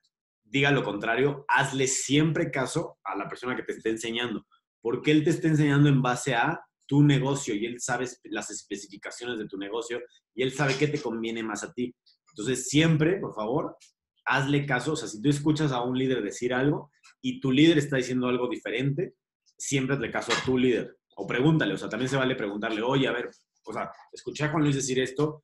diga 0.43 0.71
lo 0.71 0.83
contrario, 0.83 1.45
hazle 1.47 1.87
siempre 1.89 2.51
caso 2.51 2.97
a 3.05 3.15
la 3.15 3.29
persona 3.29 3.55
que 3.55 3.65
te 3.65 3.73
esté 3.73 3.91
enseñando, 3.91 4.47
porque 4.81 5.11
él 5.11 5.23
te 5.25 5.29
está 5.29 5.47
enseñando 5.47 5.91
en 5.91 6.01
base 6.01 6.35
a 6.35 6.59
tu 6.87 7.03
negocio 7.03 7.55
y 7.55 7.67
él 7.67 7.83
sabe 7.83 8.07
las 8.25 8.51
especificaciones 8.51 9.37
de 9.37 9.47
tu 9.47 9.59
negocio 9.59 10.01
y 10.35 10.43
él 10.43 10.53
sabe 10.53 10.75
qué 10.79 10.89
te 10.89 11.03
conviene 11.03 11.43
más 11.43 11.65
a 11.65 11.73
ti. 11.75 11.95
Entonces, 12.31 12.67
siempre, 12.67 13.21
por 13.21 13.35
favor, 13.35 13.77
hazle 14.25 14.65
caso. 14.65 14.95
O 14.95 14.97
sea, 14.97 15.07
si 15.07 15.21
tú 15.21 15.29
escuchas 15.29 15.71
a 15.71 15.83
un 15.83 15.99
líder 15.99 16.23
decir 16.23 16.55
algo 16.55 16.93
y 17.21 17.41
tu 17.41 17.53
líder 17.53 17.77
está 17.77 17.99
diciendo 17.99 18.29
algo 18.29 18.49
diferente, 18.49 19.17
siempre 19.59 19.97
hazle 19.97 20.11
caso 20.11 20.33
a 20.33 20.45
tu 20.47 20.57
líder. 20.57 20.97
o 21.17 21.27
pregúntale, 21.27 21.75
o 21.75 21.77
sea, 21.77 21.91
también 21.91 22.09
se 22.09 22.17
vale 22.17 22.37
preguntarle, 22.37 22.81
oye, 22.81 23.07
a 23.07 23.13
ver, 23.13 23.29
o 23.67 23.73
sea, 23.73 23.91
escuché 24.13 24.45
a 24.45 24.49
Juan 24.51 24.63
Luis 24.63 24.77
decir 24.77 24.99
esto, 24.99 25.44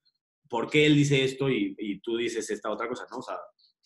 ¿por 0.50 0.68
qué 0.68 0.84
él 0.84 0.96
dice 0.96 1.24
esto 1.24 1.48
y, 1.48 2.00
tú 2.02 2.16
dices 2.18 2.50
esta 2.50 2.70
otra 2.70 2.88
cosa? 2.88 3.06
¿no? 3.10 3.18
O 3.18 3.22
sea, 3.22 3.38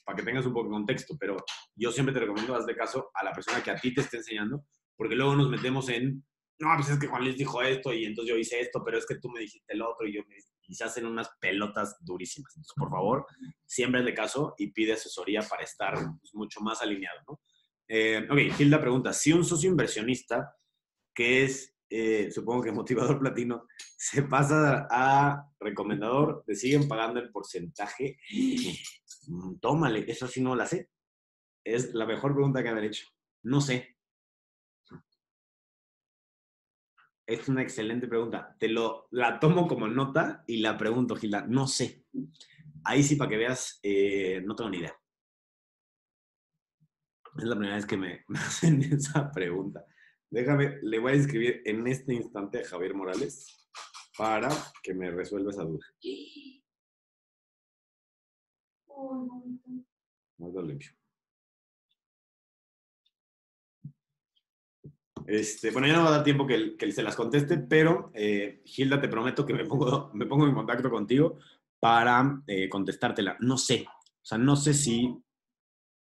para 0.04 0.16
que 0.16 0.24
tengas 0.24 0.46
un 0.46 0.52
poco 0.52 0.68
de 0.68 0.72
contexto, 0.72 1.16
pero 1.18 1.36
yo 1.76 1.92
siempre 1.92 2.12
te 2.12 2.20
recomiendo 2.20 2.56
haz 2.56 2.66
de 2.66 2.74
caso 2.74 3.10
a 3.14 3.24
la 3.24 3.32
persona 3.32 3.62
que 3.62 3.70
a 3.70 3.76
ti 3.76 3.94
te 3.94 4.00
esté 4.00 4.16
enseñando, 4.16 4.64
porque 4.96 5.14
luego 5.14 5.36
nos 5.36 5.48
metemos 5.48 5.88
en, 5.90 6.24
no, 6.58 6.68
pues 6.76 6.88
es 6.88 6.98
que 6.98 7.06
Juan 7.06 7.22
Luis 7.22 7.36
dijo 7.36 7.62
esto 7.62 7.92
y 7.92 8.04
entonces 8.04 8.34
yo 8.34 8.38
hice 8.38 8.60
esto, 8.60 8.82
pero 8.84 8.98
es 8.98 9.06
que 9.06 9.16
tú 9.16 9.28
me 9.28 9.40
dijiste 9.40 9.74
el 9.74 9.82
otro 9.82 10.06
y 10.06 10.14
yo 10.14 10.22
me 10.28 10.36
y 10.66 10.74
se 10.74 10.84
hacen 10.84 11.06
unas 11.06 11.30
pelotas 11.40 11.96
durísimas. 12.00 12.56
Entonces, 12.56 12.74
por 12.76 12.90
favor, 12.90 13.26
siempre 13.66 14.02
de 14.02 14.14
caso 14.14 14.54
y 14.58 14.68
pide 14.68 14.94
asesoría 14.94 15.42
para 15.42 15.62
estar 15.62 15.94
pues, 15.94 16.34
mucho 16.34 16.60
más 16.60 16.80
alineado, 16.82 17.20
¿no? 17.28 17.40
Eh, 17.86 18.26
ok, 18.30 18.58
Hilda 18.58 18.80
pregunta, 18.80 19.12
si 19.12 19.32
un 19.32 19.44
socio 19.44 19.68
inversionista 19.68 20.56
que 21.14 21.44
es, 21.44 21.73
eh, 21.88 22.30
supongo 22.30 22.62
que 22.62 22.72
motivador 22.72 23.18
platino, 23.20 23.66
se 23.76 24.22
pasa 24.22 24.86
a 24.90 25.48
recomendador, 25.60 26.42
¿te 26.46 26.54
siguen 26.54 26.88
pagando 26.88 27.20
el 27.20 27.30
porcentaje? 27.30 28.18
Tómale, 29.60 30.04
eso 30.08 30.26
sí 30.28 30.40
no 30.40 30.54
la 30.54 30.66
sé. 30.66 30.90
Es 31.64 31.94
la 31.94 32.06
mejor 32.06 32.34
pregunta 32.34 32.62
que 32.62 32.68
haber 32.68 32.84
hecho. 32.84 33.06
No 33.42 33.60
sé. 33.60 33.96
Es 37.26 37.48
una 37.48 37.62
excelente 37.62 38.06
pregunta. 38.06 38.54
Te 38.58 38.68
lo, 38.68 39.08
la 39.10 39.40
tomo 39.40 39.66
como 39.66 39.88
nota 39.88 40.44
y 40.46 40.58
la 40.58 40.76
pregunto, 40.76 41.16
Gilda. 41.16 41.46
No 41.46 41.66
sé. 41.66 42.04
Ahí 42.84 43.02
sí, 43.02 43.16
para 43.16 43.30
que 43.30 43.38
veas, 43.38 43.80
eh, 43.82 44.42
no 44.44 44.54
tengo 44.54 44.68
ni 44.68 44.78
idea. 44.78 44.94
Es 47.36 47.44
la 47.44 47.56
primera 47.56 47.76
vez 47.76 47.86
que 47.86 47.96
me, 47.96 48.24
hacen 48.34 48.82
esa 48.82 49.30
pregunta. 49.32 49.86
Déjame, 50.34 50.80
le 50.82 50.98
voy 50.98 51.12
a 51.12 51.14
escribir 51.14 51.62
en 51.64 51.86
este 51.86 52.12
instante 52.12 52.58
a 52.58 52.64
Javier 52.64 52.92
Morales 52.92 53.68
para 54.18 54.48
que 54.82 54.92
me 54.92 55.08
resuelva 55.12 55.52
esa 55.52 55.62
duda. 55.62 55.86
Más 60.38 60.54
limpio. 60.64 60.90
Este, 65.24 65.70
bueno, 65.70 65.86
ya 65.86 65.94
no 65.94 66.02
va 66.02 66.08
a 66.08 66.16
dar 66.16 66.24
tiempo 66.24 66.48
que, 66.48 66.76
que 66.76 66.90
se 66.90 67.04
las 67.04 67.14
conteste, 67.14 67.58
pero 67.58 68.10
eh, 68.12 68.60
Hilda, 68.64 69.00
te 69.00 69.06
prometo 69.06 69.46
que 69.46 69.54
me 69.54 69.64
pongo, 69.64 70.10
me 70.14 70.26
pongo 70.26 70.48
en 70.48 70.54
contacto 70.54 70.90
contigo 70.90 71.38
para 71.78 72.42
eh, 72.48 72.68
contestártela. 72.68 73.36
No 73.38 73.56
sé, 73.56 73.86
o 73.88 74.24
sea, 74.24 74.38
no 74.38 74.56
sé 74.56 74.74
si, 74.74 75.16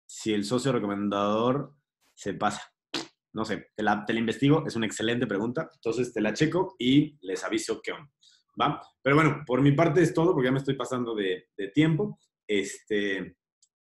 si 0.07 0.33
el 0.33 0.43
socio 0.43 0.71
recomendador 0.71 1.71
se 2.15 2.33
pasa. 2.33 2.73
No 3.33 3.45
sé, 3.45 3.67
te 3.75 3.83
la, 3.83 4.05
te 4.05 4.13
la 4.13 4.19
investigo, 4.19 4.63
es 4.65 4.75
una 4.75 4.85
excelente 4.85 5.27
pregunta. 5.27 5.69
Entonces 5.73 6.13
te 6.13 6.21
la 6.21 6.33
checo 6.33 6.75
y 6.79 7.17
les 7.21 7.43
aviso 7.43 7.81
qué 7.81 7.91
onda. 7.91 8.11
¿Va? 8.59 8.81
Pero 9.01 9.15
bueno, 9.15 9.43
por 9.45 9.61
mi 9.61 9.71
parte 9.73 10.01
es 10.01 10.13
todo, 10.13 10.33
porque 10.33 10.47
ya 10.47 10.51
me 10.51 10.57
estoy 10.57 10.75
pasando 10.75 11.13
de, 11.13 11.47
tiempo. 11.73 12.17
Este, 12.47 13.37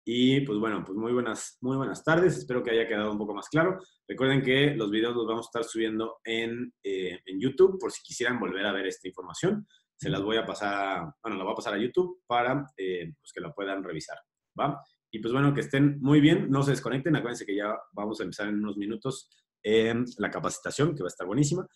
y 0.06 0.42
pues 0.42 0.60
bueno, 0.60 0.84
pues 0.86 0.98
muy 0.98 1.12
buenas, 1.12 1.58
muy 1.62 1.76
buenas 1.76 2.04
tardes. 2.04 2.38
Espero 2.38 2.64
que 2.64 2.72
haya 2.72 2.88
quedado 2.88 3.12
un 3.12 3.18
poco 3.18 3.34
más 3.34 3.50
claro. 3.50 3.80
Recuerden 4.08 4.42
que 4.42 4.76
los 4.76 4.90
videos 4.90 5.16
los 5.16 5.28
vamos 5.28 5.48
a 5.48 5.50
estar 5.50 5.64
subiendo 5.64 6.20
en, 6.24 6.74
eh, 6.84 7.20
en 7.26 7.40
YouTube 7.40 7.78
por 7.80 7.92
si 7.92 8.02
quisieran 8.02 8.40
volver 8.40 8.66
a 8.66 8.72
ver 8.72 8.88
esta 8.88 9.08
información. 9.08 9.68
Se 9.98 10.10
las 10.10 10.22
voy 10.22 10.38
a 10.38 10.46
pasar, 10.46 11.14
bueno, 11.22 11.38
la 11.38 11.44
voy 11.44 11.54
a 11.54 11.56
pasar 11.56 11.74
a 11.74 11.78
YouTube 11.78 12.22
para 12.26 12.66
eh, 12.78 13.14
pues 13.20 13.34
que 13.34 13.42
la 13.42 13.54
puedan 13.54 13.84
revisar. 13.84 14.18
¿va? 14.60 14.82
Y 15.12 15.20
pues 15.20 15.34
bueno, 15.34 15.54
que 15.54 15.62
estén 15.62 16.00
muy 16.02 16.22
bien, 16.22 16.50
no 16.50 16.64
se 16.64 16.72
desconecten. 16.72 17.16
Acuérdense 17.16 17.46
que 17.46 17.56
ya 17.56 17.78
vamos 17.92 18.20
a 18.20 18.24
empezar 18.24 18.48
en 18.48 18.56
unos 18.56 18.78
minutos 18.78 19.30
la 19.64 20.32
capacitación, 20.32 20.96
que 20.96 21.04
va 21.04 21.08
a 21.08 21.14
estar 21.14 21.28
buenísima. 21.28 21.68